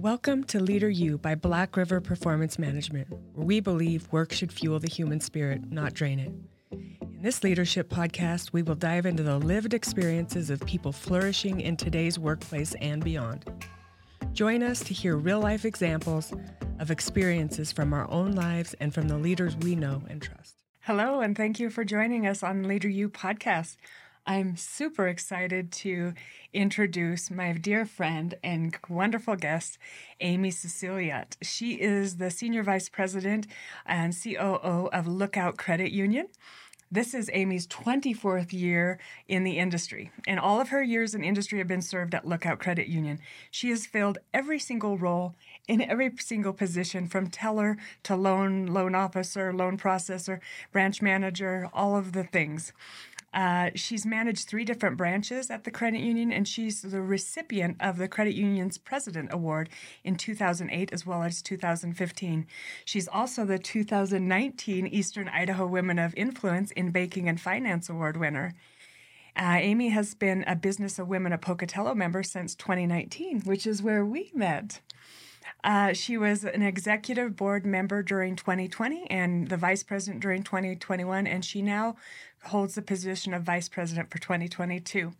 Welcome 0.00 0.44
to 0.44 0.60
Leader 0.60 0.88
You 0.88 1.18
by 1.18 1.34
Black 1.34 1.76
River 1.76 2.00
Performance 2.00 2.58
Management, 2.58 3.06
where 3.34 3.46
we 3.46 3.60
believe 3.60 4.10
work 4.10 4.32
should 4.32 4.50
fuel 4.50 4.78
the 4.78 4.88
human 4.88 5.20
spirit, 5.20 5.70
not 5.70 5.92
drain 5.92 6.18
it. 6.18 6.32
In 7.02 7.20
this 7.20 7.44
leadership 7.44 7.90
podcast, 7.90 8.50
we 8.54 8.62
will 8.62 8.76
dive 8.76 9.04
into 9.04 9.22
the 9.22 9.36
lived 9.36 9.74
experiences 9.74 10.48
of 10.48 10.64
people 10.64 10.90
flourishing 10.90 11.60
in 11.60 11.76
today's 11.76 12.18
workplace 12.18 12.74
and 12.80 13.04
beyond. 13.04 13.44
Join 14.32 14.62
us 14.62 14.80
to 14.84 14.94
hear 14.94 15.18
real 15.18 15.40
life 15.40 15.66
examples 15.66 16.32
of 16.78 16.90
experiences 16.90 17.70
from 17.70 17.92
our 17.92 18.10
own 18.10 18.32
lives 18.32 18.74
and 18.80 18.94
from 18.94 19.06
the 19.06 19.18
leaders 19.18 19.54
we 19.58 19.76
know 19.76 20.02
and 20.08 20.22
trust. 20.22 20.54
Hello, 20.80 21.20
and 21.20 21.36
thank 21.36 21.60
you 21.60 21.68
for 21.68 21.84
joining 21.84 22.26
us 22.26 22.42
on 22.42 22.62
Leader 22.62 22.88
You 22.88 23.10
podcast. 23.10 23.76
I'm 24.26 24.56
super 24.56 25.08
excited 25.08 25.72
to 25.72 26.12
introduce 26.52 27.30
my 27.30 27.52
dear 27.52 27.86
friend 27.86 28.34
and 28.44 28.76
wonderful 28.88 29.34
guest, 29.34 29.78
Amy 30.20 30.50
Ciciliot. 30.50 31.36
She 31.42 31.74
is 31.74 32.18
the 32.18 32.30
Senior 32.30 32.62
Vice 32.62 32.88
President 32.88 33.46
and 33.86 34.14
COO 34.14 34.88
of 34.92 35.06
Lookout 35.06 35.56
Credit 35.56 35.90
Union. 35.90 36.26
This 36.92 37.14
is 37.14 37.30
Amy's 37.32 37.68
24th 37.68 38.52
year 38.52 38.98
in 39.28 39.44
the 39.44 39.58
industry, 39.58 40.10
and 40.26 40.40
all 40.40 40.60
of 40.60 40.70
her 40.70 40.82
years 40.82 41.14
in 41.14 41.22
industry 41.22 41.58
have 41.58 41.68
been 41.68 41.82
served 41.82 42.16
at 42.16 42.26
Lookout 42.26 42.58
Credit 42.58 42.88
Union. 42.88 43.20
She 43.52 43.70
has 43.70 43.86
filled 43.86 44.18
every 44.34 44.58
single 44.58 44.98
role 44.98 45.36
in 45.68 45.80
every 45.80 46.10
single 46.18 46.52
position 46.52 47.06
from 47.06 47.28
teller 47.28 47.76
to 48.02 48.16
loan 48.16 48.66
loan 48.66 48.96
officer, 48.96 49.52
loan 49.52 49.78
processor, 49.78 50.40
branch 50.72 51.00
manager, 51.00 51.68
all 51.72 51.96
of 51.96 52.10
the 52.10 52.24
things. 52.24 52.72
Uh, 53.32 53.70
she's 53.74 54.04
managed 54.04 54.48
three 54.48 54.64
different 54.64 54.96
branches 54.96 55.50
at 55.50 55.64
the 55.64 55.70
credit 55.70 56.00
union, 56.00 56.32
and 56.32 56.48
she's 56.48 56.82
the 56.82 57.00
recipient 57.00 57.76
of 57.80 57.96
the 57.96 58.08
credit 58.08 58.34
union's 58.34 58.76
President 58.76 59.32
Award 59.32 59.68
in 60.02 60.16
2008 60.16 60.92
as 60.92 61.06
well 61.06 61.22
as 61.22 61.40
2015. 61.40 62.46
She's 62.84 63.08
also 63.08 63.44
the 63.44 63.58
2019 63.58 64.86
Eastern 64.88 65.28
Idaho 65.28 65.66
Women 65.66 65.98
of 65.98 66.14
Influence 66.16 66.72
in 66.72 66.90
Banking 66.90 67.28
and 67.28 67.40
Finance 67.40 67.88
Award 67.88 68.16
winner. 68.16 68.54
Uh, 69.36 69.58
Amy 69.60 69.90
has 69.90 70.14
been 70.14 70.44
a 70.46 70.56
Business 70.56 70.98
of 70.98 71.08
Women 71.08 71.32
of 71.32 71.40
Pocatello 71.40 71.94
member 71.94 72.24
since 72.24 72.56
2019, 72.56 73.42
which 73.42 73.66
is 73.66 73.82
where 73.82 74.04
we 74.04 74.30
met. 74.34 74.80
Uh, 75.62 75.92
she 75.92 76.16
was 76.16 76.44
an 76.44 76.62
executive 76.62 77.36
board 77.36 77.66
member 77.66 78.02
during 78.02 78.36
2020 78.36 79.10
and 79.10 79.48
the 79.48 79.56
vice 79.56 79.82
president 79.82 80.22
during 80.22 80.42
2021, 80.42 81.26
and 81.26 81.44
she 81.44 81.60
now 81.60 81.96
holds 82.44 82.74
the 82.74 82.82
position 82.82 83.34
of 83.34 83.42
vice 83.42 83.68
president 83.68 84.10
for 84.10 84.18
2022. 84.18 85.12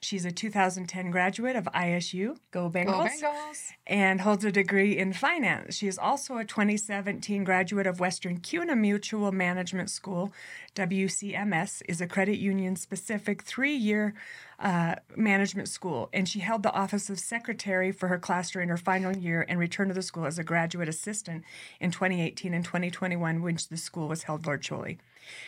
She's 0.00 0.24
a 0.24 0.32
2010 0.32 1.10
graduate 1.10 1.56
of 1.56 1.64
ISU, 1.74 2.36
Go 2.50 2.68
Bengals, 2.68 3.20
Go 3.20 3.28
Bengals, 3.28 3.72
and 3.86 4.20
holds 4.20 4.44
a 4.44 4.52
degree 4.52 4.96
in 4.96 5.12
finance. 5.12 5.76
She 5.76 5.88
is 5.88 5.98
also 5.98 6.38
a 6.38 6.44
2017 6.44 7.44
graduate 7.44 7.86
of 7.86 8.00
Western 8.00 8.38
CUNA 8.38 8.76
Mutual 8.76 9.32
Management 9.32 9.90
School. 9.90 10.32
WCMS 10.74 11.82
is 11.88 12.00
a 12.00 12.06
credit 12.06 12.38
union 12.38 12.76
specific 12.76 13.42
three 13.42 13.74
year 13.74 14.14
uh, 14.58 14.94
management 15.16 15.68
school, 15.68 16.08
and 16.12 16.28
she 16.28 16.40
held 16.40 16.62
the 16.62 16.72
office 16.72 17.10
of 17.10 17.18
secretary 17.18 17.90
for 17.90 18.08
her 18.08 18.18
class 18.18 18.50
during 18.50 18.68
her 18.68 18.76
final 18.76 19.16
year 19.16 19.44
and 19.48 19.58
returned 19.58 19.90
to 19.90 19.94
the 19.94 20.02
school 20.02 20.24
as 20.24 20.38
a 20.38 20.44
graduate 20.44 20.88
assistant 20.88 21.44
in 21.80 21.90
2018 21.90 22.54
and 22.54 22.64
2021, 22.64 23.42
when 23.42 23.58
the 23.70 23.76
school 23.76 24.08
was 24.08 24.24
held 24.24 24.42
virtually. 24.42 24.98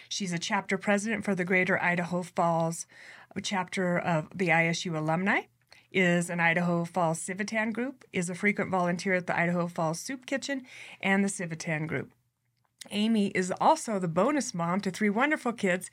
She's 0.09 0.33
a 0.33 0.39
chapter 0.39 0.79
president 0.79 1.25
for 1.25 1.35
the 1.35 1.45
Greater 1.45 1.81
Idaho 1.81 2.23
Falls 2.23 2.87
chapter 3.41 3.99
of 3.99 4.29
the 4.35 4.49
ISU 4.49 4.97
alumni 4.97 5.43
is 5.93 6.29
an 6.29 6.41
Idaho 6.41 6.85
Falls 6.85 7.21
Civitan 7.21 7.73
group, 7.73 8.05
is 8.13 8.29
a 8.29 8.35
frequent 8.35 8.71
volunteer 8.71 9.15
at 9.15 9.27
the 9.27 9.39
Idaho 9.39 9.67
Falls 9.69 10.01
Soup 10.01 10.27
Kitchen 10.27 10.67
and 11.01 11.25
the 11.25 11.29
Civitan 11.29 11.87
group. 11.87 12.11
Amy 12.91 13.29
is 13.29 13.53
also 13.61 13.99
the 13.99 14.09
bonus 14.09 14.53
mom 14.53 14.81
to 14.81 14.91
three 14.91 15.11
wonderful 15.11 15.53
kids 15.53 15.91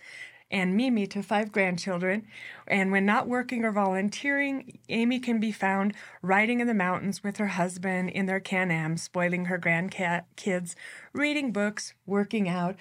and 0.51 0.75
Mimi 0.75 1.07
to 1.07 1.23
five 1.23 1.51
grandchildren. 1.51 2.27
And 2.67 2.91
when 2.91 3.05
not 3.05 3.27
working 3.27 3.63
or 3.63 3.71
volunteering, 3.71 4.79
Amy 4.89 5.19
can 5.19 5.39
be 5.39 5.51
found 5.51 5.95
riding 6.21 6.59
in 6.59 6.67
the 6.67 6.73
mountains 6.73 7.23
with 7.23 7.37
her 7.37 7.47
husband 7.47 8.09
in 8.09 8.25
their 8.25 8.41
Can 8.41 8.69
Am, 8.69 8.97
spoiling 8.97 9.45
her 9.45 9.57
grandkids, 9.57 10.75
reading 11.13 11.51
books, 11.51 11.93
working 12.05 12.49
out, 12.49 12.75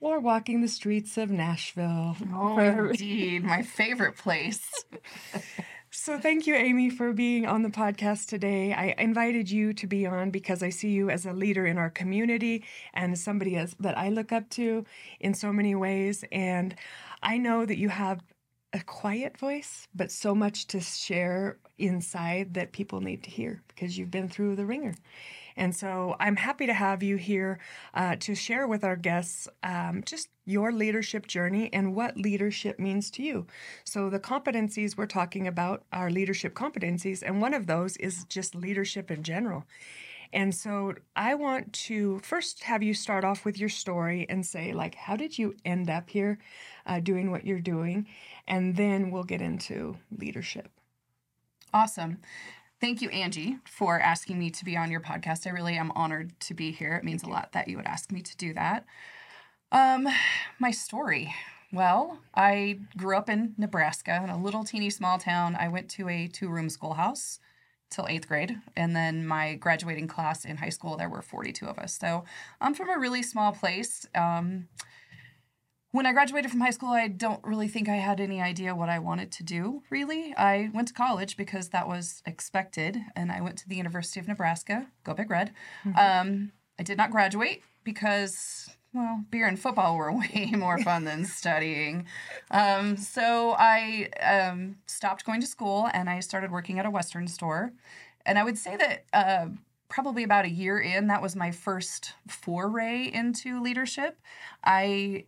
or 0.00 0.20
walking 0.20 0.60
the 0.60 0.68
streets 0.68 1.16
of 1.16 1.30
Nashville. 1.30 2.16
Oh, 2.32 2.58
indeed, 2.58 3.44
my 3.44 3.62
favorite 3.62 4.16
place. 4.16 4.84
So, 5.98 6.18
thank 6.18 6.46
you, 6.46 6.54
Amy, 6.54 6.90
for 6.90 7.14
being 7.14 7.46
on 7.46 7.62
the 7.62 7.70
podcast 7.70 8.26
today. 8.26 8.74
I 8.74 8.94
invited 8.98 9.50
you 9.50 9.72
to 9.72 9.86
be 9.86 10.06
on 10.06 10.30
because 10.30 10.62
I 10.62 10.68
see 10.68 10.90
you 10.90 11.08
as 11.08 11.24
a 11.24 11.32
leader 11.32 11.64
in 11.64 11.78
our 11.78 11.88
community 11.88 12.64
and 12.92 13.18
somebody 13.18 13.56
as, 13.56 13.74
that 13.80 13.96
I 13.96 14.10
look 14.10 14.30
up 14.30 14.50
to 14.50 14.84
in 15.20 15.32
so 15.32 15.54
many 15.54 15.74
ways. 15.74 16.22
And 16.30 16.74
I 17.22 17.38
know 17.38 17.64
that 17.64 17.78
you 17.78 17.88
have 17.88 18.20
a 18.76 18.84
quiet 18.84 19.38
voice, 19.38 19.88
but 19.94 20.12
so 20.12 20.34
much 20.34 20.66
to 20.66 20.80
share 20.80 21.56
inside 21.78 22.52
that 22.54 22.72
people 22.72 23.00
need 23.00 23.22
to 23.22 23.30
hear 23.30 23.62
because 23.68 23.96
you've 23.96 24.10
been 24.10 24.28
through 24.28 24.54
the 24.54 24.66
wringer. 24.66 24.94
And 25.56 25.74
so 25.74 26.14
I'm 26.20 26.36
happy 26.36 26.66
to 26.66 26.74
have 26.74 27.02
you 27.02 27.16
here 27.16 27.58
uh, 27.94 28.16
to 28.20 28.34
share 28.34 28.68
with 28.68 28.84
our 28.84 28.96
guests 28.96 29.48
um, 29.62 30.02
just 30.04 30.28
your 30.44 30.72
leadership 30.72 31.26
journey 31.26 31.70
and 31.72 31.94
what 31.94 32.18
leadership 32.18 32.78
means 32.78 33.10
to 33.12 33.22
you. 33.22 33.46
So, 33.84 34.10
the 34.10 34.20
competencies 34.20 34.96
we're 34.96 35.06
talking 35.06 35.48
about 35.48 35.84
are 35.92 36.10
leadership 36.10 36.54
competencies, 36.54 37.22
and 37.22 37.40
one 37.40 37.54
of 37.54 37.66
those 37.66 37.96
is 37.96 38.24
just 38.24 38.54
leadership 38.54 39.10
in 39.10 39.22
general. 39.22 39.64
And 40.32 40.54
so 40.54 40.94
I 41.14 41.34
want 41.34 41.72
to 41.72 42.20
first 42.20 42.62
have 42.64 42.82
you 42.82 42.94
start 42.94 43.24
off 43.24 43.44
with 43.44 43.58
your 43.58 43.68
story 43.68 44.26
and 44.28 44.44
say, 44.44 44.72
like, 44.72 44.94
how 44.94 45.16
did 45.16 45.38
you 45.38 45.54
end 45.64 45.88
up 45.88 46.10
here 46.10 46.38
uh, 46.86 47.00
doing 47.00 47.30
what 47.30 47.46
you're 47.46 47.60
doing? 47.60 48.06
And 48.48 48.76
then 48.76 49.10
we'll 49.10 49.24
get 49.24 49.40
into 49.40 49.96
leadership. 50.16 50.70
Awesome. 51.72 52.18
Thank 52.80 53.00
you, 53.00 53.08
Angie, 53.08 53.58
for 53.64 53.98
asking 53.98 54.38
me 54.38 54.50
to 54.50 54.64
be 54.64 54.76
on 54.76 54.90
your 54.90 55.00
podcast. 55.00 55.46
I 55.46 55.50
really 55.50 55.76
am 55.76 55.90
honored 55.92 56.38
to 56.40 56.54
be 56.54 56.72
here. 56.72 56.94
It 56.94 57.04
means 57.04 57.22
a 57.22 57.28
lot 57.28 57.52
that 57.52 57.68
you 57.68 57.76
would 57.76 57.86
ask 57.86 58.12
me 58.12 58.20
to 58.20 58.36
do 58.36 58.52
that. 58.54 58.84
Um, 59.72 60.06
my 60.58 60.70
story. 60.70 61.34
Well, 61.72 62.20
I 62.34 62.80
grew 62.96 63.16
up 63.16 63.28
in 63.28 63.54
Nebraska 63.58 64.20
in 64.22 64.30
a 64.30 64.40
little 64.40 64.62
teeny 64.62 64.90
small 64.90 65.18
town. 65.18 65.56
I 65.58 65.68
went 65.68 65.88
to 65.92 66.08
a 66.08 66.28
two 66.28 66.48
room 66.48 66.68
schoolhouse 66.68 67.40
till 67.90 68.06
eighth 68.08 68.28
grade. 68.28 68.60
And 68.76 68.94
then 68.94 69.26
my 69.26 69.54
graduating 69.54 70.08
class 70.08 70.44
in 70.44 70.58
high 70.58 70.68
school, 70.68 70.96
there 70.96 71.08
were 71.08 71.22
42 71.22 71.66
of 71.66 71.78
us. 71.78 71.98
So 71.98 72.24
I'm 72.60 72.74
from 72.74 72.90
a 72.90 72.98
really 72.98 73.22
small 73.22 73.52
place. 73.52 74.06
Um, 74.14 74.68
when 75.96 76.04
I 76.04 76.12
graduated 76.12 76.50
from 76.50 76.60
high 76.60 76.70
school, 76.70 76.90
I 76.90 77.08
don't 77.08 77.42
really 77.42 77.68
think 77.68 77.88
I 77.88 77.96
had 77.96 78.20
any 78.20 78.42
idea 78.42 78.74
what 78.74 78.90
I 78.90 78.98
wanted 78.98 79.32
to 79.32 79.42
do, 79.42 79.82
really. 79.88 80.34
I 80.36 80.68
went 80.74 80.88
to 80.88 80.94
college 80.94 81.38
because 81.38 81.70
that 81.70 81.88
was 81.88 82.22
expected, 82.26 82.98
and 83.16 83.32
I 83.32 83.40
went 83.40 83.56
to 83.58 83.68
the 83.68 83.76
University 83.76 84.20
of 84.20 84.28
Nebraska, 84.28 84.88
go 85.04 85.14
Big 85.14 85.30
Red. 85.30 85.52
Mm-hmm. 85.86 85.98
Um, 85.98 86.52
I 86.78 86.82
did 86.82 86.98
not 86.98 87.10
graduate 87.10 87.62
because, 87.82 88.68
well, 88.92 89.24
beer 89.30 89.48
and 89.48 89.58
football 89.58 89.96
were 89.96 90.12
way 90.18 90.52
more 90.54 90.76
fun 90.82 91.04
than 91.04 91.24
studying. 91.24 92.04
Um, 92.50 92.98
so 92.98 93.56
I 93.58 94.10
um, 94.22 94.76
stopped 94.84 95.24
going 95.24 95.40
to 95.40 95.46
school 95.46 95.88
and 95.94 96.10
I 96.10 96.20
started 96.20 96.50
working 96.52 96.78
at 96.78 96.84
a 96.84 96.90
Western 96.90 97.26
store. 97.26 97.72
And 98.26 98.38
I 98.38 98.44
would 98.44 98.58
say 98.58 98.76
that 98.76 99.04
uh, 99.14 99.46
probably 99.88 100.24
about 100.24 100.44
a 100.44 100.50
year 100.50 100.78
in, 100.78 101.06
that 101.06 101.22
was 101.22 101.34
my 101.34 101.52
first 101.52 102.12
foray 102.28 103.10
into 103.10 103.62
leadership. 103.62 104.18
I 104.62 105.24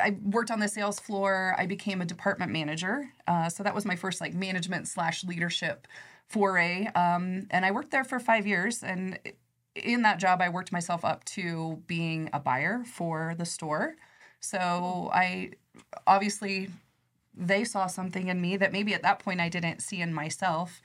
I 0.00 0.16
worked 0.22 0.50
on 0.50 0.60
the 0.60 0.68
sales 0.68 0.98
floor. 0.98 1.54
I 1.58 1.66
became 1.66 2.00
a 2.00 2.04
department 2.04 2.52
manager. 2.52 3.10
Uh, 3.26 3.48
so 3.48 3.62
that 3.62 3.74
was 3.74 3.84
my 3.84 3.96
first 3.96 4.20
like 4.20 4.34
management 4.34 4.88
slash 4.88 5.24
leadership 5.24 5.86
foray. 6.28 6.86
Um, 6.94 7.46
and 7.50 7.64
I 7.64 7.70
worked 7.70 7.90
there 7.90 8.04
for 8.04 8.18
five 8.18 8.46
years. 8.46 8.82
And 8.82 9.18
in 9.74 10.02
that 10.02 10.18
job, 10.18 10.40
I 10.40 10.48
worked 10.48 10.72
myself 10.72 11.04
up 11.04 11.24
to 11.24 11.82
being 11.86 12.30
a 12.32 12.40
buyer 12.40 12.82
for 12.84 13.34
the 13.38 13.44
store. 13.44 13.96
So 14.40 15.10
I 15.12 15.52
obviously 16.06 16.70
they 17.34 17.64
saw 17.64 17.86
something 17.86 18.28
in 18.28 18.40
me 18.40 18.56
that 18.56 18.72
maybe 18.72 18.94
at 18.94 19.02
that 19.02 19.18
point 19.18 19.40
I 19.40 19.48
didn't 19.48 19.82
see 19.82 20.00
in 20.00 20.14
myself. 20.14 20.80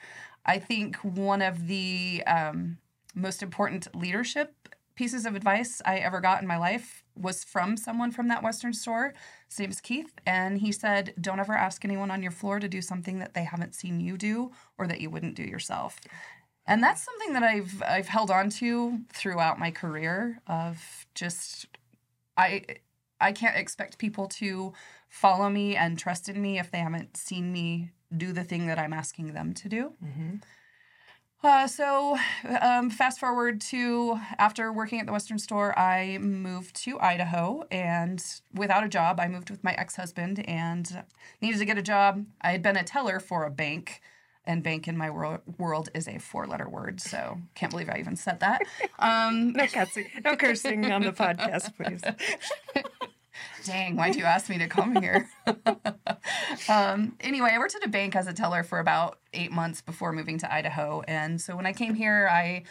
I 0.46 0.60
think 0.60 0.98
one 0.98 1.42
of 1.42 1.68
the 1.68 2.24
um, 2.28 2.78
most 3.16 3.42
important 3.42 3.94
leadership 3.96 4.54
pieces 4.96 5.26
of 5.26 5.36
advice 5.36 5.82
I 5.86 5.98
ever 5.98 6.22
got 6.22 6.42
in 6.42 6.48
my 6.48 6.58
life 6.58 7.04
was 7.16 7.44
from 7.44 7.78
someone 7.78 8.12
from 8.12 8.28
that 8.30 8.44
Western 8.44 8.74
store. 8.74 9.14
His 9.50 9.60
name 9.60 9.70
is 9.70 9.82
Keith, 9.82 10.14
and 10.26 10.60
he 10.60 10.72
said, 10.72 11.14
Don't 11.20 11.40
ever 11.40 11.54
ask 11.54 11.84
anyone 11.84 12.12
on 12.12 12.22
your 12.22 12.32
floor 12.32 12.60
to 12.60 12.68
do 12.68 12.82
something 12.82 13.20
that 13.20 13.34
they 13.34 13.44
haven't 13.44 13.76
seen 13.76 14.00
you 14.00 14.18
do 14.18 14.52
or 14.78 14.88
that 14.88 15.02
you 15.02 15.10
wouldn't 15.10 15.36
do 15.36 15.44
yourself. 15.44 16.00
And 16.66 16.84
that's 16.84 17.04
something 17.04 17.34
that 17.34 17.44
I've 17.44 17.82
I've 17.86 18.08
held 18.08 18.32
on 18.32 18.50
to 18.52 19.00
throughout 19.12 19.60
my 19.60 19.72
career 19.72 20.40
of 20.48 21.06
just 21.16 21.66
I 22.38 22.64
I 23.20 23.32
can't 23.32 23.58
expect 23.58 23.98
people 23.98 24.28
to 24.28 24.74
follow 25.10 25.50
me 25.50 25.76
and 25.76 25.98
trust 25.98 26.30
in 26.30 26.42
me 26.42 26.60
if 26.60 26.72
they 26.72 26.80
haven't 26.80 27.18
seen 27.18 27.52
me 27.52 27.92
do 28.16 28.32
the 28.32 28.44
thing 28.44 28.68
that 28.68 28.80
I'm 28.80 28.94
asking 28.94 29.34
them 29.34 29.54
to 29.56 29.70
do. 29.70 29.94
Mm-hmm. 30.04 30.36
Uh, 31.44 31.66
so, 31.66 32.18
um, 32.62 32.92
fast 32.92 33.20
forward 33.20 33.60
to 33.60 34.20
after 34.38 34.72
working 34.72 35.00
at 35.00 35.08
the 35.08 35.12
Western 35.12 35.40
store, 35.40 35.78
I 35.78 36.20
moved 36.20 36.76
to 36.84 37.00
Idaho. 37.00 37.64
And 37.72 38.24
without 38.54 38.84
a 38.84 38.88
job, 38.90 39.20
I 39.20 39.28
moved 39.28 39.50
with 39.50 39.64
my 39.64 39.74
ex 39.74 39.96
husband 39.96 40.48
and 40.48 41.04
needed 41.42 41.58
to 41.58 41.66
get 41.66 41.80
a 41.80 41.82
job. 41.82 42.26
I 42.42 42.52
had 42.52 42.62
been 42.62 42.78
a 42.78 42.84
teller 42.84 43.20
for 43.20 43.44
a 43.46 43.50
bank, 43.50 44.02
and 44.46 44.62
bank 44.62 44.88
in 44.88 44.96
my 44.96 45.10
wor- 45.10 45.42
world 45.58 45.90
is 45.96 46.08
a 46.08 46.20
four 46.20 46.46
letter 46.46 46.70
word. 46.70 47.02
So, 47.02 47.40
can't 47.56 47.72
believe 47.72 47.90
I 47.90 47.98
even 48.00 48.16
said 48.16 48.40
that. 48.42 48.62
Um, 49.00 49.54
No 49.54 49.66
cursing, 49.66 50.06
no 50.24 50.36
cursing 50.36 50.92
on 50.92 51.02
the 51.02 51.12
podcast, 51.12 51.76
please. 51.76 52.02
Dang, 53.66 53.96
why'd 53.96 54.16
you 54.16 54.26
ask 54.26 54.48
me 54.48 54.60
to 54.60 54.68
come 54.68 54.96
here? 55.02 55.28
um, 56.70 57.16
anyway, 57.20 57.50
I 57.54 57.58
worked 57.58 57.74
at 57.76 57.84
a 57.84 57.90
bank 57.90 58.16
as 58.16 58.28
a 58.28 58.34
teller 58.34 58.62
for 58.64 58.78
about 58.80 59.18
eight 59.34 59.52
months 59.52 59.82
before 59.82 60.12
moving 60.12 60.38
to 60.40 60.54
Idaho. 60.54 61.02
And 61.08 61.40
so 61.40 61.56
when 61.56 61.66
I 61.66 61.74
came 61.74 61.96
here, 61.96 62.28
I 62.32 62.64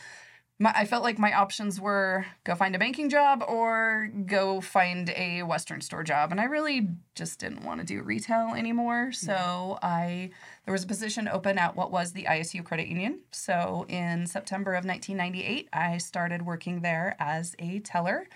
my, 0.60 0.72
I 0.76 0.84
felt 0.84 1.02
like 1.02 1.18
my 1.18 1.32
options 1.32 1.80
were 1.80 2.26
go 2.44 2.54
find 2.54 2.76
a 2.76 2.78
banking 2.78 3.08
job 3.08 3.42
or 3.48 4.10
go 4.26 4.60
find 4.60 5.10
a 5.16 5.42
Western 5.42 5.80
store 5.80 6.04
job. 6.04 6.30
And 6.30 6.40
I 6.40 6.44
really 6.44 6.88
just 7.14 7.40
didn't 7.40 7.64
want 7.64 7.80
to 7.80 7.86
do 7.86 8.02
retail 8.02 8.52
anymore. 8.54 9.10
So 9.10 9.78
I 9.82 10.30
there 10.66 10.72
was 10.72 10.84
a 10.84 10.86
position 10.86 11.26
open 11.26 11.58
at 11.58 11.74
what 11.74 11.90
was 11.90 12.12
the 12.12 12.24
ISU 12.24 12.62
Credit 12.62 12.86
Union. 12.86 13.20
So 13.32 13.86
in 13.88 14.26
September 14.26 14.74
of 14.74 14.84
1998, 14.84 15.68
I 15.72 15.96
started 15.96 16.42
working 16.42 16.82
there 16.82 17.16
as 17.18 17.56
a 17.58 17.80
teller. 17.80 18.28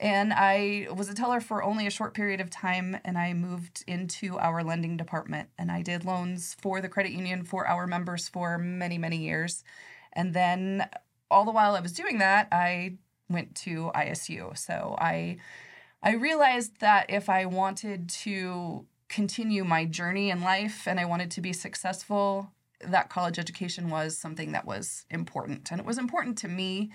And 0.00 0.32
I 0.32 0.86
was 0.94 1.08
a 1.08 1.14
teller 1.14 1.40
for 1.40 1.62
only 1.62 1.86
a 1.86 1.90
short 1.90 2.14
period 2.14 2.40
of 2.40 2.50
time, 2.50 2.96
and 3.04 3.18
I 3.18 3.34
moved 3.34 3.82
into 3.88 4.38
our 4.38 4.62
lending 4.62 4.96
department. 4.96 5.48
And 5.58 5.72
I 5.72 5.82
did 5.82 6.04
loans 6.04 6.56
for 6.60 6.80
the 6.80 6.88
credit 6.88 7.12
union 7.12 7.42
for 7.44 7.66
our 7.66 7.86
members 7.86 8.28
for 8.28 8.58
many, 8.58 8.96
many 8.96 9.16
years. 9.16 9.64
And 10.12 10.34
then 10.34 10.88
all 11.30 11.44
the 11.44 11.50
while 11.50 11.74
I 11.74 11.80
was 11.80 11.92
doing 11.92 12.18
that, 12.18 12.46
I 12.52 12.98
went 13.28 13.54
to 13.56 13.90
ISU. 13.94 14.56
So 14.56 14.96
I 14.98 15.38
I 16.00 16.12
realized 16.12 16.78
that 16.78 17.06
if 17.10 17.28
I 17.28 17.44
wanted 17.46 18.08
to 18.10 18.86
continue 19.08 19.64
my 19.64 19.84
journey 19.84 20.30
in 20.30 20.42
life 20.42 20.86
and 20.86 21.00
I 21.00 21.06
wanted 21.06 21.30
to 21.32 21.40
be 21.40 21.52
successful, 21.52 22.52
that 22.80 23.10
college 23.10 23.38
education 23.38 23.90
was 23.90 24.16
something 24.16 24.52
that 24.52 24.64
was 24.64 25.06
important. 25.10 25.72
And 25.72 25.80
it 25.80 25.86
was 25.86 25.98
important 25.98 26.38
to 26.38 26.48
me 26.48 26.92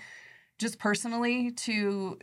just 0.58 0.78
personally 0.78 1.50
to 1.50 2.18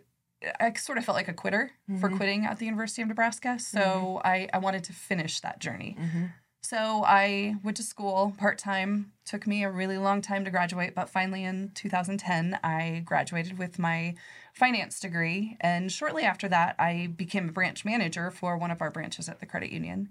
I 0.59 0.73
sort 0.73 0.97
of 0.97 1.05
felt 1.05 1.15
like 1.15 1.27
a 1.27 1.33
quitter 1.33 1.71
for 1.99 2.07
mm-hmm. 2.07 2.17
quitting 2.17 2.45
at 2.45 2.59
the 2.59 2.65
University 2.65 3.01
of 3.01 3.07
Nebraska. 3.07 3.59
So 3.59 3.79
mm-hmm. 3.79 4.27
I, 4.27 4.49
I 4.53 4.57
wanted 4.57 4.83
to 4.85 4.93
finish 4.93 5.39
that 5.41 5.59
journey. 5.59 5.95
Mm-hmm. 5.99 6.25
So 6.63 7.03
I 7.05 7.55
went 7.63 7.77
to 7.77 7.83
school 7.83 8.33
part 8.37 8.57
time. 8.57 9.13
Took 9.25 9.47
me 9.47 9.63
a 9.63 9.71
really 9.71 9.97
long 9.97 10.21
time 10.21 10.45
to 10.45 10.51
graduate, 10.51 10.93
but 10.93 11.09
finally 11.09 11.43
in 11.43 11.71
2010, 11.73 12.59
I 12.63 13.01
graduated 13.05 13.57
with 13.57 13.79
my 13.79 14.15
finance 14.53 14.99
degree. 14.99 15.57
And 15.59 15.91
shortly 15.91 16.23
after 16.23 16.47
that, 16.49 16.75
I 16.77 17.07
became 17.15 17.49
a 17.49 17.51
branch 17.51 17.83
manager 17.83 18.29
for 18.29 18.57
one 18.57 18.71
of 18.71 18.81
our 18.81 18.91
branches 18.91 19.27
at 19.27 19.39
the 19.39 19.45
credit 19.45 19.71
union. 19.71 20.09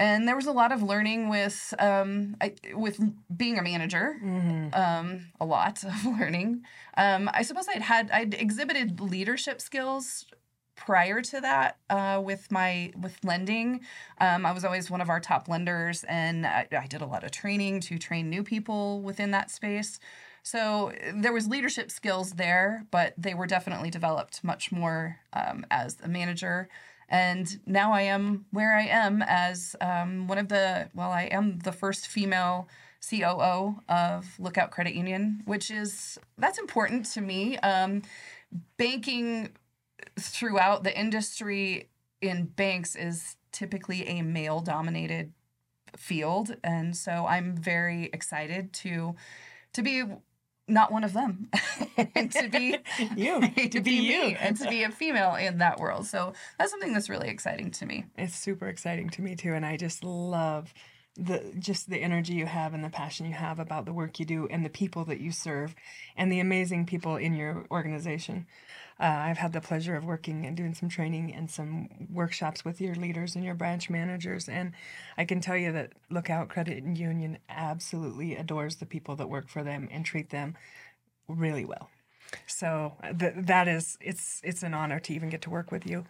And 0.00 0.26
there 0.26 0.34
was 0.34 0.46
a 0.46 0.52
lot 0.52 0.72
of 0.72 0.82
learning 0.82 1.28
with 1.28 1.74
um, 1.78 2.34
I, 2.40 2.54
with 2.72 2.98
being 3.36 3.58
a 3.58 3.62
manager, 3.62 4.16
um, 4.72 5.26
a 5.38 5.44
lot 5.44 5.84
of 5.90 6.06
learning. 6.06 6.62
Um, 6.96 7.28
I 7.34 7.42
suppose 7.42 7.66
I'd 7.68 7.82
had 7.82 8.10
I'd 8.10 8.32
exhibited 8.32 8.98
leadership 8.98 9.60
skills 9.60 10.24
prior 10.74 11.20
to 11.20 11.42
that 11.42 11.76
uh, 11.90 12.18
with 12.24 12.50
my 12.50 12.92
with 12.98 13.22
lending. 13.22 13.82
Um, 14.18 14.46
i 14.46 14.52
was 14.52 14.64
always 14.64 14.90
one 14.90 15.02
of 15.02 15.10
our 15.10 15.20
top 15.20 15.48
lenders 15.48 16.02
and 16.04 16.46
I, 16.46 16.66
I 16.72 16.86
did 16.86 17.02
a 17.02 17.06
lot 17.06 17.22
of 17.22 17.30
training 17.30 17.80
to 17.82 17.98
train 17.98 18.30
new 18.30 18.42
people 18.42 19.02
within 19.02 19.30
that 19.32 19.50
space. 19.50 20.00
So 20.42 20.92
there 21.14 21.34
was 21.34 21.46
leadership 21.46 21.90
skills 21.90 22.32
there 22.32 22.86
but 22.90 23.12
they 23.18 23.34
were 23.34 23.46
definitely 23.46 23.90
developed 23.90 24.42
much 24.42 24.72
more 24.72 25.18
um, 25.34 25.66
as 25.70 25.98
a 26.02 26.08
manager 26.08 26.70
and 27.10 27.60
now 27.66 27.92
i 27.92 28.02
am 28.02 28.44
where 28.50 28.76
i 28.76 28.82
am 28.82 29.22
as 29.22 29.76
um, 29.80 30.26
one 30.26 30.38
of 30.38 30.48
the 30.48 30.88
well 30.94 31.10
i 31.10 31.24
am 31.24 31.58
the 31.60 31.72
first 31.72 32.06
female 32.08 32.68
coo 33.08 33.76
of 33.88 34.26
lookout 34.38 34.70
credit 34.70 34.94
union 34.94 35.42
which 35.46 35.70
is 35.70 36.18
that's 36.38 36.58
important 36.58 37.06
to 37.06 37.20
me. 37.20 37.58
Um, 37.58 38.02
banking 38.76 39.50
throughout 40.18 40.82
the 40.84 40.98
industry 40.98 41.88
in 42.20 42.46
banks 42.46 42.96
is 42.96 43.36
typically 43.52 44.06
a 44.06 44.22
male 44.22 44.60
dominated 44.60 45.32
field. 45.96 46.56
And 46.62 46.96
so 46.96 47.26
i'm 47.28 47.56
very 47.56 48.10
excited 48.12 48.72
to 48.72 49.16
to 49.72 49.82
be 49.82 50.04
not 50.70 50.92
one 50.92 51.04
of 51.04 51.12
them 51.12 51.48
and 52.14 52.30
to 52.40 52.48
be 52.48 52.76
You, 53.16 53.40
to, 53.40 53.68
to 53.68 53.80
be, 53.80 53.80
be 53.80 53.90
you. 53.96 54.20
me 54.28 54.36
and 54.40 54.56
to 54.58 54.68
be 54.68 54.82
a 54.84 54.90
female 54.90 55.34
in 55.34 55.58
that 55.58 55.78
world 55.78 56.06
so 56.06 56.32
that's 56.58 56.70
something 56.70 56.92
that's 56.92 57.08
really 57.08 57.28
exciting 57.28 57.70
to 57.72 57.86
me 57.86 58.04
It's 58.16 58.34
super 58.36 58.68
exciting 58.68 59.10
to 59.10 59.22
me 59.22 59.34
too, 59.36 59.52
and 59.54 59.64
I 59.66 59.76
just 59.76 60.04
love 60.04 60.72
the 61.16 61.52
just 61.58 61.90
the 61.90 61.98
energy 61.98 62.34
you 62.34 62.46
have 62.46 62.72
and 62.72 62.84
the 62.84 62.88
passion 62.88 63.26
you 63.26 63.34
have 63.34 63.58
about 63.58 63.84
the 63.84 63.92
work 63.92 64.18
you 64.20 64.24
do 64.24 64.46
and 64.50 64.64
the 64.64 64.70
people 64.70 65.04
that 65.06 65.20
you 65.20 65.32
serve 65.32 65.74
and 66.16 66.30
the 66.30 66.40
amazing 66.40 66.86
people 66.86 67.16
in 67.16 67.34
your 67.34 67.66
organization. 67.70 68.46
Uh, 69.00 69.04
I've 69.04 69.38
had 69.38 69.54
the 69.54 69.62
pleasure 69.62 69.96
of 69.96 70.04
working 70.04 70.44
and 70.44 70.54
doing 70.54 70.74
some 70.74 70.90
training 70.90 71.32
and 71.34 71.50
some 71.50 71.88
workshops 72.12 72.66
with 72.66 72.82
your 72.82 72.94
leaders 72.94 73.34
and 73.34 73.42
your 73.42 73.54
branch 73.54 73.88
managers, 73.88 74.46
and 74.46 74.72
I 75.16 75.24
can 75.24 75.40
tell 75.40 75.56
you 75.56 75.72
that 75.72 75.92
Lookout 76.10 76.50
Credit 76.50 76.84
Union 76.84 77.38
absolutely 77.48 78.36
adores 78.36 78.76
the 78.76 78.84
people 78.84 79.16
that 79.16 79.30
work 79.30 79.48
for 79.48 79.62
them 79.62 79.88
and 79.90 80.04
treat 80.04 80.28
them 80.28 80.54
really 81.28 81.64
well. 81.64 81.88
So 82.46 82.96
th- 83.18 83.34
that 83.36 83.68
is 83.68 83.96
it's 84.00 84.40
it's 84.44 84.62
an 84.62 84.74
honor 84.74 85.00
to 85.00 85.14
even 85.14 85.30
get 85.30 85.42
to 85.42 85.50
work 85.50 85.72
with 85.72 85.86
you. 85.86 86.04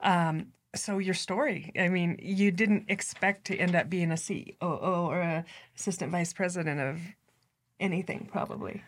Um, 0.00 0.52
so 0.74 0.98
your 0.98 1.14
story, 1.14 1.72
I 1.78 1.88
mean, 1.88 2.18
you 2.20 2.50
didn't 2.50 2.86
expect 2.88 3.46
to 3.46 3.56
end 3.56 3.74
up 3.74 3.88
being 3.88 4.10
a 4.10 4.18
COO 4.18 4.56
or 4.60 5.20
a 5.20 5.44
assistant 5.76 6.12
vice 6.12 6.32
president 6.32 6.80
of 6.80 7.00
anything, 7.80 8.28
probably. 8.30 8.82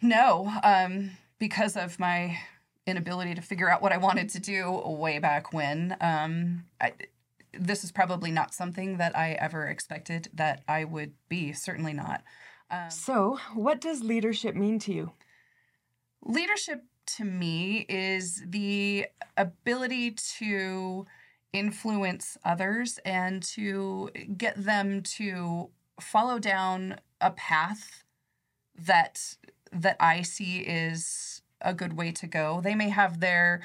No, 0.00 0.52
um, 0.62 1.10
because 1.38 1.76
of 1.76 1.98
my 1.98 2.38
inability 2.86 3.34
to 3.34 3.42
figure 3.42 3.70
out 3.70 3.82
what 3.82 3.92
I 3.92 3.98
wanted 3.98 4.28
to 4.30 4.40
do 4.40 4.82
way 4.84 5.18
back 5.18 5.52
when. 5.52 5.96
Um, 6.00 6.64
I, 6.80 6.92
this 7.52 7.84
is 7.84 7.92
probably 7.92 8.30
not 8.30 8.54
something 8.54 8.96
that 8.98 9.16
I 9.16 9.32
ever 9.32 9.66
expected 9.66 10.28
that 10.34 10.62
I 10.68 10.84
would 10.84 11.12
be. 11.28 11.52
Certainly 11.52 11.92
not. 11.94 12.22
Um, 12.70 12.90
So, 12.90 13.38
what 13.54 13.80
does 13.80 14.02
leadership 14.02 14.54
mean 14.54 14.78
to 14.80 14.92
you? 14.92 15.12
leadership 16.22 16.82
to 17.06 17.24
me 17.24 17.86
is 17.88 18.42
the 18.46 19.06
ability 19.36 20.10
to 20.38 21.06
influence 21.52 22.36
others 22.44 22.98
and 23.04 23.42
to 23.42 24.10
get 24.36 24.62
them 24.62 25.02
to 25.02 25.70
follow 26.00 26.38
down 26.38 26.96
a 27.20 27.30
path 27.30 28.04
that 28.76 29.36
that 29.72 29.96
I 30.00 30.22
see 30.22 30.58
is 30.58 31.42
a 31.60 31.74
good 31.74 31.94
way 31.94 32.12
to 32.12 32.26
go. 32.26 32.60
They 32.60 32.74
may 32.74 32.88
have 32.88 33.20
their 33.20 33.62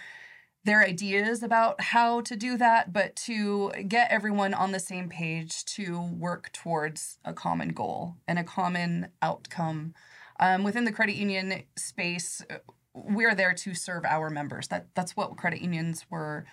their 0.65 0.81
ideas 0.81 1.43
about 1.43 1.81
how 1.81 2.21
to 2.21 2.37
do 2.37 2.57
that, 2.57 2.93
but 2.93 3.15
to 3.17 3.69
get 3.85 4.09
everyone 4.09 4.53
on 4.53 4.71
the 4.71 4.79
same 4.79 5.09
page 5.09 5.65
to 5.65 6.01
work 6.01 6.51
towards 6.53 7.19
a 7.25 7.33
common 7.33 7.69
goal 7.69 8.15
and 8.27 8.39
a 8.39 8.45
common 8.45 9.09
outcome. 9.21 9.93
Um, 10.39 10.63
within 10.63 10.85
the 10.85 10.91
credit 10.91 11.15
union 11.15 11.63
space, 11.75 12.41
uh, 12.49 12.59
we're 12.93 13.35
there 13.35 13.53
to 13.53 13.73
serve 13.73 14.05
our 14.05 14.29
members. 14.29 14.69
That 14.69 14.87
that's 14.95 15.17
what 15.17 15.35
credit 15.35 15.61
unions 15.61 16.05
were 16.09 16.45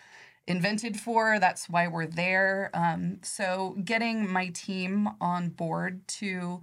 invented 0.46 0.98
for. 0.98 1.38
That's 1.38 1.68
why 1.68 1.86
we're 1.86 2.06
there. 2.06 2.70
Um, 2.74 3.18
so 3.22 3.76
getting 3.84 4.30
my 4.30 4.48
team 4.48 5.08
on 5.20 5.50
board 5.50 6.06
to 6.08 6.60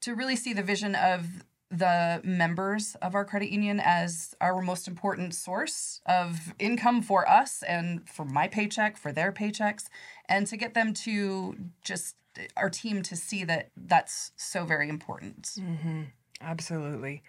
to 0.00 0.14
really 0.14 0.36
see 0.36 0.52
the 0.52 0.62
vision 0.62 0.94
of 0.94 1.44
the 1.70 2.20
members 2.24 2.96
of 3.00 3.14
our 3.14 3.24
credit 3.24 3.50
union 3.50 3.80
as 3.82 4.34
our 4.40 4.60
most 4.60 4.88
important 4.88 5.34
source 5.34 6.00
of 6.04 6.52
income 6.58 7.00
for 7.00 7.28
us 7.28 7.62
and 7.62 8.08
for 8.08 8.24
my 8.24 8.48
paycheck, 8.48 8.96
for 8.96 9.12
their 9.12 9.30
paychecks, 9.30 9.88
and 10.28 10.46
to 10.48 10.56
get 10.56 10.74
them 10.74 10.92
to 10.92 11.56
just 11.84 12.16
our 12.56 12.70
team 12.70 13.02
to 13.02 13.16
see 13.16 13.44
that 13.44 13.70
that's 13.76 14.32
so 14.36 14.64
very 14.64 14.88
important. 14.88 15.50
Mm-hmm. 15.58 16.02
Absolutely. 16.40 17.22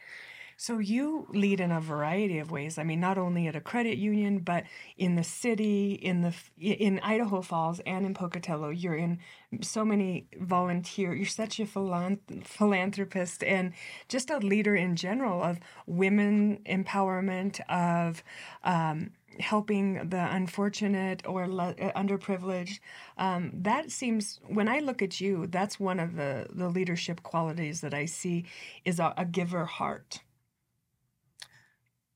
So 0.62 0.77
you 0.77 1.25
lead 1.32 1.60
in 1.60 1.72
a 1.72 1.82
variety 1.82 2.38
of 2.38 2.51
ways. 2.51 2.77
I 2.77 2.84
mean, 2.84 3.00
not 3.00 3.18
only 3.18 3.48
at 3.48 3.56
a 3.56 3.60
credit 3.60 3.98
union, 3.98 4.38
but 4.38 4.65
in 4.96 5.15
the 5.15 5.24
city, 5.24 5.94
in 5.94 6.22
the 6.22 6.36
in 6.60 7.00
Idaho 7.00 7.41
Falls, 7.41 7.80
and 7.80 8.06
in 8.06 8.13
Pocatello. 8.13 8.70
You're 8.70 8.96
in 8.96 9.18
so 9.62 9.84
many 9.84 10.27
volunteer. 10.39 11.15
You're 11.15 11.25
such 11.25 11.60
a 11.60 11.65
philan- 11.65 12.46
philanthropist 12.46 13.44
and 13.44 13.74
just 14.08 14.30
a 14.30 14.38
leader 14.38 14.75
in 14.75 14.96
general 14.96 15.41
of 15.41 15.60
women 15.88 16.60
empowerment, 16.68 17.60
of 17.68 18.24
um, 18.63 19.13
helping 19.39 20.10
the 20.10 20.27
unfortunate 20.32 21.24
or 21.25 21.48
le- 21.48 21.75
uh, 21.82 22.00
underprivileged. 22.00 22.80
Um, 23.18 23.51
that 23.56 23.89
seems, 23.89 24.39
when 24.46 24.68
I 24.68 24.77
look 24.77 25.01
at 25.01 25.20
you, 25.20 25.48
that's 25.48 25.80
one 25.80 26.00
of 26.00 26.15
the, 26.15 26.46
the 26.51 26.70
leadership 26.70 27.24
qualities 27.24 27.82
that 27.82 27.96
I 27.96 28.06
see 28.06 28.46
is 28.86 29.00
a, 29.00 29.12
a 29.18 29.25
giver 29.25 29.65
heart. 29.65 30.22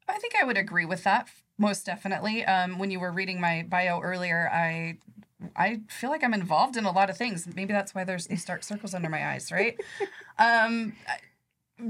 I 0.07 0.17
think 0.19 0.33
I 0.39 0.43
would 0.43 0.57
agree 0.57 0.85
with 0.85 1.03
that 1.03 1.29
most 1.57 1.85
definitely. 1.85 2.45
Um, 2.45 2.79
when 2.79 2.91
you 2.91 2.99
were 2.99 3.11
reading 3.11 3.39
my 3.39 3.65
bio 3.67 4.01
earlier, 4.01 4.49
I 4.51 4.97
I 5.55 5.81
feel 5.89 6.09
like 6.09 6.23
I'm 6.23 6.33
involved 6.33 6.77
in 6.77 6.85
a 6.85 6.91
lot 6.91 7.09
of 7.09 7.17
things. 7.17 7.47
Maybe 7.55 7.73
that's 7.73 7.93
why 7.93 8.03
there's 8.03 8.27
these 8.27 8.45
dark 8.45 8.63
circles 8.63 8.93
under 8.93 9.09
my 9.09 9.33
eyes, 9.33 9.51
right? 9.51 9.79
um, 10.39 10.93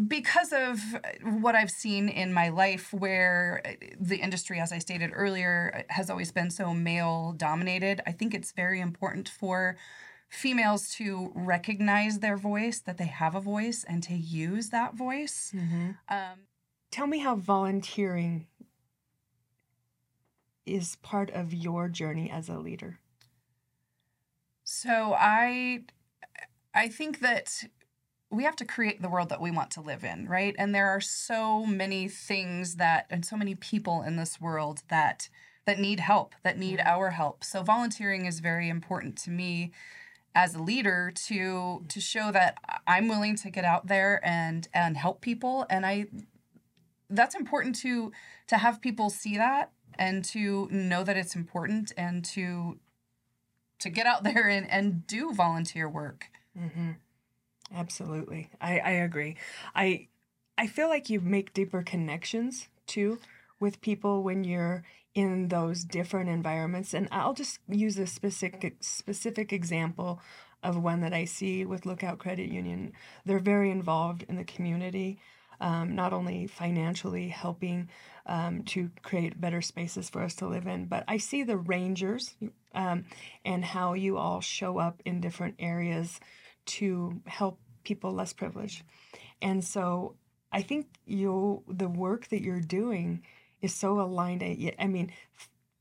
because 0.07 0.51
of 0.51 0.79
what 1.21 1.55
I've 1.55 1.69
seen 1.69 2.09
in 2.09 2.33
my 2.33 2.49
life, 2.49 2.91
where 2.91 3.61
the 3.99 4.17
industry, 4.17 4.59
as 4.59 4.71
I 4.71 4.79
stated 4.79 5.11
earlier, 5.13 5.85
has 5.89 6.09
always 6.09 6.31
been 6.31 6.49
so 6.49 6.73
male 6.73 7.33
dominated, 7.37 8.01
I 8.07 8.11
think 8.11 8.33
it's 8.33 8.51
very 8.51 8.81
important 8.81 9.29
for 9.29 9.77
females 10.27 10.89
to 10.95 11.31
recognize 11.35 12.19
their 12.19 12.35
voice, 12.35 12.81
that 12.81 12.97
they 12.97 13.05
have 13.05 13.35
a 13.35 13.39
voice, 13.39 13.85
and 13.87 14.01
to 14.03 14.15
use 14.15 14.69
that 14.69 14.95
voice. 14.95 15.53
Mm-hmm. 15.55 15.91
Um, 16.09 16.39
Tell 16.95 17.07
me 17.07 17.19
how 17.19 17.35
volunteering 17.35 18.47
is 20.65 20.95
part 21.01 21.29
of 21.29 21.53
your 21.53 21.89
journey 21.89 22.31
as 22.31 22.47
a 22.47 22.57
leader. 22.57 22.99
So 24.63 25.13
I 25.13 25.81
I 26.73 26.87
think 26.87 27.19
that 27.19 27.65
we 28.31 28.45
have 28.45 28.55
to 28.55 28.63
create 28.63 29.01
the 29.01 29.09
world 29.09 29.27
that 29.27 29.41
we 29.41 29.51
want 29.51 29.71
to 29.71 29.81
live 29.81 30.05
in, 30.05 30.29
right? 30.29 30.55
And 30.57 30.73
there 30.73 30.87
are 30.87 31.01
so 31.01 31.65
many 31.65 32.07
things 32.07 32.77
that 32.77 33.07
and 33.09 33.25
so 33.25 33.35
many 33.35 33.55
people 33.55 34.01
in 34.01 34.15
this 34.15 34.39
world 34.39 34.83
that 34.87 35.27
that 35.65 35.79
need 35.79 35.99
help, 35.99 36.33
that 36.43 36.57
need 36.57 36.79
mm-hmm. 36.79 36.87
our 36.87 37.09
help. 37.09 37.43
So 37.43 37.61
volunteering 37.61 38.25
is 38.25 38.39
very 38.39 38.69
important 38.69 39.17
to 39.23 39.31
me 39.31 39.73
as 40.33 40.55
a 40.55 40.63
leader 40.63 41.11
to 41.27 41.83
to 41.89 41.99
show 41.99 42.31
that 42.31 42.57
I'm 42.87 43.09
willing 43.09 43.35
to 43.35 43.49
get 43.49 43.65
out 43.65 43.87
there 43.87 44.21
and 44.23 44.69
and 44.73 44.95
help 44.95 45.19
people 45.19 45.65
and 45.69 45.85
I 45.85 46.07
that's 47.09 47.35
important 47.35 47.75
to 47.77 48.11
to 48.47 48.57
have 48.57 48.81
people 48.81 49.09
see 49.09 49.37
that 49.37 49.71
and 49.97 50.23
to 50.25 50.67
know 50.71 51.03
that 51.03 51.17
it's 51.17 51.35
important 51.35 51.91
and 51.97 52.23
to 52.25 52.79
to 53.79 53.89
get 53.89 54.05
out 54.05 54.23
there 54.25 54.47
and, 54.47 54.69
and 54.69 55.05
do 55.07 55.33
volunteer 55.33 55.89
work. 55.89 56.25
Mm-hmm. 56.57 56.91
Absolutely. 57.73 58.49
I, 58.61 58.79
I 58.79 58.91
agree. 58.91 59.37
I 59.75 60.07
I 60.57 60.67
feel 60.67 60.87
like 60.87 61.09
you 61.09 61.19
make 61.19 61.53
deeper 61.53 61.83
connections 61.83 62.67
too 62.87 63.19
with 63.59 63.81
people 63.81 64.23
when 64.23 64.43
you're 64.43 64.83
in 65.13 65.47
those 65.47 65.83
different 65.83 66.29
environments. 66.29 66.93
And 66.93 67.07
I'll 67.11 67.33
just 67.33 67.59
use 67.67 67.97
a 67.97 68.05
specific 68.05 68.77
specific 68.81 69.51
example 69.51 70.21
of 70.61 70.81
one 70.81 71.01
that 71.01 71.13
I 71.13 71.25
see 71.25 71.65
with 71.65 71.85
Lookout 71.85 72.19
Credit 72.19 72.49
Union. 72.49 72.93
They're 73.25 73.39
very 73.39 73.71
involved 73.71 74.25
in 74.27 74.35
the 74.35 74.43
community, 74.43 75.19
um, 75.59 75.95
not 75.95 76.13
only 76.13 76.47
financially 76.47 77.29
helping 77.29 77.89
um, 78.25 78.63
to 78.63 78.89
create 79.03 79.39
better 79.39 79.61
spaces 79.61 80.09
for 80.09 80.21
us 80.21 80.35
to 80.35 80.47
live 80.47 80.67
in, 80.67 80.85
but 80.85 81.03
I 81.07 81.17
see 81.17 81.43
the 81.43 81.57
rangers 81.57 82.35
um, 82.73 83.05
and 83.43 83.63
how 83.63 83.93
you 83.93 84.17
all 84.17 84.41
show 84.41 84.77
up 84.79 85.01
in 85.05 85.21
different 85.21 85.55
areas 85.59 86.19
to 86.65 87.21
help 87.25 87.59
people 87.83 88.13
less 88.13 88.33
privileged. 88.33 88.83
And 89.41 89.63
so 89.63 90.15
I 90.51 90.61
think 90.61 90.87
you 91.05 91.63
the 91.67 91.87
work 91.87 92.29
that 92.29 92.41
you're 92.41 92.61
doing 92.61 93.23
is 93.61 93.73
so 93.73 93.99
aligned. 93.99 94.43
I 94.43 94.87
mean, 94.87 95.11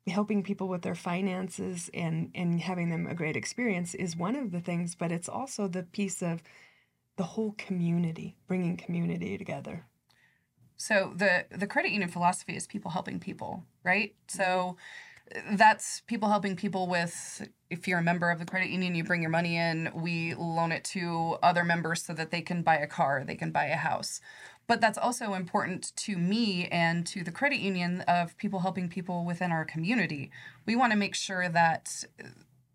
helping 0.06 0.42
people 0.42 0.68
with 0.68 0.82
their 0.82 0.94
finances 0.94 1.90
and 1.94 2.30
and 2.34 2.60
having 2.60 2.90
them 2.90 3.06
a 3.06 3.14
great 3.14 3.36
experience 3.36 3.94
is 3.94 4.16
one 4.16 4.36
of 4.36 4.52
the 4.52 4.60
things, 4.60 4.94
but 4.94 5.12
it's 5.12 5.28
also 5.28 5.66
the 5.68 5.82
piece 5.82 6.22
of 6.22 6.42
the 7.16 7.24
whole 7.24 7.54
community, 7.56 8.36
bringing 8.46 8.76
community 8.76 9.38
together. 9.38 9.86
So 10.76 11.12
the 11.16 11.46
the 11.50 11.66
credit 11.66 11.92
union 11.92 12.10
philosophy 12.10 12.56
is 12.56 12.66
people 12.66 12.90
helping 12.90 13.20
people, 13.20 13.64
right? 13.84 14.14
So 14.28 14.76
that's 15.52 16.02
people 16.02 16.28
helping 16.28 16.56
people 16.56 16.86
with 16.86 17.48
if 17.70 17.88
you're 17.88 17.98
a 17.98 18.02
member 18.02 18.30
of 18.30 18.38
the 18.38 18.44
credit 18.44 18.68
union 18.68 18.94
you 18.94 19.02
bring 19.02 19.22
your 19.22 19.30
money 19.30 19.56
in 19.56 19.90
we 19.94 20.34
loan 20.34 20.70
it 20.70 20.84
to 20.84 21.36
other 21.42 21.64
members 21.64 22.04
so 22.04 22.12
that 22.12 22.30
they 22.30 22.42
can 22.42 22.62
buy 22.62 22.76
a 22.76 22.86
car 22.86 23.24
they 23.26 23.34
can 23.34 23.50
buy 23.50 23.64
a 23.64 23.76
house 23.76 24.20
but 24.66 24.80
that's 24.80 24.98
also 24.98 25.34
important 25.34 25.94
to 25.96 26.16
me 26.16 26.66
and 26.68 27.06
to 27.06 27.24
the 27.24 27.32
credit 27.32 27.58
union 27.58 28.02
of 28.02 28.36
people 28.36 28.60
helping 28.60 28.88
people 28.88 29.24
within 29.24 29.50
our 29.50 29.64
community 29.64 30.30
we 30.66 30.76
want 30.76 30.92
to 30.92 30.98
make 30.98 31.14
sure 31.14 31.48
that 31.48 32.04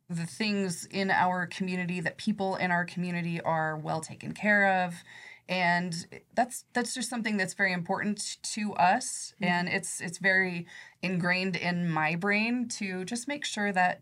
the 0.10 0.26
things 0.26 0.86
in 0.86 1.12
our 1.12 1.46
community 1.46 2.00
that 2.00 2.18
people 2.18 2.56
in 2.56 2.72
our 2.72 2.84
community 2.84 3.40
are 3.42 3.78
well 3.78 4.02
taken 4.02 4.34
care 4.34 4.86
of. 4.86 4.96
And 5.48 6.06
that's 6.36 6.66
that's 6.74 6.94
just 6.94 7.10
something 7.10 7.38
that's 7.38 7.54
very 7.54 7.74
important 7.74 8.38
to 8.54 8.74
us. 8.74 9.34
Mm-hmm. 9.36 9.52
and 9.52 9.70
it's 9.70 10.02
it's 10.02 10.18
very 10.18 10.68
ingrained 11.02 11.56
in 11.56 11.90
my 11.90 12.16
brain 12.16 12.68
to 12.80 13.06
just 13.06 13.28
make 13.28 13.46
sure 13.46 13.72
that 13.72 14.02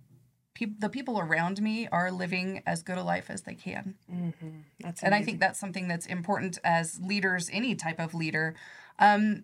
pe- 0.56 0.74
the 0.80 0.90
people 0.90 1.20
around 1.20 1.62
me 1.62 1.88
are 1.90 2.12
living 2.12 2.64
as 2.66 2.84
good 2.84 2.98
a 2.98 3.04
life 3.04 3.30
as 3.30 3.44
they 3.44 3.56
can. 3.56 3.96
Mm-hmm. 4.12 4.50
that's 4.80 5.04
and 5.04 5.14
i 5.14 5.22
think 5.22 5.40
that's 5.40 5.60
something 5.60 5.88
that's 5.88 6.06
important 6.06 6.58
as 6.64 7.00
leaders 7.02 7.50
any 7.52 7.76
type 7.76 8.00
of 8.00 8.14
leader. 8.14 8.56
Um, 9.00 9.44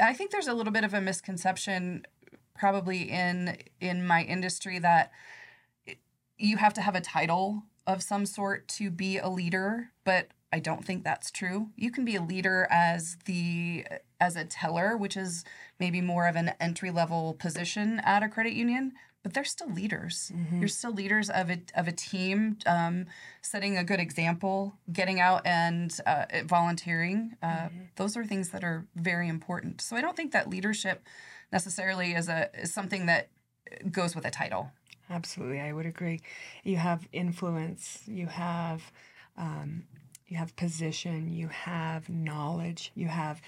i 0.00 0.12
think 0.12 0.30
there's 0.30 0.48
a 0.48 0.54
little 0.54 0.72
bit 0.72 0.84
of 0.84 0.94
a 0.94 1.00
misconception 1.00 2.06
probably 2.54 3.02
in 3.02 3.56
in 3.80 4.06
my 4.06 4.22
industry 4.22 4.78
that 4.78 5.12
you 6.40 6.56
have 6.56 6.74
to 6.74 6.80
have 6.80 6.94
a 6.94 7.00
title 7.00 7.64
of 7.86 8.02
some 8.02 8.26
sort 8.26 8.68
to 8.68 8.90
be 8.90 9.18
a 9.18 9.28
leader 9.28 9.90
but 10.04 10.28
I 10.52 10.58
don't 10.58 10.84
think 10.84 11.04
that's 11.04 11.30
true. 11.30 11.68
You 11.76 11.90
can 11.90 12.04
be 12.04 12.16
a 12.16 12.22
leader 12.22 12.66
as 12.70 13.16
the 13.26 13.84
as 14.20 14.36
a 14.36 14.44
teller, 14.44 14.96
which 14.96 15.16
is 15.16 15.44
maybe 15.78 16.00
more 16.00 16.26
of 16.26 16.36
an 16.36 16.52
entry 16.60 16.90
level 16.90 17.34
position 17.34 18.00
at 18.00 18.22
a 18.22 18.28
credit 18.28 18.52
union, 18.52 18.92
but 19.22 19.32
they're 19.32 19.44
still 19.44 19.70
leaders. 19.70 20.32
Mm-hmm. 20.34 20.58
You're 20.58 20.68
still 20.68 20.92
leaders 20.92 21.30
of 21.30 21.50
a 21.50 21.60
of 21.76 21.86
a 21.86 21.92
team, 21.92 22.58
um, 22.66 23.06
setting 23.42 23.76
a 23.76 23.84
good 23.84 24.00
example, 24.00 24.74
getting 24.92 25.20
out 25.20 25.46
and 25.46 25.96
uh, 26.04 26.24
volunteering. 26.44 27.36
Uh, 27.42 27.46
mm-hmm. 27.46 27.78
Those 27.94 28.16
are 28.16 28.24
things 28.24 28.50
that 28.50 28.64
are 28.64 28.86
very 28.96 29.28
important. 29.28 29.80
So 29.80 29.94
I 29.94 30.00
don't 30.00 30.16
think 30.16 30.32
that 30.32 30.50
leadership 30.50 31.06
necessarily 31.52 32.12
is 32.14 32.28
a 32.28 32.50
is 32.60 32.74
something 32.74 33.06
that 33.06 33.28
goes 33.90 34.16
with 34.16 34.24
a 34.24 34.30
title. 34.30 34.72
Absolutely, 35.10 35.60
I 35.60 35.72
would 35.72 35.86
agree. 35.86 36.20
You 36.62 36.76
have 36.76 37.06
influence. 37.12 38.02
You 38.06 38.26
have 38.26 38.92
um, 39.36 39.84
you 40.28 40.36
have 40.36 40.54
position, 40.56 41.28
you 41.32 41.48
have 41.48 42.08
knowledge, 42.08 42.92
you 42.94 43.08
have 43.08 43.40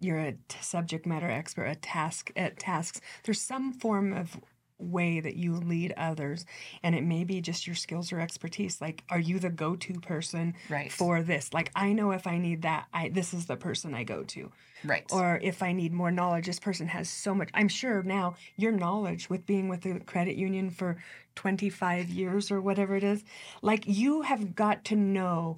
you're 0.00 0.20
a 0.20 0.34
subject 0.60 1.06
matter 1.06 1.28
expert 1.28 1.64
at 1.66 1.82
task 1.82 2.30
at 2.36 2.58
tasks. 2.58 3.00
There's 3.24 3.40
some 3.40 3.72
form 3.72 4.12
of 4.12 4.36
way 4.78 5.20
that 5.20 5.36
you 5.36 5.54
lead 5.54 5.92
others 5.96 6.46
and 6.82 6.94
it 6.94 7.02
may 7.02 7.24
be 7.24 7.40
just 7.40 7.66
your 7.66 7.76
skills 7.76 8.12
or 8.12 8.20
expertise. 8.20 8.80
Like 8.80 9.02
are 9.10 9.18
you 9.18 9.38
the 9.38 9.50
go-to 9.50 9.94
person 10.00 10.54
right. 10.68 10.92
for 10.92 11.22
this? 11.22 11.52
Like 11.52 11.70
i 11.74 11.92
know 11.92 12.12
if 12.12 12.26
i 12.26 12.38
need 12.38 12.62
that 12.62 12.86
i 12.92 13.08
this 13.08 13.34
is 13.34 13.46
the 13.46 13.56
person 13.56 13.94
i 13.94 14.04
go 14.04 14.22
to. 14.24 14.50
Right. 14.84 15.04
Or 15.10 15.40
if 15.42 15.62
i 15.62 15.72
need 15.72 15.92
more 15.92 16.10
knowledge 16.10 16.46
this 16.46 16.60
person 16.60 16.88
has 16.88 17.08
so 17.08 17.34
much 17.34 17.50
i'm 17.54 17.68
sure 17.68 18.02
now 18.02 18.36
your 18.56 18.72
knowledge 18.72 19.28
with 19.28 19.46
being 19.46 19.68
with 19.68 19.82
the 19.82 20.00
credit 20.00 20.36
union 20.36 20.70
for 20.70 20.96
25 21.34 22.08
years 22.08 22.50
or 22.50 22.60
whatever 22.60 22.96
it 22.96 23.04
is 23.04 23.22
like 23.62 23.84
you 23.86 24.22
have 24.22 24.54
got 24.56 24.84
to 24.84 24.96
know 24.96 25.56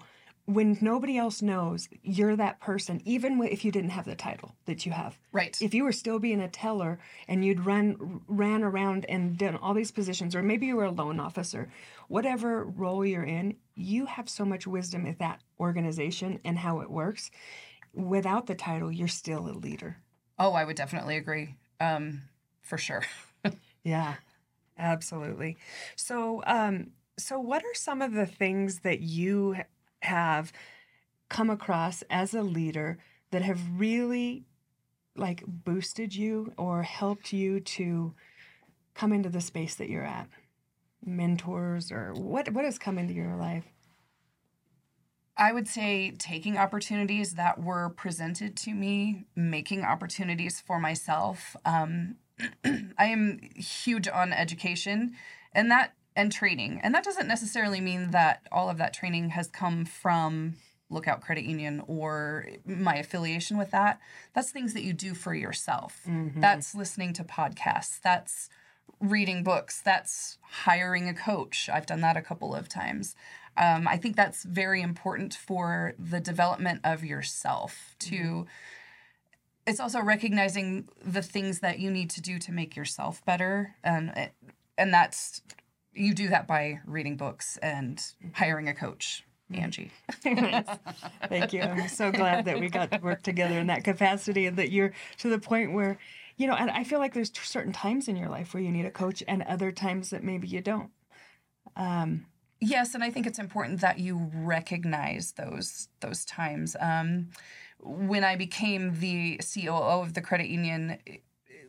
when 0.55 0.79
nobody 0.81 1.17
else 1.17 1.43
knows 1.43 1.89
you're 2.03 2.37
that 2.37 2.61
person 2.61 3.01
even 3.05 3.41
if 3.43 3.65
you 3.65 3.73
didn't 3.73 3.91
have 3.91 4.05
the 4.05 4.15
title 4.15 4.55
that 4.67 4.85
you 4.85 4.93
have. 4.93 5.19
Right. 5.33 5.57
If 5.61 5.75
you 5.75 5.85
were 5.85 5.93
still 5.93 6.19
being 6.19 6.41
a 6.41 6.49
teller 6.49 6.99
and 7.29 7.45
you'd 7.45 7.65
run 7.65 8.21
ran 8.27 8.63
around 8.63 9.07
and 9.07 9.37
done 9.37 9.57
all 9.57 9.75
these 9.75 9.91
positions 9.91 10.35
or 10.35 10.43
maybe 10.43 10.67
you 10.67 10.77
were 10.77 10.85
a 10.85 10.91
loan 10.91 11.21
officer 11.21 11.69
whatever 12.09 12.65
role 12.65 13.05
you're 13.05 13.25
in 13.25 13.57
you 13.75 14.07
have 14.07 14.29
so 14.29 14.45
much 14.45 14.67
wisdom 14.67 15.07
at 15.07 15.19
that 15.19 15.41
organization 15.59 16.41
and 16.45 16.59
how 16.59 16.81
it 16.81 16.91
works. 16.91 17.31
Without 17.93 18.47
the 18.47 18.55
title 18.55 18.91
you're 18.91 19.09
still 19.09 19.49
a 19.49 19.53
leader. 19.53 19.97
Oh 20.39 20.53
i 20.53 20.65
would 20.65 20.77
definitely 20.77 21.17
agree 21.17 21.57
um, 21.81 22.23
for 22.63 22.79
sure. 22.79 23.05
Yeah 23.83 24.17
absolutely. 24.81 25.57
So 25.97 26.43
um, 26.47 26.89
so 27.19 27.39
what 27.39 27.63
are 27.63 27.75
some 27.75 28.03
of 28.03 28.13
the 28.13 28.27
things 28.27 28.81
that 28.81 29.01
you 29.01 29.57
have 30.03 30.53
come 31.29 31.51
across 31.51 32.03
as 32.11 32.35
a 32.35 32.43
leader 32.43 32.99
that 33.31 33.43
have 33.43 33.61
really 33.79 34.45
like 35.17 35.43
boosted 35.47 36.15
you 36.15 36.53
or 36.57 36.83
helped 36.83 37.33
you 37.33 37.61
to 37.61 38.15
come 38.95 39.13
into 39.13 39.29
the 39.29 39.41
space 39.41 39.75
that 39.77 39.89
you're 39.89 40.05
at? 40.05 40.29
Mentors 41.05 41.91
or 41.91 42.13
what 42.15 42.53
what 42.53 42.65
has 42.65 42.79
come 42.79 42.99
into 42.99 43.15
your 43.15 43.37
life? 43.37 43.65
I 45.37 45.53
would 45.53 45.67
say 45.67 46.11
taking 46.19 46.59
opportunities 46.59 47.35
that 47.35 47.63
were 47.63 47.89
presented 47.89 48.59
to 48.59 48.75
me, 48.75 49.25
making 49.35 49.85
opportunities 49.85 50.61
for 50.61 50.79
myself, 50.79 51.57
um, 51.65 52.17
I 52.65 53.07
am 53.07 53.41
huge 53.57 54.07
on 54.07 54.35
education 54.35 55.17
and 55.55 55.71
that 55.71 55.95
and 56.17 56.33
training. 56.33 56.81
And 56.83 56.95
that 56.95 57.05
doesn't 57.05 57.29
necessarily 57.29 57.81
mean 57.81 58.11
that 58.11 58.47
all 58.51 58.69
of 58.69 58.79
that 58.79 58.95
training 58.95 59.31
has 59.31 59.49
come 59.49 59.85
from 59.85 60.57
Lookout 60.91 61.21
Credit 61.21 61.45
Union 61.45 61.83
or 61.87 62.49
my 62.65 62.97
affiliation 62.97 63.57
with 63.57 63.71
that. 63.71 64.01
That's 64.35 64.51
things 64.51 64.75
that 64.75 64.83
you 64.83 64.93
do 64.93 65.15
for 65.15 65.35
yourself. 65.35 66.01
Mm-hmm. 66.07 66.41
That's 66.41 66.75
listening 66.75 67.13
to 67.15 67.25
podcasts. 67.25 68.01
That's 68.01 68.49
reading 69.01 69.43
books. 69.43 69.81
That's 69.81 70.39
hiring 70.43 71.09
a 71.09 71.15
coach. 71.15 71.71
I've 71.73 71.87
done 71.87 72.01
that 72.01 72.17
a 72.17 72.23
couple 72.23 72.55
of 72.55 72.69
times. 72.69 73.15
Um, 73.57 73.89
I 73.89 73.97
think 73.97 74.17
that's 74.17 74.45
very 74.45 74.83
important 74.83 75.35
for 75.35 75.95
the 75.99 76.21
development 76.21 76.81
of 76.85 77.05
yourself 77.05 77.95
to. 78.01 78.47
It's 79.67 79.81
also 79.81 80.01
recognizing 80.01 80.89
the 81.05 81.23
things 81.23 81.61
that 81.61 81.79
you 81.79 81.91
need 81.91 82.11
to 82.11 82.21
do 82.21 82.39
to 82.41 82.53
make 82.53 82.75
yourself 82.75 83.25
better, 83.25 83.77
and 83.85 84.31
and 84.79 84.93
that's 84.93 85.43
you 85.93 86.15
do 86.15 86.29
that 86.29 86.47
by 86.47 86.81
reading 86.87 87.17
books 87.17 87.59
and 87.63 88.01
hiring 88.35 88.69
a 88.69 88.75
coach. 88.75 89.25
Angie. 89.53 89.91
Thank 91.29 91.53
you. 91.53 91.63
I'm 91.63 91.89
so 91.89 92.13
glad 92.13 92.45
that 92.45 92.61
we 92.61 92.69
got 92.69 92.93
to 92.93 92.99
work 92.99 93.23
together 93.23 93.59
in 93.59 93.67
that 93.67 93.83
capacity 93.83 94.47
and 94.47 94.57
that 94.59 94.71
you're 94.71 94.93
to 95.19 95.29
the 95.29 95.41
point 95.41 95.73
where, 95.73 95.99
you 96.37 96.47
know, 96.47 96.55
and 96.55 96.71
I 96.71 96.85
feel 96.85 97.01
like 97.01 97.15
there's 97.15 97.33
certain 97.37 97.73
times 97.73 98.07
in 98.07 98.15
your 98.15 98.29
life 98.29 98.55
where 98.55 98.63
you 98.63 98.71
need 98.71 98.87
a 98.87 98.93
coach 98.93 99.25
and 99.27 99.43
other 99.43 99.73
times 99.73 100.11
that 100.11 100.23
maybe 100.23 100.47
you 100.47 100.61
don't. 100.61 100.91
Um, 101.75 102.27
Yes, 102.61 102.95
and 102.95 103.03
I 103.03 103.11
think 103.11 103.27
it's 103.27 103.39
important 103.39 103.81
that 103.81 103.99
you 103.99 104.31
recognize 104.35 105.33
those 105.33 105.89
those 106.01 106.27
times. 106.27 106.77
Um, 106.79 107.29
when 107.79 108.23
I 108.23 108.37
became 108.37 109.01
the 109.01 109.41
COO 109.55 110.03
of 110.03 110.13
the 110.13 110.21
credit 110.21 110.49
union, 110.49 110.99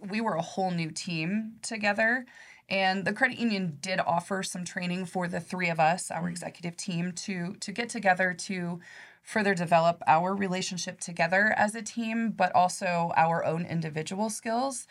we 0.09 0.19
were 0.19 0.35
a 0.35 0.41
whole 0.41 0.71
new 0.71 0.91
team 0.91 1.53
together. 1.61 2.25
And 2.71 3.03
the 3.03 3.11
credit 3.11 3.37
union 3.37 3.77
did 3.81 3.99
offer 3.99 4.41
some 4.43 4.63
training 4.63 5.05
for 5.05 5.27
the 5.27 5.41
three 5.41 5.69
of 5.69 5.77
us, 5.77 6.09
our 6.09 6.29
executive 6.29 6.77
team, 6.77 7.11
to 7.11 7.55
to 7.59 7.71
get 7.73 7.89
together 7.89 8.33
to 8.33 8.79
further 9.21 9.53
develop 9.53 10.01
our 10.07 10.33
relationship 10.33 11.01
together 11.01 11.53
as 11.57 11.75
a 11.75 11.81
team, 11.81 12.31
but 12.31 12.55
also 12.55 13.11
our 13.17 13.43
own 13.43 13.65
individual 13.65 14.29
skills. 14.29 14.87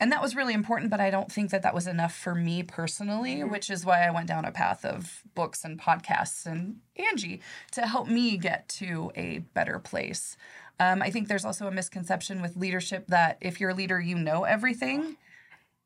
And 0.00 0.10
that 0.12 0.22
was 0.22 0.34
really 0.34 0.54
important, 0.54 0.90
but 0.90 0.98
I 0.98 1.10
don't 1.10 1.30
think 1.30 1.50
that 1.50 1.62
that 1.62 1.74
was 1.74 1.86
enough 1.86 2.14
for 2.14 2.34
me 2.34 2.62
personally, 2.62 3.44
which 3.44 3.70
is 3.70 3.84
why 3.84 4.02
I 4.02 4.10
went 4.10 4.26
down 4.26 4.44
a 4.44 4.50
path 4.50 4.84
of 4.84 5.22
books 5.34 5.62
and 5.62 5.80
podcasts 5.80 6.46
and 6.46 6.80
Angie 6.96 7.42
to 7.72 7.86
help 7.86 8.08
me 8.08 8.36
get 8.38 8.68
to 8.80 9.12
a 9.14 9.38
better 9.52 9.78
place. 9.78 10.36
Um, 10.80 11.00
I 11.00 11.10
think 11.10 11.28
there's 11.28 11.44
also 11.44 11.68
a 11.68 11.70
misconception 11.70 12.42
with 12.42 12.56
leadership 12.56 13.06
that 13.08 13.36
if 13.40 13.60
you're 13.60 13.70
a 13.70 13.74
leader, 13.74 14.00
you 14.00 14.16
know 14.16 14.44
everything. 14.44 15.16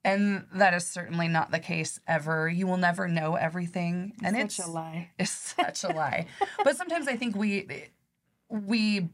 And 0.05 0.47
that 0.55 0.75
is 0.75 0.87
certainly 0.87 1.29
not 1.29 1.51
the 1.51 1.59
case 1.59 2.01
ever. 2.07 2.49
You 2.49 2.67
will 2.67 2.77
never 2.77 3.09
know 3.09 3.35
everything. 3.35 4.15
and 4.23 4.37
such 4.37 4.45
it's 4.45 4.55
such 4.57 4.67
a 4.67 4.71
lie. 4.71 5.11
It's 5.19 5.31
such 5.31 5.85
a 5.85 5.89
lie. 5.89 6.27
But 6.63 6.77
sometimes 6.77 7.09
I 7.09 7.17
think 7.17 7.37
we 7.37 7.89
we 8.49 9.09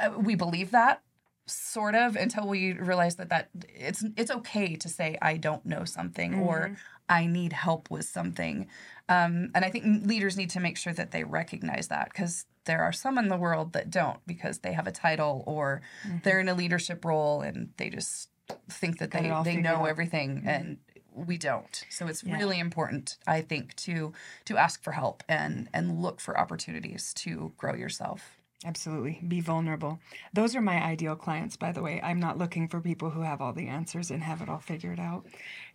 uh, 0.00 0.12
we 0.18 0.34
believe 0.34 0.70
that 0.70 1.02
sort 1.46 1.94
of 1.94 2.16
until 2.16 2.46
we 2.46 2.72
realize 2.72 3.16
that 3.16 3.28
that 3.30 3.48
it's 3.68 4.04
it's 4.16 4.30
okay 4.30 4.76
to 4.76 4.88
say 4.88 5.18
I 5.20 5.36
don't 5.36 5.66
know 5.66 5.84
something 5.84 6.34
or 6.34 6.66
mm-hmm. 6.66 6.74
I 7.08 7.26
need 7.26 7.52
help 7.52 7.90
with 7.90 8.06
something. 8.06 8.68
Um, 9.08 9.50
and 9.54 9.64
I 9.64 9.70
think 9.70 10.06
leaders 10.06 10.36
need 10.36 10.50
to 10.50 10.60
make 10.60 10.78
sure 10.78 10.92
that 10.92 11.10
they 11.10 11.24
recognize 11.24 11.88
that 11.88 12.10
because 12.10 12.46
there 12.64 12.82
are 12.82 12.92
some 12.92 13.18
in 13.18 13.28
the 13.28 13.36
world 13.36 13.72
that 13.72 13.90
don't 13.90 14.24
because 14.26 14.60
they 14.60 14.72
have 14.72 14.86
a 14.86 14.92
title 14.92 15.42
or 15.46 15.82
mm-hmm. 16.06 16.18
they're 16.22 16.40
in 16.40 16.48
a 16.48 16.54
leadership 16.54 17.04
role 17.04 17.42
and 17.42 17.70
they 17.76 17.90
just 17.90 18.28
think 18.68 18.98
that 18.98 19.10
Got 19.10 19.44
they 19.44 19.54
they 19.54 19.60
know 19.60 19.76
out. 19.82 19.88
everything 19.88 20.38
mm-hmm. 20.38 20.48
and 20.48 20.78
we 21.14 21.36
don't. 21.36 21.84
So 21.90 22.06
it's 22.06 22.24
Yeah. 22.24 22.38
really 22.38 22.58
important, 22.58 23.18
I 23.26 23.42
think, 23.42 23.74
to 23.76 24.12
to 24.46 24.56
ask 24.56 24.82
for 24.82 24.92
help 24.92 25.22
and 25.28 25.68
and 25.72 26.00
look 26.00 26.20
for 26.20 26.38
opportunities 26.38 27.12
to 27.14 27.52
grow 27.56 27.74
yourself. 27.74 28.38
Absolutely. 28.64 29.20
Be 29.26 29.40
vulnerable. 29.40 29.98
Those 30.32 30.54
are 30.54 30.60
my 30.60 30.80
ideal 30.82 31.16
clients, 31.16 31.56
by 31.56 31.72
the 31.72 31.82
way. 31.82 32.00
I'm 32.02 32.20
not 32.20 32.38
looking 32.38 32.68
for 32.68 32.80
people 32.80 33.10
who 33.10 33.22
have 33.22 33.40
all 33.40 33.52
the 33.52 33.66
answers 33.66 34.10
and 34.10 34.22
have 34.22 34.40
it 34.40 34.48
all 34.48 34.60
figured 34.60 35.00
out 35.00 35.26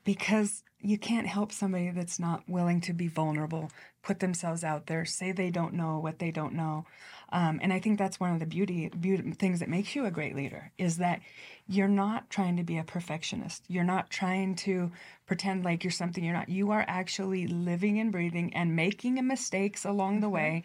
because 0.05 0.63
you 0.79 0.97
can't 0.97 1.27
help 1.27 1.51
somebody 1.51 1.89
that's 1.91 2.17
not 2.19 2.47
willing 2.47 2.79
to 2.81 2.93
be 2.93 3.07
vulnerable, 3.07 3.71
put 4.03 4.19
themselves 4.21 4.63
out 4.63 4.87
there, 4.87 5.03
say 5.03 5.31
they 5.33 5.49
don't 5.49 5.73
know 5.73 5.99
what 5.99 6.19
they 6.19 6.31
don't 6.31 6.53
know. 6.53 6.85
Um, 7.29 7.59
and 7.61 7.73
I 7.73 7.79
think 7.79 7.99
that's 7.99 8.19
one 8.19 8.33
of 8.33 8.39
the 8.39 8.45
beauty, 8.45 8.89
beauty 8.89 9.31
things 9.31 9.59
that 9.59 9.69
makes 9.69 9.95
you 9.95 10.05
a 10.05 10.11
great 10.11 10.35
leader 10.35 10.71
is 10.77 10.97
that 10.97 11.21
you're 11.67 11.87
not 11.87 12.29
trying 12.29 12.55
to 12.57 12.63
be 12.63 12.77
a 12.77 12.83
perfectionist. 12.83 13.63
You're 13.67 13.83
not 13.83 14.09
trying 14.09 14.55
to 14.57 14.91
pretend 15.25 15.65
like 15.65 15.83
you're 15.83 15.91
something 15.91 16.23
you're 16.23 16.33
not. 16.33 16.49
You 16.49 16.71
are 16.71 16.85
actually 16.87 17.47
living 17.47 17.99
and 17.99 18.11
breathing 18.11 18.53
and 18.53 18.75
making 18.75 19.25
mistakes 19.27 19.83
along 19.83 20.21
the 20.21 20.29
way. 20.29 20.63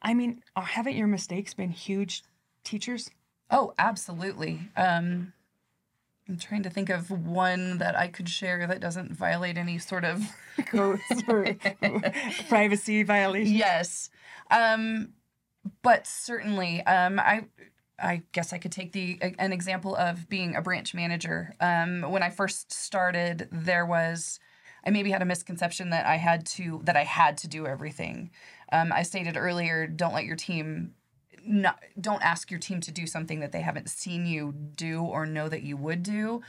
I 0.00 0.14
mean, 0.14 0.42
uh, 0.56 0.62
haven't 0.62 0.96
your 0.96 1.06
mistakes 1.06 1.54
been 1.54 1.70
huge 1.70 2.24
teachers? 2.64 3.10
Oh, 3.50 3.74
absolutely. 3.78 4.60
Um, 4.76 5.34
I'm 6.28 6.38
trying 6.38 6.62
to 6.62 6.70
think 6.70 6.88
of 6.88 7.10
one 7.10 7.78
that 7.78 7.96
I 7.96 8.08
could 8.08 8.28
share 8.28 8.66
that 8.66 8.80
doesn't 8.80 9.12
violate 9.12 9.58
any 9.58 9.78
sort 9.78 10.04
of 10.04 10.22
privacy 12.48 13.02
violation. 13.02 13.54
yes. 13.54 14.08
Um, 14.50 15.10
but 15.82 16.06
certainly, 16.06 16.82
um, 16.86 17.18
I 17.18 17.46
I 17.98 18.22
guess 18.32 18.52
I 18.52 18.58
could 18.58 18.72
take 18.72 18.92
the 18.92 19.18
an 19.38 19.52
example 19.52 19.94
of 19.96 20.28
being 20.28 20.56
a 20.56 20.62
branch 20.62 20.94
manager. 20.94 21.54
Um, 21.60 22.02
when 22.02 22.22
I 22.22 22.30
first 22.30 22.72
started, 22.72 23.48
there 23.52 23.86
was 23.86 24.40
I 24.84 24.90
maybe 24.90 25.10
had 25.10 25.22
a 25.22 25.26
misconception 25.26 25.90
that 25.90 26.06
I 26.06 26.16
had 26.16 26.46
to 26.46 26.80
that 26.84 26.96
I 26.96 27.04
had 27.04 27.36
to 27.38 27.48
do 27.48 27.66
everything. 27.66 28.30
Um, 28.72 28.92
I 28.92 29.02
stated 29.02 29.36
earlier, 29.36 29.86
don't 29.86 30.14
let 30.14 30.24
your 30.24 30.36
team 30.36 30.94
not 31.44 31.80
don't 32.00 32.22
ask 32.22 32.50
your 32.50 32.60
team 32.60 32.80
to 32.80 32.92
do 32.92 33.06
something 33.06 33.40
that 33.40 33.52
they 33.52 33.60
haven't 33.60 33.88
seen 33.88 34.26
you 34.26 34.52
do 34.52 35.02
or 35.02 35.26
know 35.26 35.48
that 35.48 35.62
you 35.62 35.76
would 35.76 36.02
do. 36.02 36.42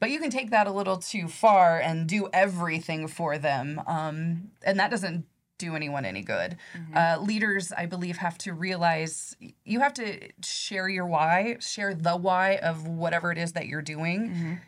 But 0.00 0.10
you 0.10 0.20
can 0.20 0.30
take 0.30 0.50
that 0.50 0.68
a 0.68 0.72
little 0.72 0.96
too 0.96 1.26
far 1.26 1.80
and 1.80 2.06
do 2.06 2.28
everything 2.32 3.08
for 3.08 3.36
them, 3.36 3.82
um, 3.86 4.52
and 4.62 4.78
that 4.78 4.92
doesn't 4.92 5.26
do 5.58 5.74
anyone 5.76 6.04
any 6.04 6.22
good. 6.22 6.56
Uh, 6.94 7.18
leaders, 7.20 7.72
I 7.72 7.86
believe, 7.86 8.16
have 8.18 8.38
to 8.38 8.52
realize 8.52 9.36
you 9.64 9.80
have 9.80 9.92
to 9.94 10.28
share 10.42 10.88
your 10.88 11.06
why, 11.06 11.56
share 11.60 11.94
the 11.94 12.16
why 12.16 12.56
of 12.56 12.86
whatever 12.86 13.32
it 13.32 13.38
is 13.38 13.52
that 13.52 13.66
you're 13.66 13.82
doing. 13.82 14.60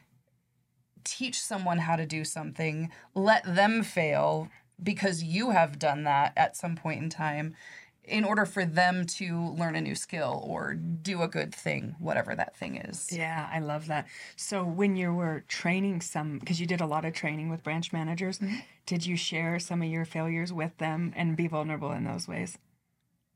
Teach 1.04 1.40
someone 1.40 1.78
how 1.78 1.96
to 1.96 2.04
do 2.04 2.24
something, 2.24 2.90
let 3.14 3.42
them 3.44 3.82
fail 3.82 4.48
because 4.82 5.22
you 5.22 5.50
have 5.50 5.78
done 5.78 6.04
that 6.04 6.32
at 6.36 6.56
some 6.56 6.76
point 6.76 7.02
in 7.02 7.08
time 7.08 7.54
in 8.04 8.24
order 8.24 8.44
for 8.44 8.64
them 8.64 9.04
to 9.06 9.50
learn 9.50 9.76
a 9.76 9.80
new 9.80 9.94
skill 9.94 10.42
or 10.46 10.74
do 10.74 11.22
a 11.22 11.28
good 11.28 11.54
thing, 11.54 11.94
whatever 11.98 12.34
that 12.34 12.56
thing 12.56 12.76
is. 12.76 13.08
Yeah, 13.12 13.48
I 13.52 13.60
love 13.60 13.86
that. 13.86 14.06
So 14.36 14.64
when 14.64 14.96
you 14.96 15.12
were 15.12 15.44
training 15.48 16.00
some, 16.00 16.38
because 16.38 16.60
you 16.60 16.66
did 16.66 16.80
a 16.80 16.86
lot 16.86 17.04
of 17.04 17.12
training 17.12 17.50
with 17.50 17.62
branch 17.62 17.92
managers, 17.92 18.40
did 18.86 19.06
you 19.06 19.16
share 19.16 19.58
some 19.58 19.82
of 19.82 19.88
your 19.88 20.04
failures 20.04 20.52
with 20.52 20.76
them 20.78 21.12
and 21.14 21.36
be 21.36 21.46
vulnerable 21.46 21.92
in 21.92 22.04
those 22.04 22.26
ways? 22.26 22.58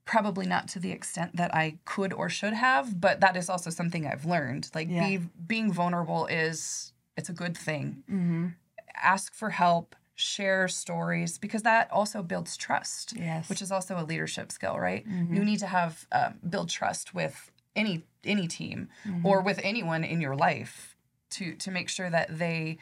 probably 0.07 0.47
not 0.47 0.69
to 0.69 0.79
the 0.79 0.91
extent 0.93 1.35
that 1.37 1.55
I 1.55 1.79
could 1.87 2.13
or 2.13 2.29
should 2.29 2.53
have, 2.53 3.01
but 3.01 3.21
that 3.21 3.39
is 3.39 3.49
also 3.49 3.71
something 3.71 4.07
I've 4.07 4.27
learned. 4.27 4.71
Like 4.75 4.89
Yeah. 4.91 5.09
be, 5.09 5.17
being 5.47 5.73
vulnerable 5.73 6.27
is 6.27 6.93
it's 7.17 7.31
a 7.31 7.33
good 7.33 7.57
thing. 7.57 8.03
Mm-hmm. 8.11 8.49
Ask 9.03 9.35
for 9.35 9.49
help, 9.51 9.97
share 10.15 10.69
stories 10.69 11.39
because 11.39 11.63
that 11.63 11.91
also 11.91 12.23
builds 12.23 12.57
trust. 12.57 13.15
Yes. 13.17 13.49
Which 13.49 13.63
is 13.63 13.73
also 13.73 13.99
a 13.99 14.05
leadership 14.05 14.53
skill, 14.53 14.79
right? 14.79 15.05
You 15.31 15.45
need 15.45 15.59
to 15.59 15.67
have 15.67 16.07
um, 16.13 16.39
build 16.49 16.69
trust 16.69 17.15
with 17.15 17.51
any 17.77 18.05
any 18.25 18.47
team 18.47 18.89
or 19.25 19.43
with 19.43 19.61
anyone 19.63 20.05
in 20.05 20.21
your 20.21 20.37
life 20.37 20.97
to 21.31 21.55
to 21.57 21.71
make 21.71 21.89
sure 21.89 22.11
that 22.11 22.39
they 22.39 22.79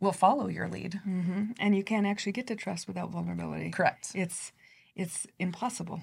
will 0.00 0.12
follow 0.12 0.48
your 0.48 0.68
lead. 0.68 0.94
hmm 1.04 1.52
And 1.58 1.76
you 1.76 1.84
can't 1.84 2.06
actually 2.06 2.32
get 2.32 2.46
to 2.48 2.56
trust 2.56 2.86
without 2.88 3.10
vulnerability. 3.10 3.70
Correct. 3.70 4.12
It's 4.14 4.52
it's 4.96 5.26
impossible. 5.38 6.00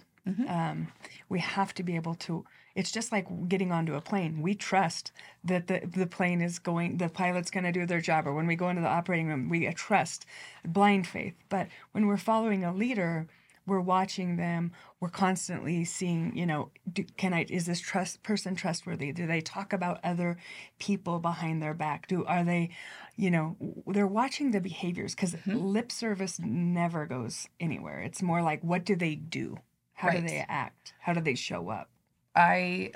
Um, 0.49 0.88
we 1.29 1.39
have 1.39 1.73
to 1.75 1.83
be 1.83 1.95
able 1.95 2.15
to. 2.15 2.45
It's 2.73 2.91
just 2.91 3.11
like 3.11 3.27
getting 3.47 3.71
onto 3.71 3.95
a 3.95 4.01
plane. 4.01 4.41
We 4.41 4.55
trust 4.55 5.11
that 5.43 5.67
the 5.67 5.81
the 5.85 6.07
plane 6.07 6.41
is 6.41 6.59
going. 6.59 6.97
The 6.97 7.09
pilot's 7.09 7.51
going 7.51 7.63
to 7.63 7.71
do 7.71 7.85
their 7.85 8.01
job. 8.01 8.27
Or 8.27 8.33
when 8.33 8.47
we 8.47 8.55
go 8.55 8.69
into 8.69 8.81
the 8.81 8.88
operating 8.88 9.27
room, 9.27 9.49
we 9.49 9.71
trust 9.73 10.25
blind 10.65 11.07
faith. 11.07 11.35
But 11.49 11.67
when 11.91 12.07
we're 12.07 12.17
following 12.17 12.63
a 12.63 12.73
leader, 12.73 13.27
we're 13.67 13.79
watching 13.79 14.35
them. 14.35 14.71
We're 14.99 15.09
constantly 15.09 15.85
seeing. 15.85 16.35
You 16.35 16.45
know, 16.45 16.71
do, 16.91 17.03
can 17.17 17.33
I? 17.33 17.45
Is 17.49 17.65
this 17.65 17.79
trust 17.79 18.23
person 18.23 18.55
trustworthy? 18.55 19.11
Do 19.11 19.27
they 19.27 19.41
talk 19.41 19.73
about 19.73 19.99
other 20.03 20.38
people 20.79 21.19
behind 21.19 21.61
their 21.61 21.73
back? 21.73 22.07
Do 22.07 22.25
are 22.25 22.43
they? 22.43 22.71
You 23.15 23.31
know, 23.31 23.55
they're 23.88 24.07
watching 24.07 24.51
the 24.51 24.59
behaviors 24.59 25.15
because 25.15 25.35
lip 25.45 25.91
service 25.91 26.39
never 26.39 27.05
goes 27.05 27.47
anywhere. 27.59 27.99
It's 27.99 28.21
more 28.21 28.41
like 28.41 28.63
what 28.63 28.83
do 28.85 28.95
they 28.95 29.15
do? 29.15 29.59
How 29.95 30.12
do 30.12 30.21
they 30.21 30.45
act? 30.47 30.93
How 30.99 31.13
do 31.13 31.21
they 31.21 31.36
show 31.36 31.69
up? 31.69 31.89
I 32.36 32.91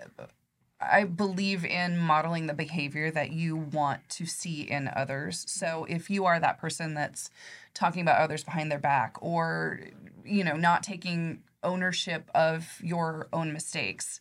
I 0.82 1.04
believe 1.04 1.66
in 1.66 1.98
modeling 1.98 2.48
the 2.48 2.54
behavior 2.54 3.12
that 3.12 3.32
you 3.32 3.56
want 3.56 4.08
to 4.10 4.26
see 4.26 4.62
in 4.62 4.90
others. 4.96 5.44
So 5.48 5.86
if 5.90 6.10
you 6.10 6.26
are 6.26 6.40
that 6.40 6.60
person 6.60 6.94
that's 6.94 7.30
talking 7.74 8.02
about 8.02 8.22
others 8.22 8.44
behind 8.44 8.72
their 8.72 8.80
back 8.80 9.18
or 9.22 9.82
you 10.26 10.44
know, 10.44 10.56
not 10.56 10.84
taking 10.84 11.42
ownership 11.64 12.30
of 12.36 12.80
your 12.84 13.28
own 13.34 13.52
mistakes, 13.52 14.20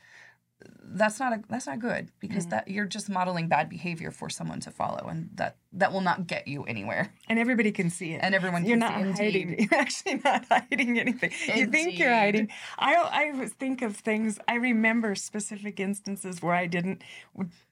that's 0.91 1.21
not 1.21 1.33
a 1.35 1.43
that's 1.49 1.67
not 1.67 1.79
good 1.81 2.11
because 2.19 2.45
Mm-hmm. 2.45 2.51
that 2.51 2.69
you're 2.69 2.87
just 2.87 3.11
modeling 3.11 3.47
bad 3.49 3.69
behavior 3.69 4.11
for 4.11 4.31
someone 4.31 4.59
to 4.61 4.71
follow 4.71 5.07
and 5.09 5.29
that 5.35 5.57
that 5.73 5.93
will 5.93 6.01
not 6.01 6.27
get 6.27 6.49
you 6.49 6.65
anywhere. 6.65 7.13
And 7.29 7.39
everybody 7.39 7.73
can 7.73 7.91
see 7.91 8.13
it. 8.15 8.21
And 8.23 8.35
everyone 8.35 8.65
you're 8.65 8.79
can 8.79 9.09
not 9.09 9.17
see 9.19 9.25
it, 9.25 9.33
hiding. 9.33 9.59
You're 9.71 9.81
actually 9.81 10.15
not 10.25 10.47
hiding 10.51 10.99
anything. 10.99 11.31
You 11.55 11.67
think 11.67 11.99
you're 11.99 12.15
hiding. 12.15 12.49
I 12.79 12.95
I 12.97 13.47
think 13.49 13.83
of 13.83 13.97
things. 13.97 14.39
I 14.49 14.55
remember 14.55 15.15
specific 15.15 15.79
instances 15.79 16.41
where 16.43 16.55
I 16.55 16.67
didn't, 16.67 17.03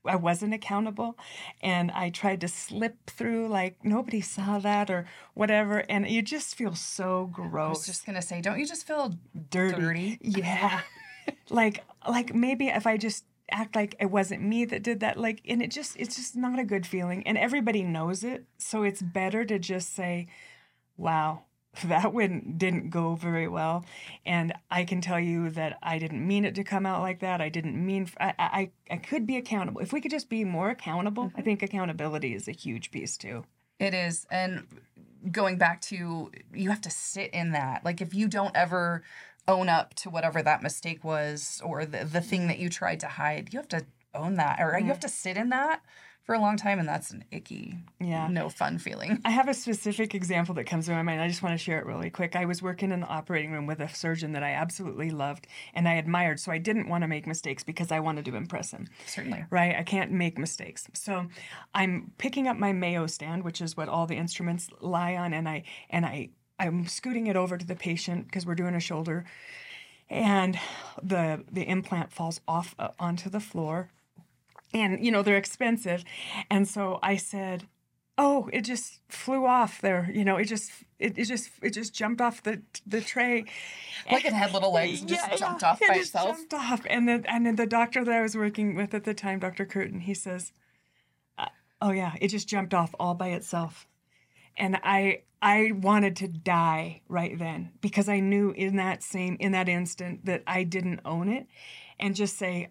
I 0.05 0.17
wasn't 0.17 0.53
accountable, 0.53 1.17
and 1.63 1.91
I 1.93 2.11
tried 2.11 2.43
to 2.43 2.49
slip 2.49 3.09
through 3.09 3.49
like 3.49 3.83
nobody 3.83 4.21
saw 4.21 4.59
that 4.59 4.91
or 4.91 5.07
whatever, 5.33 5.79
and 5.89 6.07
you 6.07 6.21
just 6.21 6.55
feel 6.55 6.75
so 6.75 7.31
gross. 7.33 7.65
I 7.67 7.69
was 7.71 7.87
just 7.87 8.05
gonna 8.05 8.21
say, 8.23 8.43
don't 8.43 8.59
you 8.59 8.67
just 8.67 8.87
feel 8.87 9.15
dirty. 9.51 9.81
dirty? 9.81 10.19
Yeah, 10.21 10.83
like 11.51 11.83
like 12.09 12.35
maybe 12.35 12.69
if 12.69 12.87
I 12.87 12.97
just 12.97 13.25
act 13.51 13.77
like 13.77 13.95
it 14.01 14.07
wasn't 14.07 14.43
me 14.43 14.65
that 14.65 14.83
did 14.83 15.01
that 15.01 15.17
like 15.17 15.41
and 15.47 15.63
it 15.63 15.71
just 15.71 15.97
it's 15.97 16.17
just 16.17 16.37
not 16.37 16.59
a 16.59 16.65
good 16.65 16.87
feeling 16.87 17.27
and 17.27 17.39
everybody 17.39 17.83
knows 17.83 18.25
it 18.25 18.45
so 18.59 18.83
it's 18.83 19.01
better 19.01 19.45
to 19.45 19.57
just 19.57 19.95
say 19.95 20.27
wow 20.97 21.43
that 21.85 22.13
wouldn't 22.13 22.59
didn't 22.59 22.91
go 22.91 23.15
very 23.15 23.47
well 23.47 23.85
and 24.25 24.53
i 24.69 24.83
can 24.83 25.01
tell 25.01 25.21
you 25.21 25.49
that 25.49 25.79
i 25.81 25.97
didn't 25.97 26.27
mean 26.27 26.45
it 26.45 26.57
to 26.57 26.65
come 26.65 26.85
out 26.85 27.03
like 27.03 27.21
that 27.21 27.41
i 27.41 27.49
didn't 27.49 27.77
mean 27.77 28.09
i 28.19 28.35
i, 28.37 28.71
I 28.91 28.97
could 28.97 29.29
be 29.29 29.37
accountable 29.37 29.81
if 29.81 29.93
we 29.93 30.01
could 30.01 30.11
just 30.11 30.29
be 30.29 30.43
more 30.43 30.71
accountable 30.71 31.25
i 31.25 31.27
mm-hmm. 31.29 31.43
think 31.43 31.63
accountability 31.63 32.35
is 32.35 32.49
a 32.49 32.53
huge 32.53 32.91
piece 32.91 33.17
too 33.17 33.45
It 33.79 33.95
is. 33.95 34.27
And 34.31 34.67
going 35.31 35.59
back 35.59 35.81
to 35.83 36.31
you 36.55 36.71
have 36.71 36.81
to 36.83 36.91
sit 36.91 37.33
in 37.33 37.53
that. 37.53 37.85
Like 37.85 38.01
if 38.01 38.15
you 38.15 38.29
don't 38.29 38.57
ever 38.57 39.03
own 39.49 39.69
up 39.69 39.95
to 39.95 40.11
whatever 40.11 40.43
that 40.43 40.63
mistake 40.63 41.05
was 41.05 41.61
or 41.65 41.85
the, 41.87 42.05
the 42.05 42.21
thing 42.21 42.49
that 42.49 42.59
you 42.59 42.69
tried 42.69 43.01
to 43.01 43.07
hide, 43.09 43.53
you 43.53 43.59
have 43.59 43.69
to 43.69 43.85
own 44.15 44.35
that 44.37 44.59
or 44.61 44.79
you 44.79 44.87
have 44.87 45.01
to 45.01 45.09
sit 45.09 45.37
in 45.37 45.51
that 45.51 45.83
for 46.25 46.35
a 46.35 46.41
long 46.41 46.57
time 46.57 46.81
and 46.81 46.89
that's 46.89 47.13
an 47.13 47.23
icky, 47.31 47.77
Yeah. 48.01 48.27
no 48.27 48.49
fun 48.49 48.79
feeling. 48.79 49.21
I 49.25 49.31
have 49.31 49.47
a 49.49 49.55
specific 49.55 50.13
example 50.13 50.57
that 50.57 50.65
comes 50.65 50.87
to 50.87 50.93
my 50.93 51.03
mind. 51.03 51.21
I 51.21 51.29
just 51.29 51.41
want 51.41 51.53
to 51.57 51.65
share 51.65 51.79
it 51.79 51.87
really 51.87 52.11
quick. 52.11 52.35
I 52.35 52.47
was 52.47 52.61
working 52.61 52.91
in 52.91 52.99
the 52.99 53.07
operating 53.07 53.53
room 53.53 53.67
with 53.67 53.79
a 53.79 53.89
surgeon 53.89 54.33
that 54.33 54.43
I 54.43 54.51
absolutely 54.55 55.11
loved 55.11 55.47
and 55.73 55.87
I 55.87 55.95
admired, 55.95 56.41
so 56.41 56.51
I 56.51 56.59
didn't 56.59 56.89
want 56.89 57.03
to 57.03 57.09
make 57.09 57.29
mistakes 57.29 57.63
because 57.63 57.93
I 57.93 58.01
wanted 58.01 58.25
to 58.25 58.35
impress 58.35 58.73
him. 58.73 58.89
Certainly. 59.07 59.45
Right? 59.51 59.77
I 59.77 59.85
can't 59.85 60.11
make 60.11 60.37
mistakes. 60.37 60.89
So 60.95 61.27
I'm 61.75 62.11
picking 62.19 62.49
up 62.49 62.57
my 62.57 62.73
Mayo 62.73 63.07
stand, 63.07 63.45
which 63.45 63.61
is 63.61 63.77
what 63.77 63.89
all 63.89 64.07
the 64.09 64.17
instruments 64.17 64.69
lie 64.81 65.15
on, 65.15 65.33
and 65.33 65.49
I 65.49 65.63
and 65.91 66.05
I 66.05 66.31
I'm 66.59 66.87
scooting 66.87 67.27
it 67.27 67.37
over 67.37 67.59
to 67.59 67.67
the 67.67 67.77
patient 67.77 68.27
because 68.27 68.47
we're 68.47 68.55
doing 68.55 68.75
a 68.75 68.81
shoulder, 68.81 69.25
and 70.09 70.59
the 71.03 71.45
the 71.51 71.63
implant 71.63 72.13
falls 72.13 72.41
off 72.49 72.75
uh, 72.79 72.89
onto 72.99 73.29
the 73.29 73.41
floor, 73.41 73.91
and 74.73 75.05
you 75.05 75.11
know 75.11 75.23
they're 75.23 75.37
expensive, 75.37 76.05
and 76.51 76.67
so 76.67 76.99
I 77.03 77.17
said, 77.17 77.67
"Oh, 78.17 78.49
it 78.53 78.63
just 78.63 79.01
flew 79.09 79.45
off 79.47 79.81
there. 79.83 80.11
You 80.13 80.25
know, 80.25 80.37
it 80.37 80.47
just 80.47 80.71
it, 80.99 81.19
it 81.19 81.27
just 81.27 81.51
it 81.61 81.71
just 81.71 81.93
jumped 81.95 82.21
off 82.23 82.43
the 82.43 82.63
the 82.87 83.03
tray." 83.03 83.45
Like 84.11 84.25
it 84.25 84.33
had 84.33 84.55
little 84.55 84.73
legs 84.73 85.01
and 85.01 85.09
just 85.09 85.39
jumped 85.39 85.63
off 85.63 85.83
it 85.83 85.89
by 85.89 85.95
just 85.95 86.09
itself. 86.09 86.37
Jumped 86.37 86.55
off, 86.55 86.87
and 86.89 87.07
then 87.07 87.25
and 87.27 87.45
then 87.45 87.57
the 87.57 87.67
doctor 87.67 88.03
that 88.05 88.15
I 88.15 88.23
was 88.23 88.37
working 88.37 88.75
with 88.75 88.95
at 88.95 89.05
the 89.05 89.15
time, 89.15 89.41
Dr. 89.41 89.67
Curtin, 89.67 90.01
he 90.01 90.15
says, 90.15 90.53
uh, 91.37 91.49
"Oh 91.83 91.91
yeah, 91.91 92.15
it 92.21 92.29
just 92.29 92.49
jumped 92.49 92.73
off 92.73 92.95
all 92.99 93.15
by 93.15 93.29
itself," 93.29 93.87
and 94.57 94.79
I 94.83 95.23
I 95.43 95.73
wanted 95.73 96.17
to 96.17 96.29
die 96.29 97.03
right 97.09 97.39
then 97.39 97.73
because 97.81 98.09
I 98.09 98.21
knew 98.21 98.51
in 98.51 98.77
that 98.77 99.03
same 99.03 99.37
in 99.39 99.53
that 99.53 99.69
instant 99.69 100.25
that 100.27 100.43
I 100.47 100.65
didn't 100.65 101.01
own 101.05 101.29
it, 101.29 101.47
and 101.99 102.15
just 102.15 102.37
say. 102.37 102.71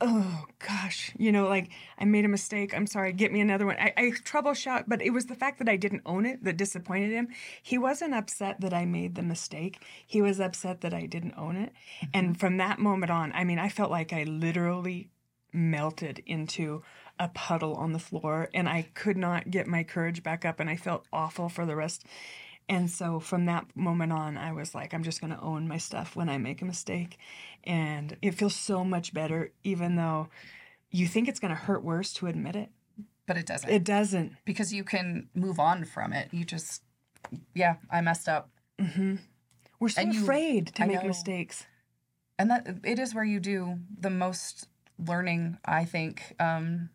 Oh 0.00 0.46
gosh, 0.58 1.12
you 1.16 1.30
know, 1.30 1.46
like 1.46 1.70
I 1.96 2.04
made 2.04 2.24
a 2.24 2.28
mistake. 2.28 2.74
I'm 2.74 2.86
sorry. 2.86 3.12
Get 3.12 3.32
me 3.32 3.40
another 3.40 3.64
one. 3.64 3.76
I, 3.78 3.92
I 3.96 4.02
troubleshot, 4.10 4.84
but 4.88 5.00
it 5.00 5.10
was 5.10 5.26
the 5.26 5.36
fact 5.36 5.60
that 5.60 5.68
I 5.68 5.76
didn't 5.76 6.02
own 6.04 6.26
it 6.26 6.42
that 6.42 6.56
disappointed 6.56 7.12
him. 7.12 7.28
He 7.62 7.78
wasn't 7.78 8.12
upset 8.12 8.60
that 8.60 8.74
I 8.74 8.86
made 8.86 9.14
the 9.14 9.22
mistake. 9.22 9.78
He 10.04 10.20
was 10.20 10.40
upset 10.40 10.80
that 10.80 10.92
I 10.92 11.06
didn't 11.06 11.34
own 11.38 11.56
it. 11.56 11.72
And 12.12 12.30
mm-hmm. 12.30 12.38
from 12.40 12.56
that 12.56 12.80
moment 12.80 13.12
on, 13.12 13.32
I 13.34 13.44
mean, 13.44 13.60
I 13.60 13.68
felt 13.68 13.92
like 13.92 14.12
I 14.12 14.24
literally 14.24 15.10
melted 15.52 16.22
into 16.26 16.82
a 17.18 17.28
puddle 17.28 17.74
on 17.74 17.92
the 17.92 17.98
floor 17.98 18.48
and 18.52 18.68
I 18.68 18.88
could 18.94 19.16
not 19.16 19.50
get 19.50 19.66
my 19.66 19.84
courage 19.84 20.22
back 20.22 20.44
up 20.44 20.58
and 20.60 20.68
I 20.68 20.76
felt 20.76 21.06
awful 21.12 21.48
for 21.48 21.64
the 21.66 21.76
rest. 21.76 22.04
And 22.68 22.90
so 22.90 23.20
from 23.20 23.44
that 23.46 23.66
moment 23.76 24.12
on, 24.12 24.36
I 24.38 24.52
was 24.52 24.74
like, 24.74 24.94
I'm 24.94 25.02
just 25.02 25.20
going 25.20 25.32
to 25.32 25.40
own 25.40 25.68
my 25.68 25.76
stuff 25.78 26.16
when 26.16 26.28
I 26.28 26.38
make 26.38 26.62
a 26.62 26.64
mistake. 26.64 27.18
And 27.64 28.16
it 28.22 28.32
feels 28.34 28.56
so 28.56 28.84
much 28.84 29.12
better, 29.12 29.52
even 29.64 29.96
though 29.96 30.28
you 30.90 31.06
think 31.06 31.28
it's 31.28 31.38
going 31.40 31.50
to 31.54 31.60
hurt 31.60 31.84
worse 31.84 32.12
to 32.14 32.26
admit 32.26 32.56
it. 32.56 32.70
But 33.26 33.36
it 33.36 33.46
doesn't. 33.46 33.68
It 33.70 33.84
doesn't. 33.84 34.32
because 34.44 34.72
you 34.72 34.82
can 34.84 35.28
move 35.34 35.58
on 35.60 35.84
from 35.84 36.12
it. 36.12 36.28
You 36.32 36.44
just 36.44 36.82
yeah, 37.54 37.76
I 37.90 38.00
messed 38.00 38.28
up. 38.28 38.50
We're 38.78 39.88
so 39.88 40.02
And 40.02 40.14
you- 40.14 40.22
afraid 40.22 40.68
to 40.74 40.82
I 40.82 40.86
make 40.86 41.02
know. 41.02 41.08
mistakes. 41.08 41.66
and 42.38 42.50
that 42.50 42.66
it 42.84 42.98
is 42.98 43.14
where 43.14 43.24
you 43.24 43.40
do 43.40 43.78
the 43.98 44.10
most 44.10 44.68
learning 44.98 45.58
i 45.64 45.84
think 45.84 46.34
um 46.38 46.88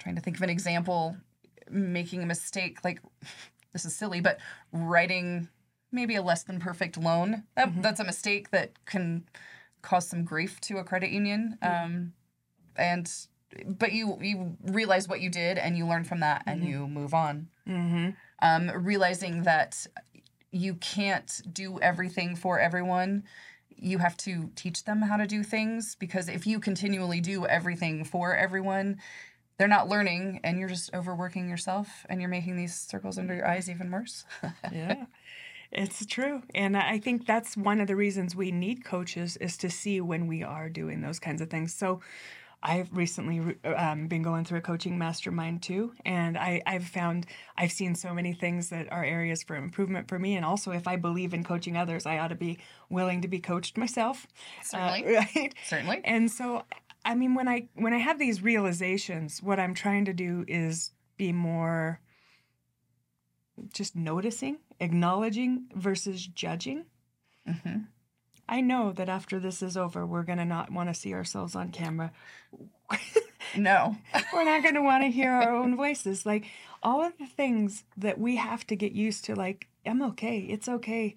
trying 0.00 0.16
to 0.16 0.20
think 0.20 0.36
of 0.36 0.42
an 0.42 0.50
example 0.50 1.16
making 1.70 2.22
a 2.22 2.26
mistake 2.26 2.78
like 2.82 3.00
this 3.72 3.84
is 3.84 3.94
silly 3.94 4.20
but 4.20 4.38
writing 4.72 5.48
maybe 5.92 6.16
a 6.16 6.22
less 6.22 6.42
than 6.42 6.58
perfect 6.58 6.96
loan 6.96 7.44
that, 7.54 7.68
that's 7.82 8.00
a 8.00 8.04
mistake 8.04 8.50
that 8.50 8.72
can 8.86 9.24
cause 9.82 10.08
some 10.08 10.24
grief 10.24 10.60
to 10.60 10.78
a 10.78 10.84
credit 10.84 11.10
union 11.10 11.56
um 11.62 12.12
and 12.76 13.12
but 13.66 13.92
you 13.92 14.16
you 14.20 14.56
realize 14.64 15.08
what 15.08 15.20
you 15.20 15.28
did 15.30 15.58
and 15.58 15.76
you 15.76 15.86
learn 15.86 16.04
from 16.04 16.20
that 16.20 16.42
and 16.46 16.64
you 16.64 16.86
move 16.88 17.14
on 17.14 17.48
Mm-hmm. 17.68 18.10
um, 18.42 18.84
realizing 18.84 19.44
that 19.44 19.86
you 20.50 20.74
can't 20.74 21.40
do 21.52 21.78
everything 21.80 22.34
for 22.34 22.58
everyone. 22.58 23.22
You 23.76 23.98
have 23.98 24.16
to 24.18 24.50
teach 24.56 24.82
them 24.84 25.02
how 25.02 25.16
to 25.18 25.26
do 25.26 25.44
things 25.44 25.94
because 25.94 26.28
if 26.28 26.46
you 26.48 26.58
continually 26.58 27.20
do 27.20 27.46
everything 27.46 28.04
for 28.04 28.34
everyone, 28.34 28.98
they're 29.60 29.68
not 29.68 29.90
learning 29.90 30.40
and 30.42 30.58
you're 30.58 30.70
just 30.70 30.94
overworking 30.94 31.46
yourself 31.46 32.06
and 32.08 32.18
you're 32.18 32.30
making 32.30 32.56
these 32.56 32.74
circles 32.74 33.18
under 33.18 33.34
your 33.34 33.46
eyes 33.46 33.68
even 33.68 33.90
worse. 33.90 34.24
yeah. 34.72 35.04
It's 35.70 36.06
true. 36.06 36.42
And 36.54 36.78
i 36.78 36.98
think 36.98 37.26
that's 37.26 37.58
one 37.58 37.78
of 37.78 37.86
the 37.86 37.94
reasons 37.94 38.34
we 38.34 38.52
need 38.52 38.86
coaches 38.86 39.36
is 39.36 39.58
to 39.58 39.68
see 39.68 40.00
when 40.00 40.26
we 40.26 40.42
are 40.42 40.70
doing 40.70 41.02
those 41.02 41.18
kinds 41.18 41.42
of 41.42 41.50
things. 41.50 41.74
So 41.74 42.00
i've 42.62 42.88
recently 42.94 43.56
um, 43.64 44.06
been 44.06 44.22
going 44.22 44.44
through 44.46 44.58
a 44.58 44.62
coaching 44.62 44.96
mastermind 44.96 45.62
too. 45.62 45.92
And 46.06 46.38
I, 46.38 46.62
i've 46.66 46.86
found 46.86 47.26
i've 47.58 47.72
seen 47.72 47.94
so 47.94 48.14
many 48.14 48.32
things 48.32 48.70
that 48.70 48.90
are 48.90 49.04
areas 49.04 49.42
for 49.42 49.56
improvement 49.56 50.08
for 50.08 50.18
me. 50.18 50.36
And 50.36 50.44
also 50.46 50.70
if 50.70 50.88
i 50.88 50.96
believe 50.96 51.34
in 51.34 51.44
coaching 51.44 51.76
others 51.76 52.06
i 52.06 52.16
ought 52.16 52.28
to 52.28 52.34
be 52.34 52.58
willing 52.88 53.20
to 53.20 53.28
be 53.28 53.40
coached 53.40 53.76
myself. 53.76 54.26
Uh, 54.72 54.94
Certainly. 54.94 55.14
right? 55.36 55.54
Certainly. 55.66 56.00
and 56.04 56.30
so 56.30 56.64
i 57.04 57.14
mean 57.14 57.34
when 57.34 57.48
i 57.48 57.68
when 57.74 57.92
i 57.92 57.98
have 57.98 58.18
these 58.18 58.42
realizations 58.42 59.42
what 59.42 59.60
i'm 59.60 59.74
trying 59.74 60.04
to 60.04 60.12
do 60.12 60.44
is 60.48 60.92
be 61.16 61.32
more 61.32 62.00
just 63.72 63.94
noticing 63.94 64.58
acknowledging 64.80 65.66
versus 65.74 66.26
judging. 66.26 66.84
Hmm 67.46 67.78
i 68.48 68.60
know 68.60 68.90
that 68.92 69.08
after 69.08 69.38
this 69.38 69.62
is 69.62 69.76
over 69.76 70.04
we're 70.04 70.22
going 70.22 70.38
to 70.38 70.44
not 70.44 70.72
want 70.72 70.88
to 70.88 70.94
see 70.94 71.14
ourselves 71.14 71.54
on 71.54 71.70
camera. 71.70 72.12
No. 73.56 73.96
we're 74.32 74.44
not 74.44 74.62
going 74.62 74.74
to 74.74 74.82
want 74.82 75.02
to 75.04 75.10
hear 75.10 75.30
our 75.32 75.54
own 75.54 75.76
voices. 75.76 76.24
Like 76.24 76.46
all 76.82 77.04
of 77.04 77.16
the 77.18 77.26
things 77.26 77.84
that 77.96 78.18
we 78.18 78.36
have 78.36 78.66
to 78.68 78.76
get 78.76 78.92
used 78.92 79.24
to 79.26 79.34
like 79.34 79.66
i'm 79.86 80.02
okay 80.02 80.40
it's 80.40 80.68
okay. 80.68 81.14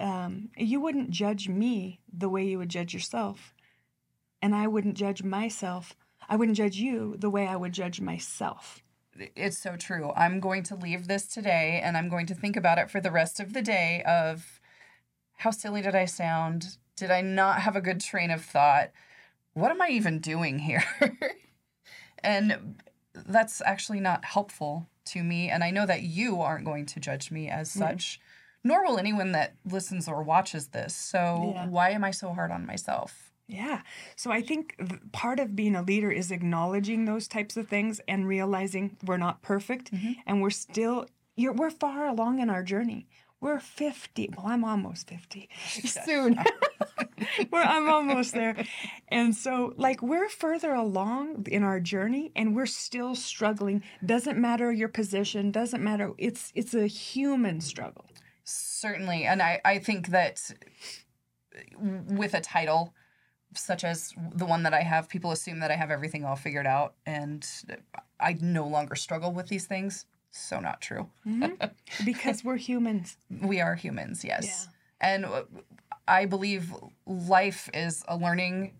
Um, 0.00 0.48
you 0.56 0.80
wouldn't 0.80 1.10
judge 1.10 1.48
me 1.48 2.00
the 2.10 2.28
way 2.28 2.44
you 2.44 2.58
would 2.58 2.70
judge 2.70 2.94
yourself 2.94 3.52
and 4.42 4.54
i 4.54 4.66
wouldn't 4.66 4.96
judge 4.96 5.22
myself 5.22 5.96
i 6.28 6.36
wouldn't 6.36 6.56
judge 6.58 6.76
you 6.76 7.16
the 7.18 7.30
way 7.30 7.46
i 7.46 7.56
would 7.56 7.72
judge 7.72 8.00
myself 8.00 8.82
It's 9.36 9.58
so 9.58 9.76
true. 9.76 10.10
I'm 10.16 10.40
going 10.40 10.62
to 10.64 10.74
leave 10.74 11.06
this 11.06 11.26
today 11.26 11.80
and 11.84 11.98
I'm 11.98 12.08
going 12.08 12.24
to 12.28 12.34
think 12.34 12.56
about 12.56 12.78
it 12.78 12.90
for 12.90 12.98
the 13.00 13.10
rest 13.10 13.40
of 13.40 13.52
the 13.52 13.60
day 13.60 14.02
of 14.06 14.58
how 15.36 15.50
silly 15.50 15.82
did 15.82 15.94
I 15.94 16.06
sound? 16.06 16.78
Did 16.96 17.10
I 17.10 17.20
not 17.20 17.60
have 17.60 17.76
a 17.76 17.82
good 17.82 18.00
train 18.00 18.30
of 18.30 18.42
thought? 18.42 18.90
What 19.52 19.70
am 19.70 19.82
I 19.82 19.88
even 19.88 20.18
doing 20.18 20.60
here? 20.60 20.84
and 22.24 22.80
that's 23.14 23.60
actually 23.66 24.00
not 24.00 24.24
helpful 24.24 24.88
to 25.06 25.22
me 25.22 25.50
and 25.50 25.62
I 25.62 25.70
know 25.70 25.84
that 25.86 26.02
you 26.02 26.40
aren't 26.40 26.64
going 26.64 26.86
to 26.86 27.00
judge 27.00 27.30
me 27.30 27.48
as 27.50 27.70
such. 27.70 28.18
Nor 28.64 28.84
will 28.84 28.98
anyone 28.98 29.32
that 29.32 29.56
listens 29.64 30.08
or 30.08 30.22
watches 30.22 30.68
this. 30.68 30.94
So 30.94 31.52
Yeah. 31.54 31.66
why 31.66 31.90
am 31.90 32.04
I 32.04 32.12
so 32.12 32.32
hard 32.32 32.50
on 32.50 32.64
myself? 32.64 33.31
Yeah. 33.48 33.82
So 34.16 34.30
I 34.30 34.40
think 34.40 34.76
part 35.12 35.38
of 35.40 35.54
being 35.54 35.76
a 35.76 35.82
leader 35.82 36.10
is 36.10 36.30
acknowledging 36.30 37.04
those 37.04 37.28
types 37.28 37.56
of 37.56 37.68
things 37.68 38.00
and 38.08 38.26
realizing 38.26 38.96
we're 39.04 39.16
not 39.18 39.42
perfect 39.42 39.92
Mm-hmm. 39.92 40.12
and 40.26 40.40
we're 40.40 40.50
still 40.50 41.06
you're, 41.36 41.52
we're 41.52 41.70
far 41.70 42.06
along 42.06 42.38
in 42.40 42.50
our 42.50 42.62
journey. 42.62 43.06
We're 43.40 43.58
50. 43.58 44.30
Well, 44.36 44.46
I'm 44.46 44.64
almost 44.64 45.08
50 45.08 45.48
soon. 46.04 46.38
we're, 47.50 47.60
I'm 47.62 47.88
almost 47.88 48.34
there. 48.34 48.54
And 49.08 49.34
so, 49.34 49.74
like, 49.76 50.00
we're 50.00 50.28
further 50.28 50.72
along 50.72 51.46
in 51.50 51.64
our 51.64 51.80
journey 51.80 52.30
and 52.36 52.54
we're 52.54 52.66
still 52.66 53.14
struggling. 53.16 53.82
Doesn't 54.04 54.38
matter 54.38 54.70
your 54.70 54.88
position, 54.88 55.50
doesn't 55.50 55.82
matter. 55.82 56.12
It's 56.18 56.52
it's 56.54 56.74
a 56.74 56.86
human 56.86 57.60
struggle. 57.60 58.04
Certainly. 58.44 59.24
And 59.24 59.42
I, 59.42 59.60
I 59.64 59.78
think 59.78 60.08
that 60.08 60.40
with 62.08 62.34
a 62.34 62.40
title 62.40 62.94
such 63.54 63.84
as 63.84 64.12
the 64.34 64.46
one 64.46 64.62
that 64.64 64.74
I 64.74 64.82
have, 64.82 65.08
people 65.08 65.30
assume 65.32 65.60
that 65.60 65.70
I 65.70 65.76
have 65.76 65.90
everything 65.90 66.24
all 66.24 66.36
figured 66.36 66.66
out. 66.66 66.94
And 67.06 67.46
I 68.20 68.36
no 68.40 68.66
longer 68.66 68.94
struggle 68.94 69.32
with 69.32 69.48
these 69.48 69.66
things. 69.66 70.06
So 70.30 70.60
not 70.60 70.80
true. 70.80 71.08
Because 72.04 72.42
we're 72.42 72.56
humans. 72.56 73.16
We 73.42 73.60
are 73.60 73.74
humans, 73.74 74.24
yes. 74.24 74.68
And 75.00 75.24
uh, 75.26 75.42
I 76.08 76.24
believe 76.26 76.74
life 77.06 77.68
is 77.74 78.04
a 78.08 78.16
learning. 78.16 78.72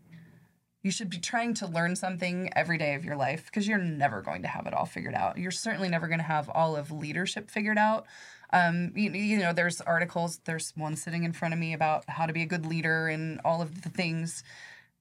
You 0.83 0.91
should 0.91 1.11
be 1.11 1.19
trying 1.19 1.55
to 1.55 1.67
learn 1.67 1.95
something 1.95 2.51
every 2.57 2.79
day 2.79 2.95
of 2.95 3.05
your 3.05 3.17
life 3.17 3.45
because 3.47 3.69
you're 3.69 3.79
never 3.79 4.23
going 4.23 4.43
to 4.43 4.49
have 4.49 4.67
it 4.67 4.75
all 4.75 4.87
figured 4.87 5.15
out. 5.15 5.37
You're 5.39 5.51
certainly 5.51 5.89
never 5.89 6.09
going 6.09 6.19
to 6.19 6.25
have 6.25 6.49
all 6.49 6.75
of 6.75 6.91
leadership 6.91 7.51
figured 7.51 7.79
out. 7.79 8.07
Um, 8.53 8.93
you, 8.95 9.11
you 9.13 9.39
know, 9.39 9.53
there's 9.53 9.81
articles, 9.81 10.41
there's 10.45 10.73
one 10.77 10.97
sitting 10.97 11.25
in 11.25 11.33
front 11.33 11.55
of 11.55 11.61
me 11.61 11.73
about 11.73 12.05
how 12.09 12.27
to 12.27 12.33
be 12.33 12.43
a 12.43 12.47
good 12.47 12.67
leader 12.67 13.09
and 13.09 13.41
all 13.45 13.63
of 13.63 13.83
the 13.83 13.89
things. 13.89 14.45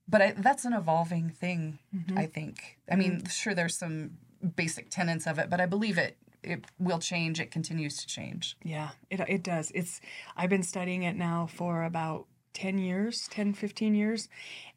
But 0.08 0.22
I, 0.22 0.32
that's 0.38 0.66
an 0.66 0.74
evolving 0.74 1.30
thing, 1.30 1.80
mm-hmm. 1.96 2.18
I 2.18 2.26
think. 2.26 2.80
I 2.90 2.96
mean, 2.96 3.18
mm-hmm. 3.18 3.28
sure, 3.28 3.54
there's 3.54 3.78
some 3.78 4.12
basic 4.56 4.90
tenets 4.90 5.28
of 5.28 5.38
it, 5.40 5.50
but 5.50 5.62
I 5.62 5.66
believe 5.66 5.98
it 5.98 6.18
it 6.44 6.66
will 6.80 7.00
change. 7.00 7.40
It 7.40 7.52
continues 7.52 7.98
to 7.98 8.08
change. 8.08 8.58
Yeah, 8.64 8.90
it, 9.10 9.20
it 9.28 9.44
does. 9.44 9.72
It's 9.76 10.02
I've 10.36 10.50
been 10.50 10.64
studying 10.64 11.04
it 11.04 11.16
now 11.16 11.48
for 11.48 11.84
about 11.84 12.26
10 12.54 12.78
years, 12.80 13.28
10, 13.30 13.54
15 13.54 13.96
years, 13.96 14.28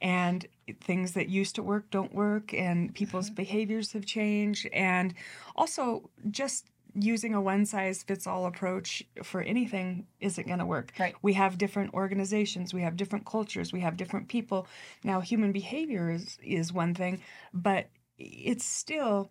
and 0.01 0.47
things 0.81 1.13
that 1.13 1.29
used 1.29 1.55
to 1.57 1.63
work 1.63 1.91
don't 1.91 2.15
work, 2.15 2.55
and 2.55 2.95
people's 2.95 3.27
mm-hmm. 3.27 3.37
behaviors 3.37 3.93
have 3.93 4.07
changed. 4.07 4.69
And 4.73 5.15
also, 5.57 6.11
just 6.31 6.67
using 6.95 7.35
a 7.35 7.41
one 7.41 7.67
size 7.67 8.03
fits 8.03 8.27
all 8.27 8.47
approach 8.47 9.03
for 9.23 9.43
anything 9.43 10.07
isn't 10.21 10.47
going 10.47 10.59
to 10.59 10.67
work. 10.67 10.93
Right. 10.99 11.15
We 11.23 11.35
have 11.35 11.59
different 11.59 11.95
organizations, 11.95 12.73
we 12.73 12.83
have 12.83 12.97
different 12.97 13.27
cultures, 13.27 13.73
we 13.73 13.81
have 13.81 13.97
different 13.97 14.29
people. 14.29 14.67
Now, 15.03 15.21
human 15.21 15.53
behavior 15.53 16.11
is, 16.11 16.39
is 16.43 16.73
one 16.73 16.95
thing, 16.95 17.21
but 17.53 17.89
it's 18.19 18.65
still 18.65 19.31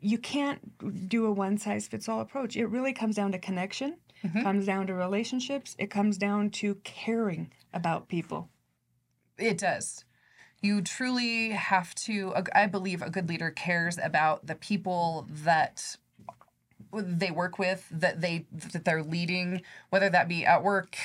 you 0.00 0.18
can't 0.18 1.08
do 1.08 1.26
a 1.26 1.32
one 1.32 1.58
size 1.58 1.88
fits 1.88 2.08
all 2.08 2.20
approach. 2.20 2.56
It 2.56 2.66
really 2.66 2.92
comes 2.92 3.16
down 3.16 3.32
to 3.32 3.38
connection, 3.38 3.96
mm-hmm. 4.24 4.42
comes 4.42 4.66
down 4.66 4.86
to 4.86 4.94
relationships, 4.94 5.74
it 5.78 5.90
comes 5.90 6.16
down 6.16 6.50
to 6.50 6.76
caring 6.84 7.50
about 7.72 8.08
people. 8.08 8.48
It 9.36 9.58
does. 9.58 10.04
You 10.60 10.82
truly 10.82 11.50
have 11.50 11.94
to, 11.96 12.34
I 12.54 12.66
believe 12.66 13.02
a 13.02 13.10
good 13.10 13.28
leader 13.28 13.50
cares 13.50 13.96
about 14.02 14.46
the 14.46 14.56
people 14.56 15.26
that 15.30 15.96
they 16.92 17.30
work 17.30 17.58
with 17.58 17.86
that 17.90 18.20
they 18.20 18.46
that 18.52 18.84
they're 18.84 19.02
leading 19.02 19.62
whether 19.90 20.08
that 20.08 20.28
be 20.28 20.44
at 20.44 20.62
work 20.62 20.96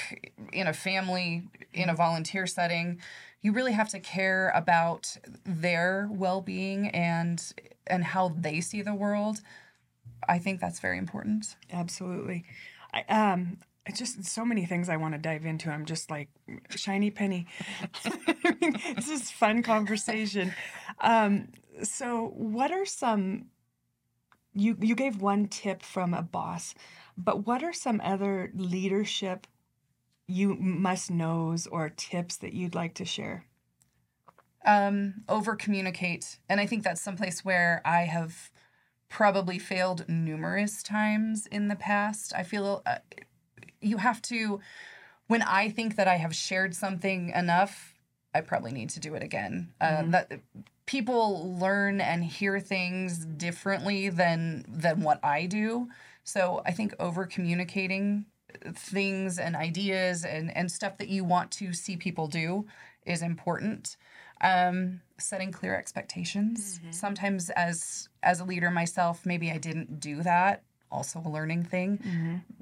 in 0.51 0.67
a 0.67 0.73
family 0.73 1.43
in 1.73 1.89
a 1.89 1.95
volunteer 1.95 2.47
setting 2.47 2.99
you 3.41 3.51
really 3.51 3.73
have 3.73 3.89
to 3.89 3.99
care 3.99 4.51
about 4.55 5.17
their 5.45 6.07
well-being 6.11 6.87
and 6.89 7.53
and 7.87 8.03
how 8.03 8.29
they 8.29 8.61
see 8.61 8.81
the 8.81 8.95
world 8.95 9.41
i 10.27 10.39
think 10.39 10.59
that's 10.59 10.79
very 10.79 10.97
important 10.97 11.55
Absolutely. 11.71 12.45
I 12.93 13.03
um 13.09 13.57
it's 13.85 13.99
just 13.99 14.23
so 14.25 14.45
many 14.45 14.65
things 14.65 14.87
I 14.87 14.97
want 14.97 15.13
to 15.13 15.17
dive 15.17 15.45
into. 15.45 15.69
I'm 15.69 15.85
just 15.85 16.09
like 16.09 16.29
shiny 16.69 17.11
penny. 17.11 17.47
this 18.95 19.09
is 19.09 19.29
fun 19.29 19.61
conversation. 19.61 20.53
Um, 21.01 21.49
so 21.81 22.31
what 22.35 22.71
are 22.71 22.85
some 22.85 23.47
you 24.53 24.77
you 24.79 24.95
gave 24.95 25.21
one 25.21 25.47
tip 25.47 25.83
from 25.83 26.13
a 26.13 26.21
boss, 26.21 26.75
but 27.17 27.45
what 27.45 27.63
are 27.63 27.73
some 27.73 28.01
other 28.03 28.51
leadership 28.55 29.47
you 30.27 30.55
must 30.55 31.11
knows 31.11 31.67
or 31.67 31.89
tips 31.89 32.37
that 32.37 32.53
you'd 32.53 32.75
like 32.75 32.93
to 32.95 33.05
share? 33.05 33.45
um, 34.65 35.23
over 35.27 35.55
communicate. 35.55 36.39
And 36.49 36.59
I 36.59 36.65
think 36.65 36.83
that's 36.83 37.01
someplace 37.01 37.43
where 37.43 37.81
I 37.85 38.01
have 38.01 38.51
probably 39.09 39.59
failed 39.59 40.05
numerous 40.07 40.81
times 40.81 41.47
in 41.47 41.67
the 41.67 41.75
past. 41.75 42.33
I 42.35 42.43
feel 42.43 42.81
uh, 42.85 42.97
you 43.81 43.97
have 43.97 44.21
to, 44.23 44.59
when 45.27 45.41
I 45.41 45.69
think 45.69 45.95
that 45.95 46.07
I 46.07 46.15
have 46.15 46.35
shared 46.35 46.75
something 46.75 47.29
enough, 47.29 47.92
I 48.33 48.41
probably 48.41 48.71
need 48.71 48.89
to 48.91 48.99
do 48.99 49.15
it 49.15 49.23
again. 49.23 49.73
Uh, 49.79 50.03
that 50.07 50.31
people 50.85 51.57
learn 51.59 52.01
and 52.01 52.23
hear 52.23 52.59
things 52.59 53.25
differently 53.25 54.09
than 54.09 54.65
than 54.67 55.01
what 55.01 55.19
I 55.23 55.45
do. 55.45 55.89
So 56.23 56.61
I 56.65 56.71
think 56.71 56.93
over 56.99 57.25
communicating 57.25 58.25
things 58.75 59.39
and 59.39 59.55
ideas 59.55 60.25
and 60.25 60.55
and 60.55 60.71
stuff 60.71 60.97
that 60.97 61.09
you 61.09 61.23
want 61.23 61.51
to 61.51 61.73
see 61.73 61.97
people 61.97 62.27
do 62.27 62.65
is 63.05 63.21
important. 63.21 63.97
Um, 64.41 65.01
setting 65.19 65.51
clear 65.51 65.75
expectations. 65.75 66.79
Sometimes 66.91 67.49
as 67.51 68.09
as 68.21 68.39
a 68.39 68.43
leader 68.45 68.71
myself 68.71 69.25
maybe 69.25 69.51
i 69.51 69.57
didn't 69.57 69.99
do 69.99 70.21
that 70.23 70.63
also 70.93 71.21
a 71.25 71.29
learning 71.29 71.63
thing. 71.63 71.99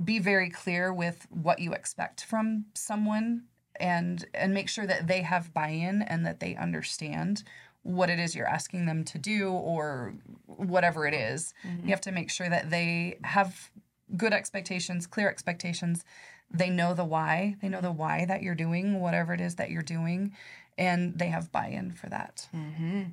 Be 0.04 0.20
very 0.20 0.50
clear 0.50 0.94
with 0.94 1.28
what 1.30 1.60
you 1.60 1.74
expect 1.74 2.24
from 2.24 2.66
someone 2.74 3.44
and 3.82 4.26
and 4.34 4.54
make 4.54 4.70
sure 4.70 4.86
that 4.86 5.08
they 5.08 5.22
have 5.24 5.54
buy-in 5.54 6.02
and 6.04 6.26
that 6.26 6.40
they 6.40 6.56
understand 6.56 7.44
what 7.84 8.10
it 8.10 8.20
is 8.20 8.36
you're 8.36 8.48
asking 8.48 8.86
them 8.86 9.04
to 9.04 9.18
do 9.18 9.52
or 9.52 10.14
whatever 10.46 11.08
it 11.08 11.16
is. 11.16 11.54
Mm-hmm. 11.66 11.88
you 11.88 11.92
have 11.92 12.02
to 12.02 12.12
make 12.12 12.30
sure 12.30 12.48
that 12.48 12.70
they 12.70 13.18
have 13.24 13.72
good 14.16 14.34
expectations 14.34 15.08
clear 15.08 15.30
expectations. 15.30 16.06
They 16.54 16.70
know 16.70 16.94
the 16.94 17.06
why. 17.06 17.56
They 17.62 17.70
know 17.70 17.82
the 17.82 17.92
why 17.92 18.26
that 18.26 18.44
you're 18.44 18.56
doing 18.56 19.00
whatever 19.00 19.34
it 19.34 19.42
is 19.42 19.56
that 19.56 19.72
you're 19.72 19.82
doing 19.82 20.34
and 20.78 21.18
they 21.18 21.28
have 21.28 21.52
buy-in 21.52 21.92
for 21.92 22.08
that 22.10 22.48
mm-hmm. 22.56 23.04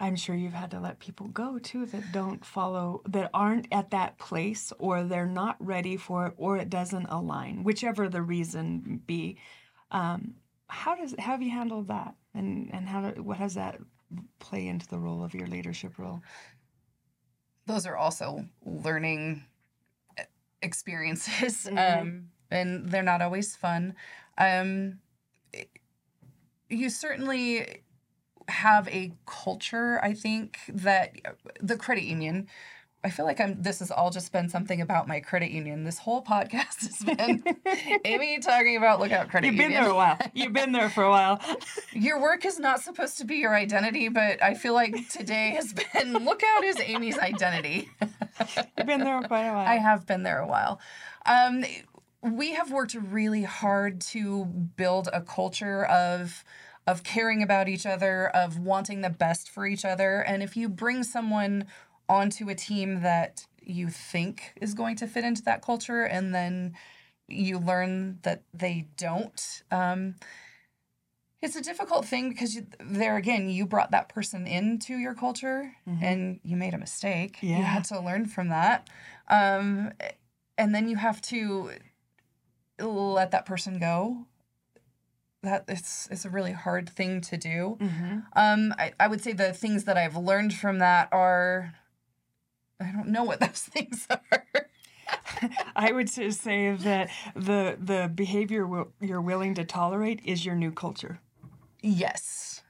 I'm 0.00 0.16
sure 0.16 0.34
you've 0.34 0.52
had 0.52 0.72
to 0.72 0.80
let 0.80 0.98
people 0.98 1.28
go 1.28 1.58
too 1.58 1.86
that 1.86 2.12
don't 2.12 2.44
follow, 2.44 3.02
that 3.08 3.30
aren't 3.32 3.68
at 3.70 3.90
that 3.90 4.18
place, 4.18 4.72
or 4.78 5.04
they're 5.04 5.26
not 5.26 5.56
ready 5.60 5.96
for 5.96 6.26
it, 6.26 6.34
or 6.36 6.56
it 6.56 6.68
doesn't 6.68 7.06
align, 7.06 7.62
whichever 7.62 8.08
the 8.08 8.22
reason 8.22 9.00
be. 9.06 9.38
Um, 9.92 10.34
how 10.68 10.96
does 10.96 11.14
how 11.18 11.32
have 11.32 11.42
you 11.42 11.50
handled 11.50 11.88
that, 11.88 12.14
and 12.34 12.70
and 12.72 12.88
how 12.88 13.10
do, 13.10 13.22
what 13.22 13.38
does 13.38 13.54
that 13.54 13.78
play 14.40 14.66
into 14.66 14.88
the 14.88 14.98
role 14.98 15.22
of 15.22 15.34
your 15.34 15.46
leadership 15.46 15.98
role? 15.98 16.20
those 17.66 17.86
are 17.86 17.96
also 17.96 18.44
learning 18.64 19.44
e- 20.18 20.22
experiences 20.62 21.66
um, 21.76 22.28
and 22.50 22.88
they're 22.88 23.02
not 23.02 23.22
always 23.22 23.56
fun 23.56 23.94
um, 24.38 24.98
you 26.68 26.90
certainly 26.90 27.83
have 28.48 28.88
a 28.88 29.12
culture 29.26 30.00
i 30.02 30.12
think 30.12 30.58
that 30.68 31.12
the 31.60 31.76
credit 31.76 32.04
union 32.04 32.46
i 33.02 33.10
feel 33.10 33.24
like 33.24 33.40
i'm 33.40 33.60
this 33.62 33.78
has 33.78 33.90
all 33.90 34.10
just 34.10 34.32
been 34.32 34.48
something 34.48 34.80
about 34.80 35.08
my 35.08 35.20
credit 35.20 35.50
union 35.50 35.84
this 35.84 35.98
whole 35.98 36.22
podcast 36.22 36.80
has 36.82 37.04
been 37.04 37.42
amy 38.04 38.38
talking 38.38 38.76
about 38.76 39.00
lookout 39.00 39.28
credit 39.28 39.48
You've 39.48 39.56
been 39.56 39.70
union 39.70 39.82
there 39.84 39.92
a 39.92 39.94
while. 39.94 40.18
You've 40.34 40.52
been 40.52 40.72
there 40.72 40.88
for 40.90 41.04
a 41.04 41.10
while. 41.10 41.40
your 41.92 42.20
work 42.20 42.44
is 42.44 42.58
not 42.58 42.80
supposed 42.80 43.18
to 43.18 43.24
be 43.24 43.36
your 43.36 43.54
identity 43.54 44.08
but 44.08 44.42
i 44.42 44.54
feel 44.54 44.74
like 44.74 45.08
today 45.08 45.50
has 45.50 45.72
been 45.72 46.12
lookout 46.24 46.64
is 46.64 46.76
amy's 46.80 47.18
identity 47.18 47.88
You've 48.76 48.86
been 48.86 49.00
there 49.00 49.20
quite 49.22 49.46
a 49.46 49.52
while. 49.52 49.66
I 49.66 49.76
have 49.76 50.06
been 50.06 50.22
there 50.22 50.40
a 50.40 50.46
while. 50.46 50.80
Um, 51.26 51.64
we 52.22 52.54
have 52.54 52.72
worked 52.72 52.94
really 52.94 53.42
hard 53.42 54.00
to 54.00 54.44
build 54.44 55.08
a 55.12 55.20
culture 55.20 55.84
of 55.84 56.44
of 56.86 57.02
caring 57.02 57.42
about 57.42 57.68
each 57.68 57.86
other, 57.86 58.28
of 58.28 58.58
wanting 58.58 59.00
the 59.00 59.10
best 59.10 59.48
for 59.48 59.66
each 59.66 59.84
other. 59.84 60.20
And 60.20 60.42
if 60.42 60.56
you 60.56 60.68
bring 60.68 61.02
someone 61.02 61.66
onto 62.08 62.48
a 62.48 62.54
team 62.54 63.00
that 63.02 63.46
you 63.62 63.88
think 63.88 64.52
is 64.60 64.74
going 64.74 64.96
to 64.96 65.06
fit 65.06 65.24
into 65.24 65.42
that 65.42 65.62
culture, 65.62 66.04
and 66.04 66.34
then 66.34 66.74
you 67.28 67.58
learn 67.58 68.18
that 68.22 68.42
they 68.52 68.88
don't. 68.96 69.62
Um, 69.70 70.16
it's 71.40 71.56
a 71.56 71.62
difficult 71.62 72.06
thing 72.06 72.30
because 72.30 72.54
you, 72.54 72.66
there 72.80 73.16
again, 73.16 73.50
you 73.50 73.66
brought 73.66 73.90
that 73.90 74.08
person 74.08 74.46
into 74.46 74.94
your 74.94 75.14
culture 75.14 75.74
and 76.00 76.40
you 76.42 76.56
made 76.56 76.72
a 76.72 76.78
mistake. 76.78 77.36
Yeah. 77.42 77.58
You 77.58 77.64
had 77.64 77.84
to 77.84 78.00
learn 78.00 78.26
from 78.26 78.48
that. 78.48 78.88
Um, 79.28 79.92
and 80.56 80.74
then 80.74 80.88
you 80.88 80.96
have 80.96 81.20
to 81.22 81.70
let 82.78 83.30
that 83.32 83.44
person 83.44 83.78
go. 83.78 84.26
That 85.44 85.64
it's 85.68 86.08
it's 86.10 86.24
a 86.24 86.30
really 86.30 86.52
hard 86.52 86.88
thing 86.88 87.20
to 87.22 87.36
do. 87.36 87.78
Um, 88.34 88.74
I, 88.78 88.92
I 88.98 89.06
would 89.08 89.20
say 89.22 89.32
the 89.32 89.52
things 89.52 89.84
that 89.84 89.96
I've 89.96 90.16
learned 90.16 90.52
from 90.54 90.78
that 90.80 91.08
are 91.12 91.74
I 92.80 92.90
don't 92.90 93.08
know 93.08 93.24
what 93.24 93.40
those 93.46 93.62
things 93.62 94.06
are. 94.10 94.46
I 95.76 95.92
would 95.92 96.10
just 96.10 96.40
say 96.40 96.72
that 96.74 97.10
the 97.36 97.76
the 97.80 98.10
behavior 98.12 98.62
wi- 98.62 98.86
you're 99.00 99.20
willing 99.20 99.54
to 99.54 99.64
tolerate 99.64 100.20
is 100.24 100.44
your 100.44 100.54
new 100.56 100.70
culture. 100.72 101.20
Yes. 101.82 102.62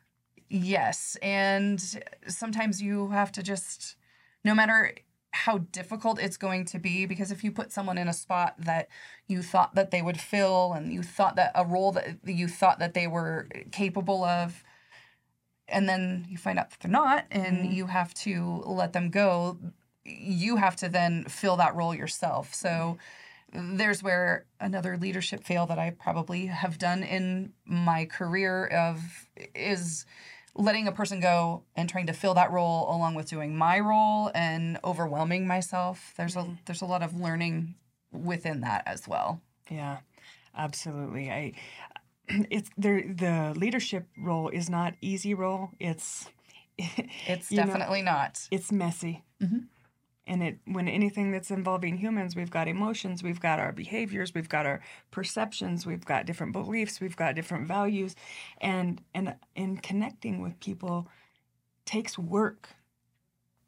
Yes. 0.48 1.16
And 1.22 1.80
sometimes 2.28 2.82
you 2.82 3.08
have 3.10 3.32
to 3.32 3.42
just, 3.42 3.96
no 4.44 4.54
matter 4.54 4.92
how 5.34 5.58
difficult 5.58 6.20
it's 6.20 6.36
going 6.36 6.64
to 6.64 6.78
be, 6.78 7.06
because 7.06 7.32
if 7.32 7.42
you 7.42 7.50
put 7.50 7.72
someone 7.72 7.98
in 7.98 8.06
a 8.06 8.12
spot 8.12 8.54
that 8.56 8.88
you 9.26 9.42
thought 9.42 9.74
that 9.74 9.90
they 9.90 10.00
would 10.00 10.20
fill 10.20 10.72
and 10.72 10.92
you 10.92 11.02
thought 11.02 11.34
that 11.34 11.50
a 11.56 11.64
role 11.64 11.90
that 11.90 12.18
you 12.24 12.46
thought 12.46 12.78
that 12.78 12.94
they 12.94 13.08
were 13.08 13.48
capable 13.72 14.22
of, 14.22 14.62
and 15.66 15.88
then 15.88 16.24
you 16.28 16.38
find 16.38 16.56
out 16.56 16.70
that 16.70 16.78
they're 16.80 16.90
not, 16.90 17.24
and 17.32 17.58
mm-hmm. 17.58 17.72
you 17.72 17.86
have 17.86 18.14
to 18.14 18.62
let 18.64 18.92
them 18.92 19.10
go, 19.10 19.58
you 20.04 20.54
have 20.54 20.76
to 20.76 20.88
then 20.88 21.24
fill 21.24 21.56
that 21.56 21.74
role 21.74 21.94
yourself. 21.94 22.54
So, 22.54 22.96
there's 23.52 24.02
where 24.02 24.46
another 24.60 24.96
leadership 24.96 25.44
fail 25.44 25.66
that 25.66 25.78
I 25.78 25.90
probably 25.90 26.46
have 26.46 26.78
done 26.78 27.02
in 27.02 27.52
my 27.64 28.04
career 28.04 28.66
of 28.66 29.28
is 29.54 30.06
letting 30.54 30.86
a 30.86 30.92
person 30.92 31.20
go 31.20 31.62
and 31.76 31.88
trying 31.88 32.06
to 32.06 32.12
fill 32.12 32.34
that 32.34 32.50
role 32.50 32.86
along 32.94 33.14
with 33.14 33.28
doing 33.28 33.56
my 33.56 33.80
role 33.80 34.30
and 34.34 34.78
overwhelming 34.84 35.46
myself. 35.46 36.14
There's 36.16 36.36
a 36.36 36.40
mm. 36.40 36.58
there's 36.66 36.82
a 36.82 36.86
lot 36.86 37.02
of 37.02 37.14
learning 37.20 37.74
within 38.12 38.60
that 38.60 38.82
as 38.86 39.08
well. 39.08 39.40
Yeah, 39.70 39.98
absolutely. 40.56 41.30
I 41.30 41.52
it's 42.50 42.70
there 42.76 43.02
the 43.02 43.54
leadership 43.56 44.06
role 44.18 44.48
is 44.48 44.70
not 44.70 44.94
easy 45.00 45.34
role. 45.34 45.70
It's 45.80 46.28
It's 47.26 47.50
You 47.50 47.58
know, 47.58 47.66
definitely 47.66 48.02
not. 48.02 48.40
it's 48.50 48.72
messy. 48.72 49.22
Mm-hmm. 49.42 49.58
And 50.26 50.42
it 50.42 50.58
when 50.64 50.88
anything 50.88 51.32
that's 51.32 51.50
involving 51.50 51.98
humans, 51.98 52.34
we've 52.34 52.50
got 52.50 52.66
emotions, 52.66 53.22
we've 53.22 53.40
got 53.40 53.58
our 53.58 53.72
behaviors, 53.72 54.32
we've 54.34 54.48
got 54.48 54.64
our 54.64 54.80
perceptions, 55.10 55.84
we've 55.84 56.04
got 56.04 56.24
different 56.24 56.52
beliefs, 56.52 57.00
we've 57.00 57.16
got 57.16 57.34
different 57.34 57.68
values, 57.68 58.16
and 58.60 59.02
and 59.14 59.34
and 59.54 59.82
connecting 59.82 60.40
with 60.40 60.58
people 60.60 61.08
takes 61.84 62.18
work, 62.18 62.70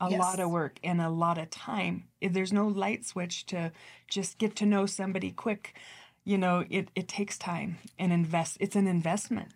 a 0.01 0.09
lot 0.09 0.41
of 0.41 0.51
work 0.51 0.79
and 0.83 1.01
a 1.01 1.11
lot 1.11 1.39
of 1.39 1.51
time. 1.51 2.05
If 2.21 2.33
There's 2.33 2.53
no 2.53 2.67
light 2.67 3.05
switch 3.05 3.47
to 3.47 3.73
just 4.09 4.39
get 4.39 4.57
to 4.57 4.67
know 4.67 4.87
somebody 4.87 5.33
quick. 5.33 5.77
You 6.25 6.39
know, 6.39 6.65
it 6.71 6.91
it 6.95 7.07
takes 7.07 7.39
time 7.39 7.79
and 7.99 8.13
invest. 8.13 8.57
It's 8.61 8.77
an 8.77 8.87
investment. 8.87 9.53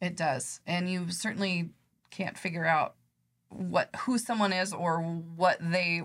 It 0.00 0.16
does. 0.16 0.60
And 0.66 0.90
you 0.90 1.10
certainly 1.10 1.70
can't 2.10 2.38
figure 2.38 2.64
out 2.64 2.94
what 3.48 3.94
who 4.00 4.18
someone 4.18 4.52
is 4.52 4.72
or 4.72 5.00
what 5.00 5.58
they 5.60 6.02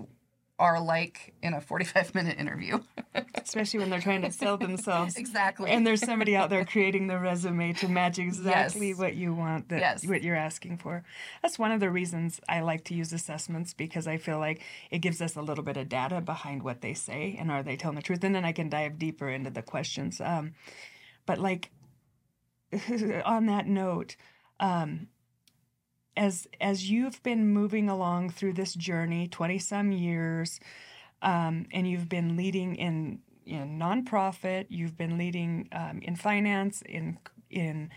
are 0.59 0.79
like 0.81 1.33
in 1.41 1.53
a 1.53 1.61
45 1.61 2.13
minute 2.13 2.37
interview. 2.37 2.79
especially 3.35 3.79
when 3.79 3.89
they're 3.89 4.01
trying 4.01 4.21
to 4.21 4.31
sell 4.31 4.57
themselves. 4.57 5.15
exactly. 5.15 5.71
And 5.71 5.87
there's 5.87 6.01
somebody 6.01 6.35
out 6.35 6.49
there 6.51 6.63
creating 6.65 7.07
the 7.07 7.17
resume 7.17 7.73
to 7.73 7.87
match 7.87 8.19
exactly 8.27 8.89
Yes. 8.89 8.97
what 8.99 9.15
you 9.15 9.33
want, 9.33 9.69
that 9.69 9.79
Yes. 9.79 10.05
what 10.05 10.21
you're 10.21 10.35
asking 10.35 10.77
for. 10.77 11.03
That's 11.41 11.57
one 11.57 11.71
of 11.71 11.79
the 11.79 11.89
reasons 11.89 12.39
I 12.47 12.59
like 12.59 12.83
to 12.85 12.93
use 12.93 13.11
assessments 13.13 13.73
because 13.73 14.07
I 14.07 14.17
feel 14.17 14.37
like 14.37 14.61
it 14.91 14.99
gives 14.99 15.21
us 15.21 15.35
a 15.35 15.41
little 15.41 15.63
bit 15.63 15.77
of 15.77 15.89
data 15.89 16.21
behind 16.21 16.61
what 16.63 16.81
they 16.81 16.93
say 16.93 17.35
and 17.39 17.49
are 17.49 17.63
they 17.63 17.75
telling 17.77 17.95
the 17.95 18.01
truth. 18.01 18.23
And 18.23 18.35
then 18.35 18.45
I 18.45 18.51
can 18.51 18.69
dive 18.69 18.99
deeper 18.99 19.29
into 19.29 19.49
the 19.49 19.61
questions. 19.63 20.19
Um, 20.21 20.53
but 21.25 21.39
like 21.39 21.71
on 23.25 23.45
that 23.47 23.65
note, 23.67 24.15
um, 24.59 25.07
as 26.17 26.47
as 26.59 26.89
you've 26.89 27.21
been 27.23 27.47
moving 27.53 27.89
along 27.89 28.31
through 28.31 28.53
this 28.53 28.73
journey, 28.73 29.27
twenty 29.27 29.59
some 29.59 29.91
years, 29.91 30.59
um, 31.21 31.65
and 31.71 31.89
you've 31.89 32.09
been 32.09 32.35
leading 32.35 32.75
in 32.75 33.19
in 33.45 33.79
nonprofit, 33.79 34.67
you've 34.69 34.97
been 34.97 35.17
leading 35.17 35.69
um, 35.71 35.99
in 36.01 36.15
finance, 36.15 36.81
in 36.83 37.17
in 37.49 37.89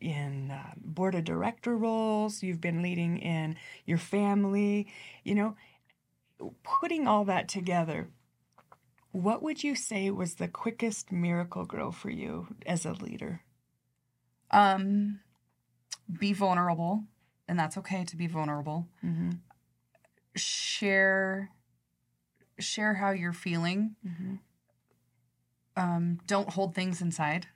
in 0.00 0.50
uh, 0.50 0.72
board 0.76 1.14
of 1.14 1.24
director 1.24 1.76
roles, 1.76 2.42
you've 2.42 2.60
been 2.60 2.82
leading 2.82 3.18
in 3.18 3.56
your 3.86 3.98
family, 3.98 4.86
you 5.24 5.34
know, 5.34 5.56
putting 6.62 7.06
all 7.06 7.24
that 7.24 7.48
together. 7.48 8.08
What 9.12 9.42
would 9.42 9.62
you 9.64 9.74
say 9.76 10.10
was 10.10 10.34
the 10.34 10.48
quickest 10.48 11.12
miracle 11.12 11.64
grow 11.64 11.90
for 11.92 12.10
you 12.10 12.48
as 12.66 12.84
a 12.84 12.92
leader? 12.92 13.42
um 14.50 15.20
be 16.18 16.32
vulnerable 16.32 17.04
and 17.48 17.58
that's 17.58 17.76
okay 17.78 18.04
to 18.04 18.16
be 18.16 18.26
vulnerable. 18.26 18.86
Mm-hmm. 19.04 19.30
Share 20.36 21.50
share 22.58 22.94
how 22.94 23.10
you're 23.10 23.32
feeling. 23.32 23.96
Mm-hmm. 24.06 24.34
Um 25.76 26.20
don't 26.26 26.50
hold 26.50 26.74
things 26.74 27.00
inside. 27.00 27.46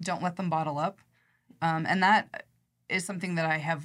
Don't 0.00 0.22
let 0.22 0.36
them 0.36 0.50
bottle 0.50 0.78
up. 0.78 1.00
Um 1.62 1.86
and 1.86 2.02
that 2.02 2.44
is 2.88 3.04
something 3.04 3.34
that 3.36 3.46
I 3.46 3.58
have 3.58 3.84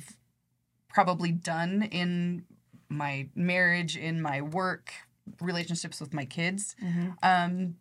probably 0.90 1.32
done 1.32 1.84
in 1.84 2.46
my 2.90 3.30
marriage, 3.36 3.96
in 3.96 4.22
my 4.22 4.42
work, 4.42 4.92
relationships 5.40 6.02
with 6.02 6.14
my 6.14 6.26
kids. 6.26 6.76
Mm-hmm. 6.84 7.10
um 7.24 7.76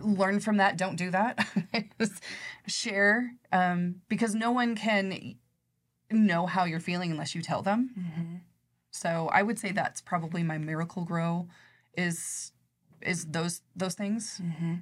learn 0.00 0.38
from 0.38 0.58
that 0.58 0.78
don't 0.78 0.94
do 0.94 1.10
that 1.10 1.44
share 2.68 3.32
um 3.50 3.96
because 4.08 4.32
no 4.32 4.52
one 4.52 4.76
can 4.76 5.34
know 6.10 6.46
how 6.46 6.64
you're 6.64 6.80
feeling 6.80 7.10
unless 7.10 7.34
you 7.34 7.42
tell 7.42 7.62
them 7.62 7.90
Mm-hmm. 7.98 8.34
so 8.90 9.28
i 9.32 9.42
would 9.42 9.58
say 9.58 9.72
that's 9.72 10.00
probably 10.00 10.42
my 10.42 10.58
miracle 10.58 11.04
grow 11.04 11.46
is 11.96 12.52
is 13.02 13.26
those 13.26 13.62
those 13.76 13.94
things 13.94 14.40
Mm-hmm. 14.42 14.74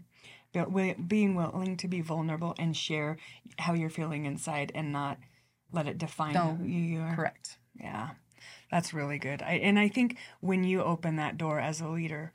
But 0.52 1.06
being 1.08 1.34
willing 1.34 1.76
to 1.76 1.88
be 1.88 2.00
vulnerable 2.00 2.54
and 2.58 2.74
share 2.74 3.18
how 3.58 3.74
you're 3.74 3.90
feeling 3.90 4.24
inside 4.24 4.72
and 4.74 4.90
not 4.90 5.18
let 5.70 5.86
it 5.86 5.98
define 5.98 6.32
No, 6.32 6.54
who 6.54 6.64
you 6.64 7.00
are. 7.00 7.14
correct 7.14 7.58
Yeah, 7.78 8.10
that's 8.70 8.94
really 8.94 9.18
good. 9.18 9.42
I, 9.42 9.54
and 9.54 9.78
I 9.78 9.88
think 9.88 10.16
when 10.40 10.64
you 10.64 10.82
open 10.82 11.16
that 11.16 11.36
door 11.36 11.60
as 11.60 11.82
a 11.82 11.88
leader, 11.88 12.32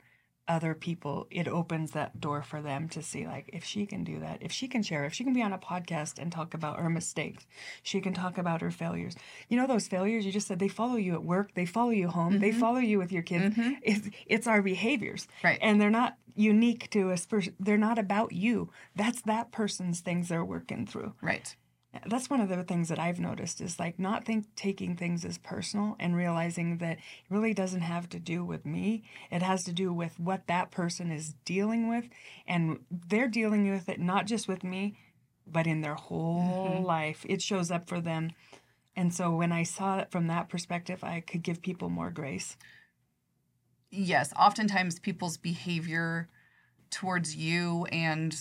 other 0.48 0.74
people, 0.74 1.26
it 1.30 1.46
opens 1.46 1.92
that 1.92 2.20
door 2.20 2.42
for 2.42 2.60
them 2.60 2.88
to 2.88 3.02
see, 3.02 3.26
like, 3.26 3.48
if 3.52 3.64
she 3.64 3.86
can 3.86 4.04
do 4.04 4.18
that, 4.20 4.38
if 4.40 4.50
she 4.50 4.68
can 4.68 4.82
share, 4.82 5.04
if 5.04 5.14
she 5.14 5.24
can 5.24 5.32
be 5.32 5.42
on 5.42 5.52
a 5.52 5.58
podcast 5.58 6.18
and 6.18 6.32
talk 6.32 6.52
about 6.54 6.80
her 6.80 6.90
mistakes, 6.90 7.46
she 7.82 8.00
can 8.00 8.12
talk 8.12 8.38
about 8.38 8.60
her 8.60 8.70
failures. 8.70 9.14
You 9.48 9.56
know, 9.56 9.66
those 9.66 9.88
failures, 9.88 10.26
you 10.26 10.32
just 10.32 10.48
said 10.48 10.58
they 10.58 10.68
follow 10.68 10.96
you 10.96 11.14
at 11.14 11.22
work, 11.22 11.54
they 11.54 11.66
follow 11.66 11.90
you 11.90 12.08
home, 12.08 12.40
they 12.40 12.50
mm-hmm. 12.50 12.60
follow 12.60 12.78
you 12.78 12.98
with 12.98 13.12
your 13.12 13.22
kids. 13.22 13.56
Mm-hmm. 13.56 13.72
It's, 13.82 14.08
it's 14.26 14.46
our 14.46 14.62
behaviors. 14.62 15.28
Right. 15.44 15.58
And 15.62 15.80
they're 15.80 15.90
not 15.90 16.16
unique 16.34 16.90
to 16.90 17.12
us, 17.12 17.26
pers- 17.26 17.50
they're 17.60 17.76
not 17.76 17.98
about 17.98 18.32
you. 18.32 18.70
That's 18.96 19.22
that 19.22 19.52
person's 19.52 20.00
things 20.00 20.28
they're 20.28 20.44
working 20.44 20.86
through 20.86 21.14
right 21.20 21.54
that's 22.06 22.30
one 22.30 22.40
of 22.40 22.48
the 22.48 22.64
things 22.64 22.88
that 22.88 22.98
I've 22.98 23.20
noticed 23.20 23.60
is 23.60 23.78
like 23.78 23.98
not 23.98 24.24
think 24.24 24.46
taking 24.56 24.96
things 24.96 25.24
as 25.24 25.36
personal 25.36 25.94
and 26.00 26.16
realizing 26.16 26.78
that 26.78 26.98
it 26.98 27.00
really 27.28 27.52
doesn't 27.52 27.82
have 27.82 28.08
to 28.10 28.18
do 28.18 28.44
with 28.44 28.64
me. 28.64 29.04
It 29.30 29.42
has 29.42 29.64
to 29.64 29.72
do 29.72 29.92
with 29.92 30.18
what 30.18 30.46
that 30.46 30.70
person 30.70 31.10
is 31.10 31.34
dealing 31.44 31.88
with 31.88 32.04
and 32.46 32.80
they're 32.90 33.28
dealing 33.28 33.70
with 33.70 33.88
it 33.90 34.00
not 34.00 34.26
just 34.26 34.48
with 34.48 34.64
me, 34.64 34.96
but 35.46 35.66
in 35.66 35.82
their 35.82 35.94
whole 35.94 36.70
mm-hmm. 36.70 36.84
life. 36.84 37.26
It 37.28 37.42
shows 37.42 37.70
up 37.70 37.86
for 37.86 38.00
them. 38.00 38.30
And 38.96 39.12
so 39.12 39.30
when 39.34 39.52
I 39.52 39.62
saw 39.62 39.98
it 39.98 40.10
from 40.10 40.28
that 40.28 40.48
perspective, 40.48 41.04
I 41.04 41.20
could 41.20 41.42
give 41.42 41.60
people 41.60 41.90
more 41.90 42.10
grace. 42.10 42.56
yes 43.90 44.32
oftentimes 44.38 44.98
people's 44.98 45.36
behavior 45.36 46.28
towards 46.90 47.36
you 47.36 47.86
and 47.92 48.34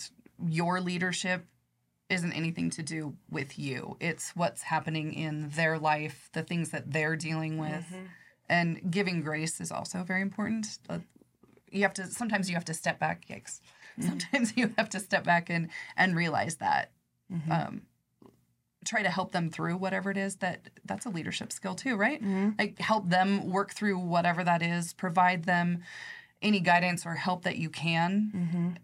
your 0.48 0.80
leadership 0.80 1.46
isn't 2.12 2.34
anything 2.34 2.70
to 2.72 2.84
do 2.84 3.16
with 3.30 3.58
you. 3.58 3.96
It's 4.00 4.36
what's 4.36 4.64
happening 4.64 5.14
in 5.14 5.50
their 5.50 5.80
life 5.80 6.30
the 6.34 6.44
things 6.44 6.70
that 6.72 6.92
they're 6.92 7.16
dealing 7.16 7.58
with. 7.58 7.86
Mm-hmm. 7.86 8.06
And 8.50 8.92
giving 8.92 9.22
grace 9.22 9.62
is 9.62 9.72
also 9.72 10.04
very 10.04 10.22
important. 10.22 10.68
Uh, 10.90 11.00
you 11.72 11.84
have 11.84 11.94
to 11.94 12.08
sometimes 12.08 12.50
you 12.50 12.56
have 12.56 12.66
to 12.66 12.74
step 12.74 13.00
back 13.00 13.26
yikes. 13.28 13.62
Mm-hmm. 13.98 14.10
Sometimes 14.10 14.54
you 14.58 14.74
have 14.78 14.90
to 14.90 15.00
step 15.00 15.24
back 15.24 15.50
and 15.50 15.70
and 15.96 16.16
realize 16.16 16.58
that 16.58 16.92
mm-hmm. 17.32 17.52
um 17.52 17.82
try 18.84 19.04
to 19.04 19.10
help 19.10 19.32
them 19.32 19.50
through 19.50 19.78
whatever 19.78 20.10
it 20.10 20.18
is 20.18 20.38
that 20.38 20.70
that's 20.86 21.06
a 21.06 21.10
leadership 21.10 21.54
skill 21.54 21.76
too 21.76 21.96
right? 21.96 22.22
Like 22.60 22.80
help 22.80 23.10
them 23.10 23.50
work 23.50 23.72
through 23.72 24.00
whatever 24.00 24.44
that 24.44 24.62
is 24.62 24.94
provide 24.94 25.46
them 25.46 25.84
any 26.42 26.60
guidance 26.60 27.06
or 27.06 27.14
help 27.16 27.44
that 27.44 27.58
you 27.58 27.70
can. 27.70 28.32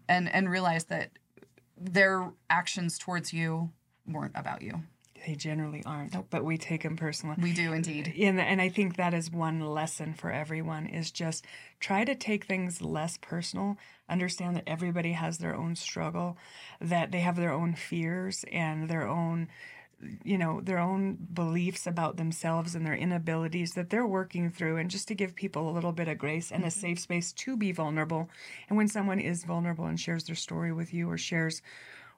And 0.08 0.32
and 0.32 0.50
realize 0.50 0.84
that 0.84 1.10
their 1.80 2.32
actions 2.50 2.98
towards 2.98 3.32
you 3.32 3.70
weren't 4.06 4.32
about 4.34 4.62
you 4.62 4.82
they 5.26 5.34
generally 5.34 5.82
aren't, 5.84 6.30
but 6.30 6.44
we 6.44 6.56
take 6.58 6.82
them 6.82 6.96
personally. 6.96 7.36
We 7.40 7.52
do 7.52 7.72
indeed. 7.72 8.14
And, 8.18 8.40
and 8.40 8.60
I 8.60 8.68
think 8.68 8.96
that 8.96 9.14
is 9.14 9.30
one 9.30 9.60
lesson 9.60 10.14
for 10.14 10.30
everyone 10.30 10.86
is 10.86 11.10
just 11.10 11.44
try 11.80 12.04
to 12.04 12.14
take 12.14 12.44
things 12.44 12.80
less 12.80 13.18
personal. 13.18 13.76
Understand 14.08 14.56
that 14.56 14.64
everybody 14.66 15.12
has 15.12 15.38
their 15.38 15.54
own 15.54 15.76
struggle, 15.76 16.36
that 16.80 17.10
they 17.10 17.20
have 17.20 17.36
their 17.36 17.52
own 17.52 17.74
fears 17.74 18.44
and 18.52 18.88
their 18.88 19.06
own 19.06 19.48
you 20.24 20.38
know 20.38 20.60
their 20.60 20.78
own 20.78 21.18
beliefs 21.32 21.86
about 21.86 22.16
themselves 22.16 22.74
and 22.74 22.86
their 22.86 22.94
inabilities 22.94 23.72
that 23.72 23.90
they're 23.90 24.06
working 24.06 24.50
through 24.50 24.76
and 24.76 24.90
just 24.90 25.08
to 25.08 25.14
give 25.14 25.34
people 25.34 25.68
a 25.68 25.72
little 25.72 25.92
bit 25.92 26.08
of 26.08 26.18
grace 26.18 26.52
and 26.52 26.62
a 26.62 26.68
mm-hmm. 26.68 26.80
safe 26.80 27.00
space 27.00 27.32
to 27.32 27.56
be 27.56 27.72
vulnerable. 27.72 28.28
And 28.68 28.76
when 28.76 28.88
someone 28.88 29.18
is 29.18 29.44
vulnerable 29.44 29.86
and 29.86 29.98
shares 29.98 30.24
their 30.24 30.36
story 30.36 30.72
with 30.72 30.94
you 30.94 31.10
or 31.10 31.18
shares 31.18 31.62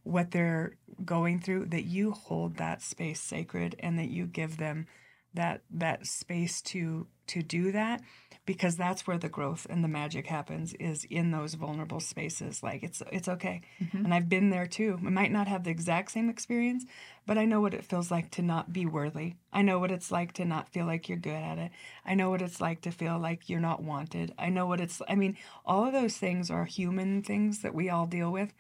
what 0.03 0.31
they're 0.31 0.77
going 1.05 1.41
through 1.41 1.67
that 1.67 1.85
you 1.85 2.13
hold 2.13 2.57
that 2.57 2.83
space 2.83 3.21
sacred 3.21 3.77
and 3.81 3.99
that 3.99 4.09
you 4.09 4.27
give 4.27 4.57
them 4.57 4.87
that 5.35 5.63
that 5.71 6.07
space 6.07 6.61
to 6.61 7.07
to 7.35 7.43
do 7.43 7.73
that 7.73 8.01
because 8.47 8.77
that's 8.77 9.07
where 9.07 9.19
the 9.19 9.29
growth 9.29 9.67
and 9.71 9.85
the 9.85 9.89
magic 9.89 10.27
happens 10.27 10.73
is 10.75 11.05
in 11.05 11.31
those 11.31 11.55
vulnerable 11.55 12.01
spaces. 12.01 12.63
Like 12.63 12.83
it's 12.83 13.03
it's 13.13 13.29
okay. 13.29 13.61
And 13.93 14.13
i've 14.15 14.29
been 14.29 14.51
there 14.51 14.67
too. 14.67 14.99
I 15.07 15.11
might 15.11 15.31
not 15.33 15.47
have 15.49 15.65
the 15.65 15.71
exact 15.71 16.11
same 16.13 16.29
experience 16.31 16.85
but 17.27 17.39
i 17.39 17.45
know 17.45 17.61
what 17.61 17.75
it 17.75 17.85
feels 17.85 18.11
like 18.11 18.29
to 18.33 18.43
not 18.43 18.73
be 18.73 18.87
worthy. 18.87 19.35
I 19.53 19.63
know 19.63 19.79
what 19.79 19.91
it's 19.93 20.11
like 20.11 20.33
to 20.35 20.45
not 20.45 20.73
feel 20.73 20.87
like 20.87 21.09
you're 21.09 21.19
good 21.31 21.43
at 21.53 21.59
it. 21.59 21.71
I 22.05 22.15
know 22.15 22.31
what 22.31 22.43
it's 22.43 22.61
like 22.61 22.81
to 22.83 22.91
feel 22.91 23.19
like 23.19 23.49
you're 23.49 23.61
not 23.71 23.83
wanted. 23.83 24.33
I 24.39 24.49
know 24.49 24.67
what 24.67 24.81
it's 24.81 25.01
i 25.09 25.15
mean 25.15 25.37
all 25.65 25.87
of 25.87 25.93
those 25.93 26.17
things 26.17 26.51
are 26.51 26.65
human 26.65 27.23
things 27.23 27.63
that 27.63 27.75
we 27.75 27.89
all 27.91 28.07
deal 28.07 28.31
with. 28.33 28.53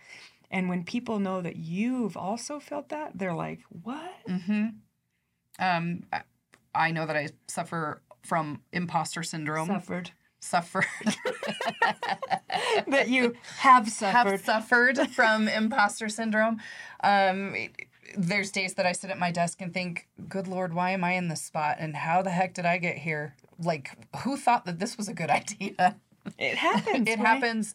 And 0.52 0.68
when 0.68 0.84
people 0.84 1.18
know 1.18 1.40
that 1.42 1.56
you've 1.56 2.16
also 2.16 2.60
felt 2.60 2.88
that 2.90 3.18
they're 3.18 3.34
like 3.46 3.60
what? 3.88 4.14
Um, 5.58 6.04
I- 6.12 6.22
I 6.74 6.90
know 6.92 7.06
that 7.06 7.16
I 7.16 7.28
suffer 7.48 8.02
from 8.22 8.62
imposter 8.72 9.22
syndrome. 9.22 9.66
suffered 9.68 10.10
Suffered. 10.42 10.86
that 12.88 13.08
you 13.08 13.34
have 13.58 13.88
suffered 13.90 14.30
have 14.30 14.40
suffered 14.40 14.98
from 15.10 15.48
imposter 15.48 16.08
syndrome. 16.08 16.60
Um, 17.02 17.54
it- 17.54 17.86
there's 18.16 18.50
days 18.50 18.74
that 18.74 18.86
I 18.86 18.90
sit 18.90 19.08
at 19.10 19.20
my 19.20 19.30
desk 19.30 19.60
and 19.60 19.72
think, 19.72 20.08
"Good 20.28 20.48
Lord, 20.48 20.74
why 20.74 20.90
am 20.90 21.04
I 21.04 21.12
in 21.12 21.28
this 21.28 21.42
spot? 21.42 21.76
And 21.78 21.94
how 21.96 22.22
the 22.22 22.30
heck 22.30 22.54
did 22.54 22.66
I 22.66 22.76
get 22.78 22.98
here? 22.98 23.36
Like, 23.56 23.92
who 24.24 24.36
thought 24.36 24.64
that 24.64 24.80
this 24.80 24.96
was 24.96 25.06
a 25.08 25.14
good 25.14 25.30
idea?" 25.40 25.94
it 26.36 26.56
happens 26.58 27.08
it 27.08 27.18
right? 27.20 27.26
happens 27.26 27.74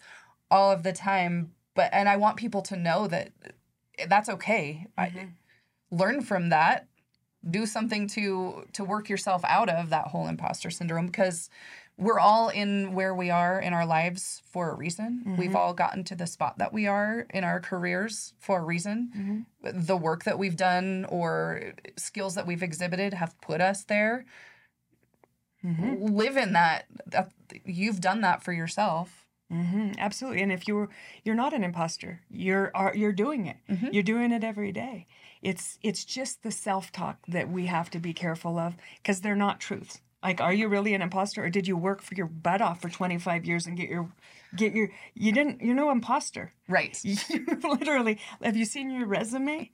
all 0.51 0.71
of 0.71 0.83
the 0.83 0.91
time. 0.91 1.53
But 1.73 1.89
and 1.93 2.09
I 2.09 2.17
want 2.17 2.35
people 2.35 2.61
to 2.63 2.75
know 2.75 3.07
that 3.07 3.31
that's 4.09 4.27
okay. 4.27 4.87
I, 4.97 5.29
learn 5.89 6.19
from 6.19 6.49
that. 6.49 6.87
Do 7.49 7.65
something 7.65 8.07
to 8.09 8.65
to 8.73 8.83
work 8.83 9.09
yourself 9.09 9.43
out 9.45 9.69
of 9.69 9.89
that 9.89 10.07
whole 10.07 10.27
imposter 10.27 10.69
syndrome 10.69 11.07
because 11.07 11.49
we're 11.97 12.19
all 12.19 12.49
in 12.49 12.93
where 12.93 13.15
we 13.15 13.29
are 13.29 13.59
in 13.59 13.73
our 13.73 13.85
lives 13.85 14.41
for 14.51 14.69
a 14.69 14.75
reason. 14.75 15.23
We've 15.37 15.49
mm-hmm. 15.49 15.55
all 15.55 15.73
gotten 15.73 16.03
to 16.05 16.15
the 16.15 16.27
spot 16.27 16.57
that 16.57 16.73
we 16.73 16.87
are 16.87 17.25
in 17.33 17.45
our 17.45 17.61
careers 17.61 18.33
for 18.39 18.59
a 18.59 18.63
reason. 18.63 19.45
Mm-hmm. 19.63 19.85
The 19.85 19.95
work 19.95 20.25
that 20.25 20.37
we've 20.37 20.57
done 20.57 21.05
or 21.07 21.73
skills 21.95 22.35
that 22.35 22.45
we've 22.45 22.63
exhibited 22.63 23.13
have 23.13 23.39
put 23.39 23.61
us 23.61 23.83
there. 23.83 24.25
Mm-hmm. 25.63 26.15
Live 26.15 26.35
in 26.35 26.53
that, 26.53 26.85
that. 27.07 27.31
You've 27.63 28.01
done 28.01 28.21
that 28.21 28.43
for 28.43 28.51
yourself. 28.51 29.25
hmm 29.49 29.91
absolutely. 29.97 30.41
And 30.41 30.51
if 30.51 30.67
you're 30.67 30.89
you're 31.23 31.35
not 31.35 31.53
an 31.53 31.63
imposter, 31.63 32.21
you're 32.29 32.71
are, 32.75 32.93
you're 32.93 33.13
doing 33.13 33.45
it. 33.45 33.57
You're 33.93 34.03
doing 34.03 34.31
it 34.33 34.43
every 34.43 34.73
day. 34.73 35.07
It's 35.41 35.77
it's 35.81 36.05
just 36.05 36.43
the 36.43 36.51
self 36.51 36.91
talk 36.91 37.19
that 37.27 37.49
we 37.49 37.67
have 37.67 37.89
to 37.91 37.99
be 37.99 38.13
careful 38.13 38.57
of 38.57 38.75
because 38.97 39.21
they're 39.21 39.35
not 39.35 39.59
truths. 39.59 40.01
Like, 40.23 40.41
are 40.41 40.53
you 40.53 40.67
really 40.67 40.93
an 40.95 41.01
imposter, 41.03 41.43
or 41.45 41.49
did 41.49 41.67
you 41.67 41.77
work 41.77 42.01
for 42.01 42.15
your 42.15 42.25
butt 42.25 42.61
off 42.61 42.81
for 42.81 42.89
25 42.89 43.45
years 43.45 43.67
and 43.67 43.77
get 43.77 43.89
your 43.89 44.09
get 44.57 44.73
your 44.73 44.89
you 45.13 45.31
didn't 45.31 45.61
you're 45.61 45.75
no 45.75 45.91
imposter. 45.91 46.53
Right. 46.67 46.99
You 47.05 47.17
literally 47.63 48.19
have 48.41 48.57
you 48.57 48.65
seen 48.65 48.89
your 48.89 49.07
resume? 49.07 49.69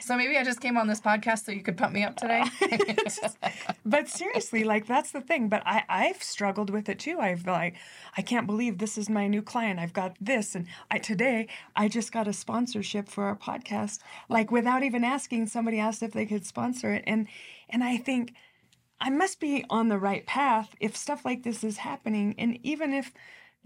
So 0.00 0.16
maybe 0.16 0.36
I 0.36 0.44
just 0.44 0.60
came 0.60 0.76
on 0.76 0.86
this 0.86 1.00
podcast 1.00 1.44
so 1.44 1.52
you 1.52 1.62
could 1.62 1.76
pump 1.76 1.92
me 1.92 2.02
up 2.04 2.16
today. 2.16 2.44
but 3.86 4.08
seriously, 4.08 4.64
like 4.64 4.86
that's 4.86 5.12
the 5.12 5.20
thing. 5.20 5.48
But 5.48 5.62
I, 5.66 5.84
I've 5.88 6.22
struggled 6.22 6.70
with 6.70 6.88
it 6.88 6.98
too. 6.98 7.18
I've 7.20 7.46
like, 7.46 7.76
I 8.16 8.22
can't 8.22 8.46
believe 8.46 8.78
this 8.78 8.96
is 8.96 9.08
my 9.08 9.26
new 9.26 9.42
client. 9.42 9.80
I've 9.80 9.92
got 9.92 10.16
this, 10.20 10.54
and 10.54 10.66
I 10.90 10.98
today 10.98 11.48
I 11.76 11.88
just 11.88 12.12
got 12.12 12.28
a 12.28 12.32
sponsorship 12.32 13.08
for 13.08 13.24
our 13.24 13.36
podcast. 13.36 13.98
Like 14.28 14.50
without 14.50 14.82
even 14.82 15.04
asking, 15.04 15.46
somebody 15.46 15.78
asked 15.78 16.02
if 16.02 16.12
they 16.12 16.26
could 16.26 16.46
sponsor 16.46 16.92
it, 16.92 17.04
and 17.06 17.26
and 17.68 17.84
I 17.84 17.96
think 17.98 18.34
I 19.00 19.10
must 19.10 19.40
be 19.40 19.64
on 19.70 19.88
the 19.88 19.98
right 19.98 20.26
path 20.26 20.74
if 20.80 20.96
stuff 20.96 21.24
like 21.24 21.42
this 21.42 21.62
is 21.62 21.78
happening, 21.78 22.34
and 22.38 22.58
even 22.62 22.92
if 22.92 23.12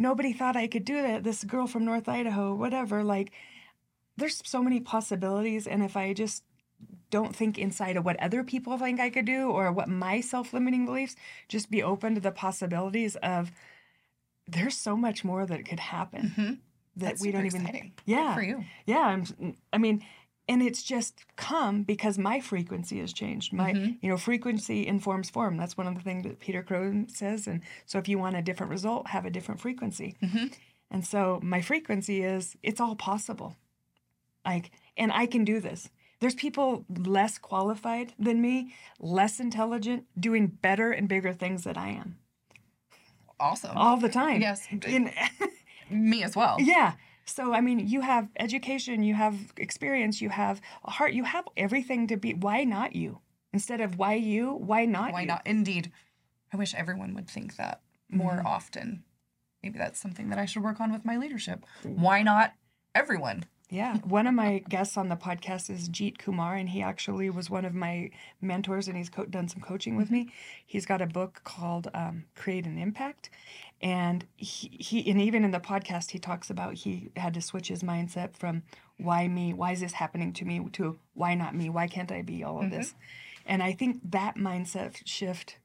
nobody 0.02 0.32
thought 0.32 0.56
I 0.56 0.66
could 0.66 0.84
do 0.84 1.00
that, 1.00 1.24
this 1.24 1.44
girl 1.44 1.66
from 1.66 1.84
North 1.84 2.08
Idaho, 2.08 2.54
whatever, 2.54 3.02
like. 3.04 3.32
There's 4.18 4.42
so 4.44 4.62
many 4.62 4.78
possibilities, 4.78 5.66
and 5.66 5.82
if 5.82 5.96
I 5.96 6.12
just 6.12 6.44
don't 7.10 7.34
think 7.34 7.56
inside 7.58 7.96
of 7.96 8.04
what 8.04 8.20
other 8.22 8.44
people 8.44 8.76
think 8.76 9.00
I 9.00 9.08
could 9.08 9.24
do 9.24 9.48
or 9.50 9.72
what 9.72 9.88
my 9.88 10.20
self 10.20 10.52
limiting 10.52 10.84
beliefs, 10.84 11.16
just 11.48 11.70
be 11.70 11.82
open 11.82 12.14
to 12.16 12.20
the 12.20 12.30
possibilities 12.30 13.16
of 13.16 13.50
there's 14.46 14.76
so 14.76 14.98
much 14.98 15.24
more 15.24 15.46
that 15.46 15.64
could 15.64 15.80
happen 15.80 16.32
that 16.36 16.42
Mm-hmm. 16.42 16.52
That's 16.96 17.22
we 17.22 17.32
don't 17.32 17.46
even. 17.46 17.62
exciting. 17.62 17.92
Good 18.04 18.12
Yeah. 18.12 18.34
for 18.34 18.42
you. 18.42 18.64
Yeah. 18.84 18.98
I'm, 19.00 19.54
I 19.72 19.78
mean, 19.78 20.04
and 20.48 20.62
it's 20.62 20.82
just 20.82 21.24
come 21.36 21.82
because 21.84 22.18
my 22.18 22.40
frequency 22.40 22.98
has 23.00 23.12
changed. 23.12 23.52
My, 23.52 23.72
Mm-hmm. 23.72 23.92
you 24.00 24.08
know, 24.10 24.16
frequency 24.16 24.86
informs 24.86 25.30
form. 25.30 25.56
That's 25.56 25.76
one 25.76 25.86
of 25.86 25.94
the 25.94 26.00
things 26.02 26.24
that 26.24 26.40
Peter 26.40 26.62
Crone 26.62 27.08
says. 27.08 27.46
And 27.46 27.60
so 27.86 27.98
if 27.98 28.08
you 28.08 28.18
want 28.18 28.36
a 28.36 28.42
different 28.42 28.70
result, 28.70 29.08
have 29.08 29.24
a 29.24 29.30
different 29.30 29.60
frequency. 29.60 30.16
Mm-hmm. 30.22 30.46
And 30.90 31.06
so 31.06 31.40
my 31.42 31.60
frequency 31.62 32.22
is 32.22 32.56
it's 32.62 32.80
all 32.80 32.96
possible. 32.96 33.56
Like, 34.44 34.72
and 34.96 35.12
I 35.12 35.26
can 35.26 35.44
do 35.44 35.60
this. 35.60 35.88
There's 36.20 36.34
people 36.34 36.84
less 36.88 37.38
qualified 37.38 38.12
than 38.18 38.40
me, 38.42 38.74
less 39.00 39.40
intelligent, 39.40 40.04
doing 40.18 40.46
better 40.48 40.90
and 40.92 41.08
bigger 41.08 41.32
things 41.32 41.64
than 41.64 41.76
I 41.76 41.90
am 41.90 42.16
Awesome. 43.40 43.76
all 43.76 43.96
the 43.96 44.08
time. 44.08 44.40
Yes. 44.40 44.66
In- 44.86 45.12
Me 45.90 46.22
as 46.22 46.34
well. 46.36 46.56
yeah. 46.60 46.92
So 47.24 47.52
I 47.54 47.60
mean, 47.60 47.78
you 47.86 48.00
have 48.00 48.28
education, 48.38 49.02
you 49.02 49.14
have 49.14 49.52
experience, 49.56 50.20
you 50.20 50.28
have 50.30 50.60
a 50.84 50.90
heart, 50.90 51.12
you 51.12 51.24
have 51.24 51.46
everything 51.56 52.06
to 52.08 52.16
be. 52.16 52.34
Why 52.34 52.64
not 52.64 52.94
you? 52.94 53.20
Instead 53.52 53.80
of 53.80 53.98
why 53.98 54.14
you, 54.14 54.52
why 54.52 54.84
not? 54.86 55.12
Why 55.12 55.22
you? 55.22 55.26
not? 55.28 55.46
Indeed. 55.46 55.92
I 56.52 56.56
wish 56.56 56.74
everyone 56.74 57.14
would 57.14 57.28
think 57.28 57.56
that 57.56 57.80
more 58.10 58.32
Mm-hmm. 58.32 58.46
often. 58.46 59.04
Maybe 59.62 59.78
that's 59.78 60.00
something 60.00 60.28
that 60.30 60.38
I 60.38 60.44
should 60.44 60.62
work 60.62 60.80
on 60.80 60.92
with 60.92 61.04
my 61.04 61.16
leadership. 61.16 61.64
Why 61.82 62.22
not 62.22 62.54
everyone? 62.94 63.44
Yeah. 63.72 63.96
One 64.04 64.26
of 64.26 64.34
my 64.34 64.58
guests 64.68 64.98
on 64.98 65.08
the 65.08 65.16
podcast 65.16 65.70
is 65.70 65.88
Jeet 65.88 66.18
Kumar, 66.18 66.56
and 66.56 66.68
he 66.68 66.82
actually 66.82 67.30
was 67.30 67.48
one 67.48 67.64
of 67.64 67.74
my 67.74 68.10
mentors, 68.42 68.86
and 68.86 68.98
he's 68.98 69.08
co- 69.08 69.24
done 69.24 69.48
some 69.48 69.62
coaching 69.62 69.96
with 69.96 70.10
me. 70.10 70.30
He's 70.66 70.84
got 70.84 71.00
a 71.00 71.06
book 71.06 71.40
called 71.42 71.88
um, 71.94 72.24
Create 72.36 72.66
an 72.66 72.76
Impact. 72.76 73.30
And 73.80 74.26
he, 74.36 74.68
he, 74.78 75.10
and 75.10 75.18
even 75.18 75.42
in 75.42 75.52
the 75.52 75.58
podcast, 75.58 76.10
he 76.10 76.18
talks 76.18 76.50
about 76.50 76.74
he 76.74 77.12
had 77.16 77.32
to 77.32 77.40
switch 77.40 77.68
his 77.68 77.82
mindset 77.82 78.36
from 78.36 78.62
why 78.98 79.26
me, 79.26 79.54
why 79.54 79.72
is 79.72 79.80
this 79.80 79.94
happening 79.94 80.34
to 80.34 80.44
me, 80.44 80.60
to 80.72 80.98
why 81.14 81.34
not 81.34 81.54
me, 81.54 81.70
why 81.70 81.86
can't 81.86 82.12
I 82.12 82.20
be 82.20 82.44
all 82.44 82.62
of 82.62 82.70
this? 82.70 82.94
And 83.46 83.62
I 83.62 83.72
think 83.72 84.00
that 84.10 84.36
mindset 84.36 85.00
shift 85.06 85.56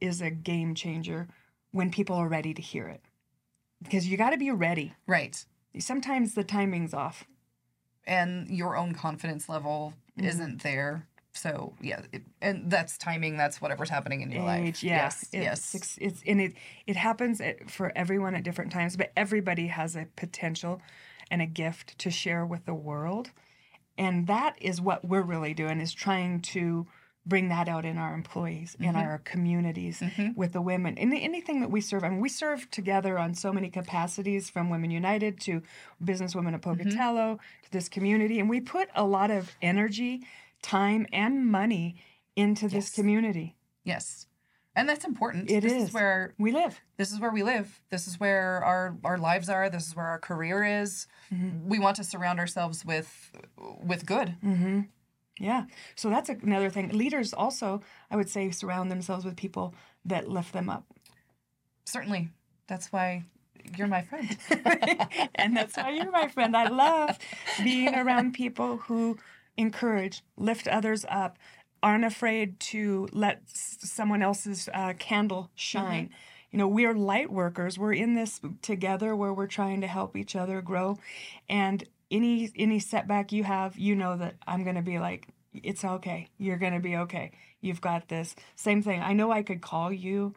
is 0.00 0.20
a 0.20 0.30
game 0.30 0.74
changer 0.74 1.28
when 1.70 1.92
people 1.92 2.16
are 2.16 2.28
ready 2.28 2.54
to 2.54 2.60
hear 2.60 2.88
it. 2.88 3.02
Because 3.80 4.08
you 4.08 4.16
got 4.16 4.30
to 4.30 4.36
be 4.36 4.50
ready. 4.50 4.94
Right. 5.06 5.44
Sometimes 5.78 6.34
the 6.34 6.44
timing's 6.44 6.92
off. 6.92 7.24
And 8.06 8.48
your 8.48 8.76
own 8.76 8.94
confidence 8.94 9.48
level 9.48 9.94
Mm-hmm. 10.18 10.28
isn't 10.28 10.62
there. 10.62 11.06
So, 11.32 11.72
yeah. 11.80 12.02
It, 12.12 12.24
and 12.42 12.70
that's 12.70 12.98
timing. 12.98 13.38
That's 13.38 13.62
whatever's 13.62 13.88
happening 13.88 14.20
in 14.20 14.30
your 14.30 14.42
life. 14.42 14.82
Yeah. 14.84 14.96
Yes. 15.04 15.22
It's, 15.22 15.32
yes. 15.32 15.74
It's, 15.74 15.98
it's 15.98 16.22
and 16.26 16.38
it 16.38 16.52
it 16.86 16.96
happens 16.96 17.40
at, 17.40 17.70
for 17.70 17.90
everyone 17.96 18.34
at 18.34 18.42
different 18.44 18.72
times, 18.72 18.94
but 18.98 19.10
everybody 19.16 19.68
has 19.68 19.96
a 19.96 20.06
potential 20.16 20.82
and 21.30 21.40
a 21.40 21.46
gift 21.46 21.96
to 22.00 22.10
share 22.10 22.44
with 22.44 22.66
the 22.66 22.74
world, 22.74 23.30
and 23.96 24.26
that 24.26 24.56
is 24.60 24.82
what 24.82 25.02
we're 25.02 25.22
really 25.22 25.54
doing 25.54 25.80
is 25.80 25.94
trying 25.94 26.42
to 26.42 26.86
bring 27.24 27.48
that 27.48 27.68
out 27.68 27.84
in 27.84 27.98
our 27.98 28.14
employees 28.14 28.76
in 28.80 28.86
mm-hmm. 28.86 28.96
our 28.96 29.18
communities 29.18 30.00
mm-hmm. 30.00 30.30
with 30.34 30.52
the 30.52 30.60
women 30.60 30.96
in 30.96 31.12
anything 31.12 31.60
that 31.60 31.70
we 31.70 31.80
serve 31.80 32.02
I 32.02 32.08
mean 32.08 32.20
we 32.20 32.28
serve 32.28 32.68
together 32.70 33.18
on 33.18 33.34
so 33.34 33.52
many 33.52 33.70
capacities 33.70 34.50
from 34.50 34.70
women 34.70 34.90
united 34.90 35.40
to 35.42 35.62
business 36.02 36.34
women 36.34 36.54
at 36.54 36.60
mm-hmm. 36.60 36.82
pocatello 36.82 37.38
to 37.62 37.70
this 37.70 37.88
community 37.88 38.40
and 38.40 38.50
we 38.50 38.60
put 38.60 38.88
a 38.94 39.04
lot 39.04 39.30
of 39.30 39.52
energy 39.62 40.26
time 40.62 41.06
and 41.12 41.46
money 41.46 41.96
into 42.34 42.68
this 42.68 42.90
community 42.90 43.54
Yes. 43.84 44.26
And 44.74 44.88
that's 44.88 45.04
important. 45.04 45.50
It 45.50 45.62
this 45.62 45.88
is. 45.88 45.92
where 45.92 46.34
we 46.38 46.50
live 46.50 46.80
this 46.96 47.12
is 47.12 47.18
where 47.18 47.32
we 47.32 47.42
live. 47.42 47.80
This 47.90 48.06
is 48.06 48.20
where 48.20 48.64
our 48.64 48.96
our 49.04 49.18
lives 49.18 49.48
are. 49.48 49.68
This 49.68 49.88
is 49.88 49.96
where 49.96 50.06
our 50.06 50.18
career 50.18 50.64
is. 50.64 51.08
Mm-hmm. 51.34 51.68
We 51.68 51.78
want 51.78 51.96
to 51.96 52.04
surround 52.04 52.38
ourselves 52.38 52.84
with 52.84 53.32
with 53.82 54.06
good. 54.06 54.36
Yeah. 55.42 55.64
So 55.96 56.08
that's 56.08 56.28
another 56.28 56.70
thing. 56.70 56.90
Leaders 56.90 57.34
also, 57.34 57.82
I 58.12 58.16
would 58.16 58.30
say, 58.30 58.52
surround 58.52 58.92
themselves 58.92 59.24
with 59.24 59.36
people 59.36 59.74
that 60.04 60.28
lift 60.28 60.52
them 60.52 60.70
up. 60.70 60.84
Certainly. 61.84 62.28
That's 62.68 62.92
why 62.92 63.24
you're 63.76 63.88
my 63.88 64.02
friend. 64.02 64.38
and 65.34 65.56
that's 65.56 65.76
why 65.76 65.90
you're 65.90 66.12
my 66.12 66.28
friend. 66.28 66.56
I 66.56 66.68
love 66.68 67.18
being 67.62 67.92
around 67.92 68.34
people 68.34 68.76
who 68.76 69.18
encourage, 69.56 70.22
lift 70.36 70.68
others 70.68 71.04
up, 71.08 71.38
aren't 71.82 72.04
afraid 72.04 72.60
to 72.60 73.08
let 73.12 73.42
someone 73.46 74.22
else's 74.22 74.68
uh, 74.72 74.92
candle 75.00 75.50
shine. 75.56 76.04
Mm-hmm. 76.04 76.14
You 76.52 76.58
know, 76.60 76.68
we're 76.68 76.94
light 76.94 77.32
workers. 77.32 77.80
We're 77.80 77.94
in 77.94 78.14
this 78.14 78.40
together 78.60 79.16
where 79.16 79.34
we're 79.34 79.48
trying 79.48 79.80
to 79.80 79.88
help 79.88 80.16
each 80.16 80.36
other 80.36 80.62
grow. 80.62 80.98
And 81.48 81.84
any 82.12 82.52
any 82.54 82.78
setback 82.78 83.32
you 83.32 83.42
have, 83.42 83.78
you 83.78 83.96
know 83.96 84.16
that 84.16 84.36
I'm 84.46 84.62
going 84.62 84.76
to 84.76 84.82
be 84.82 84.98
like, 84.98 85.28
it's 85.54 85.84
okay. 85.84 86.28
You're 86.38 86.58
going 86.58 86.72
to 86.72 86.80
be 86.80 86.96
okay. 86.96 87.32
You've 87.60 87.80
got 87.80 88.08
this. 88.08 88.34
Same 88.56 88.82
thing. 88.82 89.00
I 89.02 89.12
know 89.12 89.30
I 89.30 89.42
could 89.42 89.60
call 89.60 89.92
you. 89.92 90.34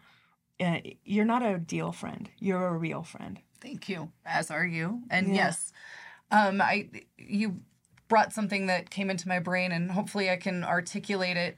Uh, 0.60 0.80
you're 1.04 1.26
not 1.26 1.44
a 1.44 1.58
deal 1.58 1.92
friend. 1.92 2.30
You're 2.40 2.68
a 2.68 2.78
real 2.78 3.04
friend. 3.04 3.40
Thank 3.62 3.90
you. 3.90 4.12
As 4.26 4.52
are 4.52 4.66
you. 4.66 5.02
And 5.10 5.30
yeah. 5.30 5.36
yes, 5.36 5.72
um, 6.32 6.62
I 6.62 6.90
you 7.18 7.62
brought 8.08 8.34
something 8.34 8.68
that 8.68 8.90
came 8.90 9.10
into 9.10 9.28
my 9.28 9.40
brain, 9.40 9.72
and 9.72 9.92
hopefully 9.92 10.30
I 10.30 10.38
can 10.38 10.64
articulate 10.64 11.38
it. 11.38 11.58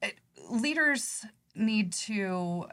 it 0.00 0.14
leaders 0.50 1.26
need 1.54 1.92
to 1.92 2.66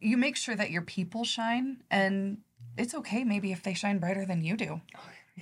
you 0.00 0.16
make 0.16 0.36
sure 0.36 0.54
that 0.54 0.70
your 0.70 0.82
people 0.82 1.24
shine 1.24 1.82
and 1.90 2.38
it's 2.76 2.94
okay 2.94 3.24
maybe 3.24 3.50
if 3.50 3.62
they 3.62 3.74
shine 3.74 3.98
brighter 3.98 4.24
than 4.24 4.42
you 4.44 4.56
do 4.56 4.80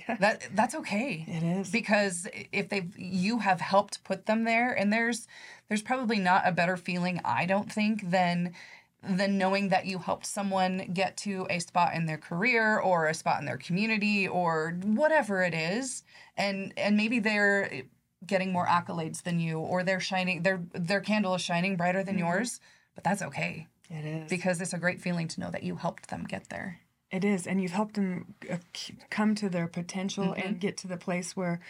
yeah. 0.07 0.17
That 0.19 0.47
that's 0.53 0.75
okay. 0.75 1.25
It 1.27 1.43
is. 1.43 1.69
Because 1.69 2.27
if 2.51 2.69
they 2.69 2.87
you 2.97 3.39
have 3.39 3.61
helped 3.61 4.03
put 4.03 4.25
them 4.25 4.43
there 4.43 4.73
and 4.73 4.91
there's 4.91 5.27
there's 5.67 5.81
probably 5.81 6.19
not 6.19 6.43
a 6.45 6.51
better 6.51 6.77
feeling 6.77 7.21
I 7.23 7.45
don't 7.45 7.71
think 7.71 8.09
than 8.09 8.53
than 9.03 9.37
knowing 9.37 9.69
that 9.69 9.85
you 9.85 9.99
helped 9.99 10.25
someone 10.25 10.89
get 10.93 11.17
to 11.17 11.45
a 11.49 11.59
spot 11.59 11.93
in 11.93 12.05
their 12.05 12.17
career 12.17 12.79
or 12.79 13.07
a 13.07 13.13
spot 13.13 13.39
in 13.39 13.45
their 13.45 13.57
community 13.57 14.27
or 14.27 14.77
whatever 14.83 15.43
it 15.43 15.53
is 15.53 16.03
and 16.35 16.73
and 16.77 16.97
maybe 16.97 17.19
they're 17.19 17.83
getting 18.25 18.51
more 18.51 18.65
accolades 18.65 19.23
than 19.23 19.39
you 19.39 19.59
or 19.59 19.83
they're 19.83 19.99
shining 19.99 20.41
their 20.41 20.61
their 20.73 20.99
candle 20.99 21.35
is 21.35 21.41
shining 21.41 21.75
brighter 21.75 22.03
than 22.03 22.15
mm-hmm. 22.15 22.25
yours 22.25 22.59
but 22.95 23.03
that's 23.03 23.21
okay 23.21 23.67
it 23.89 24.03
is 24.03 24.29
because 24.29 24.59
it's 24.59 24.73
a 24.73 24.79
great 24.79 24.99
feeling 24.99 25.27
to 25.27 25.39
know 25.39 25.51
that 25.51 25.63
you 25.63 25.75
helped 25.75 26.09
them 26.09 26.23
get 26.23 26.49
there 26.49 26.79
it 27.09 27.23
is, 27.23 27.47
and 27.47 27.61
you've 27.61 27.71
helped 27.71 27.95
them 27.95 28.35
uh, 28.51 28.57
come 29.09 29.33
to 29.35 29.49
their 29.49 29.67
potential 29.67 30.25
mm-hmm. 30.25 30.47
and 30.47 30.59
get 30.59 30.77
to 30.77 30.87
the 30.87 30.97
place 30.97 31.35
where 31.35 31.61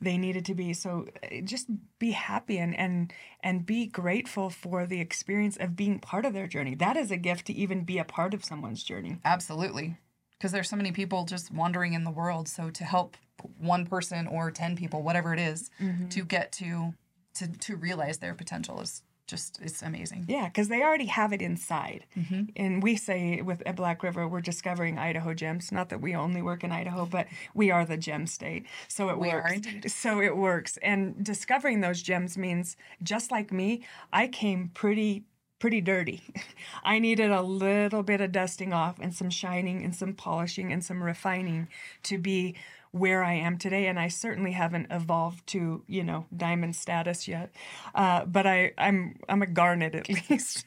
they 0.00 0.18
needed 0.18 0.44
to 0.46 0.54
be. 0.54 0.74
So 0.74 1.06
uh, 1.22 1.40
just 1.44 1.68
be 1.98 2.10
happy 2.10 2.58
and 2.58 2.76
and 2.76 3.12
and 3.40 3.64
be 3.64 3.86
grateful 3.86 4.50
for 4.50 4.86
the 4.86 5.00
experience 5.00 5.56
of 5.56 5.76
being 5.76 5.98
part 5.98 6.26
of 6.26 6.34
their 6.34 6.46
journey. 6.46 6.74
That 6.74 6.96
is 6.96 7.10
a 7.10 7.16
gift 7.16 7.46
to 7.46 7.54
even 7.54 7.84
be 7.84 7.98
a 7.98 8.04
part 8.04 8.34
of 8.34 8.44
someone's 8.44 8.82
journey. 8.82 9.18
Absolutely, 9.24 9.96
because 10.38 10.52
there's 10.52 10.68
so 10.68 10.76
many 10.76 10.92
people 10.92 11.24
just 11.24 11.50
wandering 11.50 11.94
in 11.94 12.04
the 12.04 12.10
world. 12.10 12.48
So 12.48 12.68
to 12.70 12.84
help 12.84 13.16
one 13.58 13.86
person 13.86 14.26
or 14.26 14.50
ten 14.50 14.76
people, 14.76 15.02
whatever 15.02 15.32
it 15.32 15.40
is, 15.40 15.70
mm-hmm. 15.80 16.08
to 16.08 16.24
get 16.24 16.52
to 16.52 16.92
to 17.34 17.48
to 17.48 17.76
realize 17.76 18.18
their 18.18 18.34
potential 18.34 18.80
is 18.80 19.02
just 19.32 19.58
it's 19.62 19.80
amazing. 19.80 20.26
Yeah, 20.28 20.46
because 20.48 20.68
they 20.68 20.82
already 20.82 21.06
have 21.06 21.32
it 21.32 21.40
inside. 21.40 22.04
Mm-hmm. 22.16 22.42
And 22.54 22.82
we 22.82 22.96
say 22.96 23.40
with 23.40 23.62
at 23.64 23.76
Black 23.76 24.02
River, 24.02 24.28
we're 24.28 24.42
discovering 24.42 24.98
Idaho 24.98 25.32
gems. 25.32 25.72
Not 25.72 25.88
that 25.88 26.02
we 26.02 26.14
only 26.14 26.42
work 26.42 26.62
in 26.62 26.70
Idaho, 26.70 27.06
but 27.06 27.26
we 27.54 27.70
are 27.70 27.86
the 27.86 27.96
gem 27.96 28.26
state. 28.26 28.66
So 28.88 29.08
it 29.08 29.18
we 29.18 29.28
works. 29.28 29.66
So 29.86 30.20
it 30.20 30.36
works. 30.36 30.76
And 30.82 31.24
discovering 31.24 31.80
those 31.80 32.02
gems 32.02 32.36
means 32.36 32.76
just 33.02 33.30
like 33.30 33.50
me, 33.50 33.84
I 34.12 34.28
came 34.28 34.70
pretty 34.74 35.24
pretty 35.58 35.80
dirty. 35.80 36.20
I 36.84 36.98
needed 36.98 37.30
a 37.30 37.40
little 37.40 38.02
bit 38.02 38.20
of 38.20 38.32
dusting 38.32 38.74
off 38.74 38.96
and 39.00 39.14
some 39.14 39.30
shining 39.30 39.82
and 39.82 39.94
some 39.94 40.12
polishing 40.12 40.72
and 40.72 40.84
some 40.84 41.02
refining 41.02 41.68
to 42.02 42.18
be 42.18 42.56
where 42.92 43.24
I 43.24 43.34
am 43.34 43.58
today, 43.58 43.86
and 43.86 43.98
I 43.98 44.08
certainly 44.08 44.52
haven't 44.52 44.86
evolved 44.90 45.46
to 45.48 45.82
you 45.86 46.04
know 46.04 46.26
diamond 46.34 46.76
status 46.76 47.26
yet. 47.26 47.52
Uh, 47.94 48.24
but 48.24 48.46
I 48.46 48.72
I'm 48.78 49.18
I'm 49.28 49.42
a 49.42 49.46
garnet 49.46 49.94
at 49.94 50.08
least. 50.30 50.64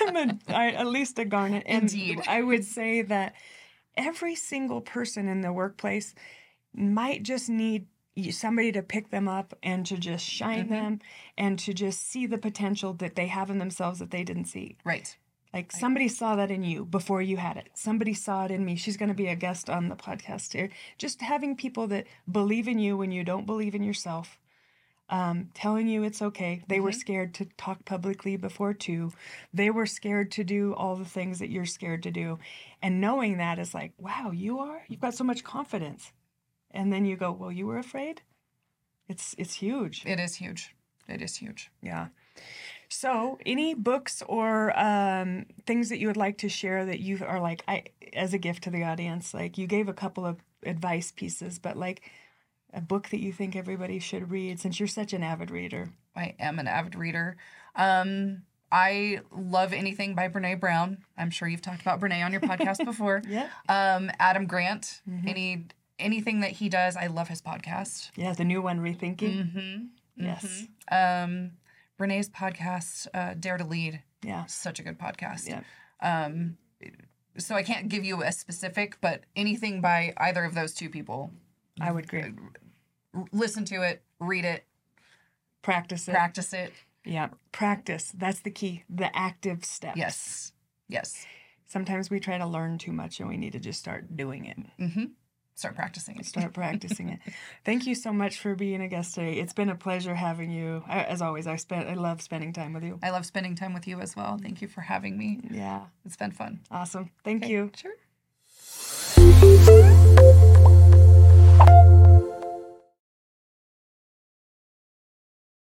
I'm 0.00 0.16
a, 0.16 0.38
I, 0.48 0.70
at 0.72 0.86
least 0.86 1.18
a 1.18 1.24
garnet. 1.24 1.64
And 1.66 1.82
Indeed, 1.82 2.22
I 2.28 2.42
would 2.42 2.64
say 2.64 3.02
that 3.02 3.34
every 3.96 4.34
single 4.34 4.80
person 4.80 5.26
in 5.28 5.40
the 5.40 5.52
workplace 5.52 6.14
might 6.74 7.22
just 7.22 7.48
need 7.48 7.86
somebody 8.30 8.72
to 8.72 8.82
pick 8.82 9.10
them 9.10 9.28
up 9.28 9.54
and 9.62 9.84
to 9.86 9.96
just 9.96 10.24
shine 10.24 10.64
mm-hmm. 10.64 10.74
them 10.74 10.98
and 11.36 11.58
to 11.58 11.74
just 11.74 12.08
see 12.08 12.26
the 12.26 12.38
potential 12.38 12.92
that 12.94 13.14
they 13.14 13.26
have 13.26 13.50
in 13.50 13.58
themselves 13.58 13.98
that 13.98 14.10
they 14.10 14.24
didn't 14.24 14.46
see. 14.46 14.76
Right. 14.84 15.16
Like 15.56 15.72
somebody 15.72 16.08
saw 16.08 16.36
that 16.36 16.50
in 16.50 16.62
you 16.62 16.84
before 16.84 17.22
you 17.22 17.38
had 17.38 17.56
it. 17.56 17.70
Somebody 17.72 18.12
saw 18.12 18.44
it 18.44 18.50
in 18.50 18.62
me. 18.62 18.76
She's 18.76 18.98
going 18.98 19.08
to 19.08 19.14
be 19.14 19.28
a 19.28 19.34
guest 19.34 19.70
on 19.70 19.88
the 19.88 19.96
podcast 19.96 20.52
here. 20.52 20.68
Just 20.98 21.22
having 21.22 21.56
people 21.56 21.86
that 21.86 22.06
believe 22.30 22.68
in 22.68 22.78
you 22.78 22.94
when 22.94 23.10
you 23.10 23.24
don't 23.24 23.46
believe 23.46 23.74
in 23.74 23.82
yourself, 23.82 24.38
um, 25.08 25.48
telling 25.54 25.88
you 25.88 26.02
it's 26.02 26.20
okay. 26.20 26.62
They 26.68 26.74
mm-hmm. 26.74 26.84
were 26.84 26.92
scared 26.92 27.32
to 27.36 27.46
talk 27.56 27.86
publicly 27.86 28.36
before 28.36 28.74
too. 28.74 29.12
They 29.54 29.70
were 29.70 29.86
scared 29.86 30.30
to 30.32 30.44
do 30.44 30.74
all 30.74 30.94
the 30.94 31.06
things 31.06 31.38
that 31.38 31.48
you're 31.48 31.64
scared 31.64 32.02
to 32.02 32.10
do. 32.10 32.38
And 32.82 33.00
knowing 33.00 33.38
that 33.38 33.58
is 33.58 33.72
like, 33.72 33.94
wow, 33.96 34.32
you 34.34 34.58
are? 34.58 34.82
You've 34.88 35.00
got 35.00 35.14
so 35.14 35.24
much 35.24 35.42
confidence. 35.42 36.12
And 36.70 36.92
then 36.92 37.06
you 37.06 37.16
go, 37.16 37.32
well, 37.32 37.50
you 37.50 37.66
were 37.66 37.78
afraid? 37.78 38.20
It's 39.08 39.34
it's 39.38 39.54
huge. 39.54 40.04
It 40.04 40.20
is 40.20 40.34
huge. 40.34 40.74
It 41.08 41.22
is 41.22 41.36
huge. 41.36 41.70
Yeah. 41.80 42.08
So, 42.88 43.38
any 43.44 43.74
books 43.74 44.22
or 44.28 44.78
um, 44.78 45.46
things 45.66 45.88
that 45.88 45.98
you 45.98 46.06
would 46.06 46.16
like 46.16 46.38
to 46.38 46.48
share 46.48 46.84
that 46.86 47.00
you 47.00 47.18
are 47.26 47.40
like, 47.40 47.64
I 47.66 47.84
as 48.12 48.34
a 48.34 48.38
gift 48.38 48.64
to 48.64 48.70
the 48.70 48.82
audience? 48.84 49.34
Like 49.34 49.58
you 49.58 49.66
gave 49.66 49.88
a 49.88 49.92
couple 49.92 50.24
of 50.26 50.38
advice 50.64 51.12
pieces, 51.12 51.58
but 51.58 51.76
like 51.76 52.10
a 52.72 52.80
book 52.80 53.10
that 53.10 53.20
you 53.20 53.32
think 53.32 53.54
everybody 53.54 53.98
should 53.98 54.30
read 54.30 54.58
since 54.58 54.80
you're 54.80 54.86
such 54.88 55.12
an 55.12 55.22
avid 55.22 55.50
reader. 55.50 55.90
I 56.16 56.34
am 56.40 56.58
an 56.58 56.66
avid 56.66 56.94
reader. 56.94 57.36
Um, 57.74 58.42
I 58.72 59.20
love 59.30 59.72
anything 59.72 60.14
by 60.14 60.28
Brene 60.28 60.58
Brown. 60.58 60.98
I'm 61.16 61.30
sure 61.30 61.46
you've 61.46 61.62
talked 61.62 61.82
about 61.82 62.00
Brene 62.00 62.24
on 62.24 62.32
your 62.32 62.40
podcast 62.40 62.84
before. 62.84 63.22
yeah. 63.28 63.48
Um, 63.68 64.10
Adam 64.18 64.46
Grant. 64.46 65.02
Mm-hmm. 65.08 65.28
Any 65.28 65.64
anything 65.98 66.40
that 66.40 66.50
he 66.52 66.68
does, 66.68 66.96
I 66.96 67.06
love 67.06 67.28
his 67.28 67.40
podcast. 67.40 68.10
Yeah, 68.16 68.34
the 68.34 68.44
new 68.44 68.60
one, 68.60 68.80
Rethinking. 68.80 69.54
Mm-hmm. 69.54 69.84
Yes. 70.16 70.66
Mm-hmm. 70.92 71.30
Um, 71.32 71.50
Brene's 71.96 72.28
podcast, 72.28 73.06
uh, 73.14 73.34
Dare 73.34 73.58
to 73.58 73.64
Lead. 73.64 74.02
Yeah. 74.22 74.44
Such 74.46 74.78
a 74.78 74.82
good 74.82 74.98
podcast. 74.98 75.48
Yeah. 75.48 75.62
Um, 76.02 76.56
so 77.38 77.54
I 77.54 77.62
can't 77.62 77.88
give 77.88 78.04
you 78.04 78.22
a 78.22 78.32
specific, 78.32 78.98
but 79.00 79.24
anything 79.34 79.80
by 79.80 80.14
either 80.18 80.44
of 80.44 80.54
those 80.54 80.74
two 80.74 80.90
people. 80.90 81.32
I 81.80 81.92
would 81.92 82.04
agree. 82.04 82.32
Listen 83.32 83.64
to 83.66 83.82
it, 83.82 84.02
read 84.18 84.44
it, 84.44 84.64
practice 85.62 86.08
it. 86.08 86.12
Practice 86.12 86.52
it. 86.52 86.72
Yeah. 87.04 87.28
Practice. 87.52 88.12
That's 88.16 88.40
the 88.40 88.50
key. 88.50 88.84
The 88.90 89.16
active 89.16 89.64
steps. 89.64 89.96
Yes. 89.96 90.52
Yes. 90.88 91.26
Sometimes 91.66 92.10
we 92.10 92.20
try 92.20 92.38
to 92.38 92.46
learn 92.46 92.78
too 92.78 92.92
much 92.92 93.20
and 93.20 93.28
we 93.28 93.36
need 93.36 93.52
to 93.52 93.58
just 93.58 93.78
start 93.78 94.16
doing 94.16 94.46
it. 94.46 94.58
Mm-hmm 94.80 95.04
start 95.56 95.74
practicing 95.74 96.16
it. 96.18 96.26
Start 96.26 96.52
practicing 96.52 97.08
it. 97.08 97.18
Thank 97.64 97.86
you 97.86 97.96
so 97.96 98.12
much 98.12 98.38
for 98.38 98.54
being 98.54 98.80
a 98.80 98.88
guest 98.88 99.14
today. 99.14 99.34
It's 99.40 99.52
been 99.52 99.70
a 99.70 99.74
pleasure 99.74 100.14
having 100.14 100.52
you. 100.52 100.84
As 100.88 101.20
always, 101.20 101.48
I 101.48 101.56
spent 101.56 101.88
I 101.88 101.94
love 101.94 102.22
spending 102.22 102.52
time 102.52 102.72
with 102.72 102.84
you. 102.84 103.00
I 103.02 103.10
love 103.10 103.26
spending 103.26 103.56
time 103.56 103.74
with 103.74 103.88
you 103.88 104.00
as 104.00 104.14
well. 104.14 104.38
Thank 104.40 104.62
you 104.62 104.68
for 104.68 104.82
having 104.82 105.18
me. 105.18 105.40
Yeah. 105.50 105.86
It's 106.04 106.16
been 106.16 106.30
fun. 106.30 106.60
Awesome. 106.70 107.10
Thank 107.24 107.42
okay. 107.44 107.52
you. 107.52 107.72
Sure. 107.74 107.92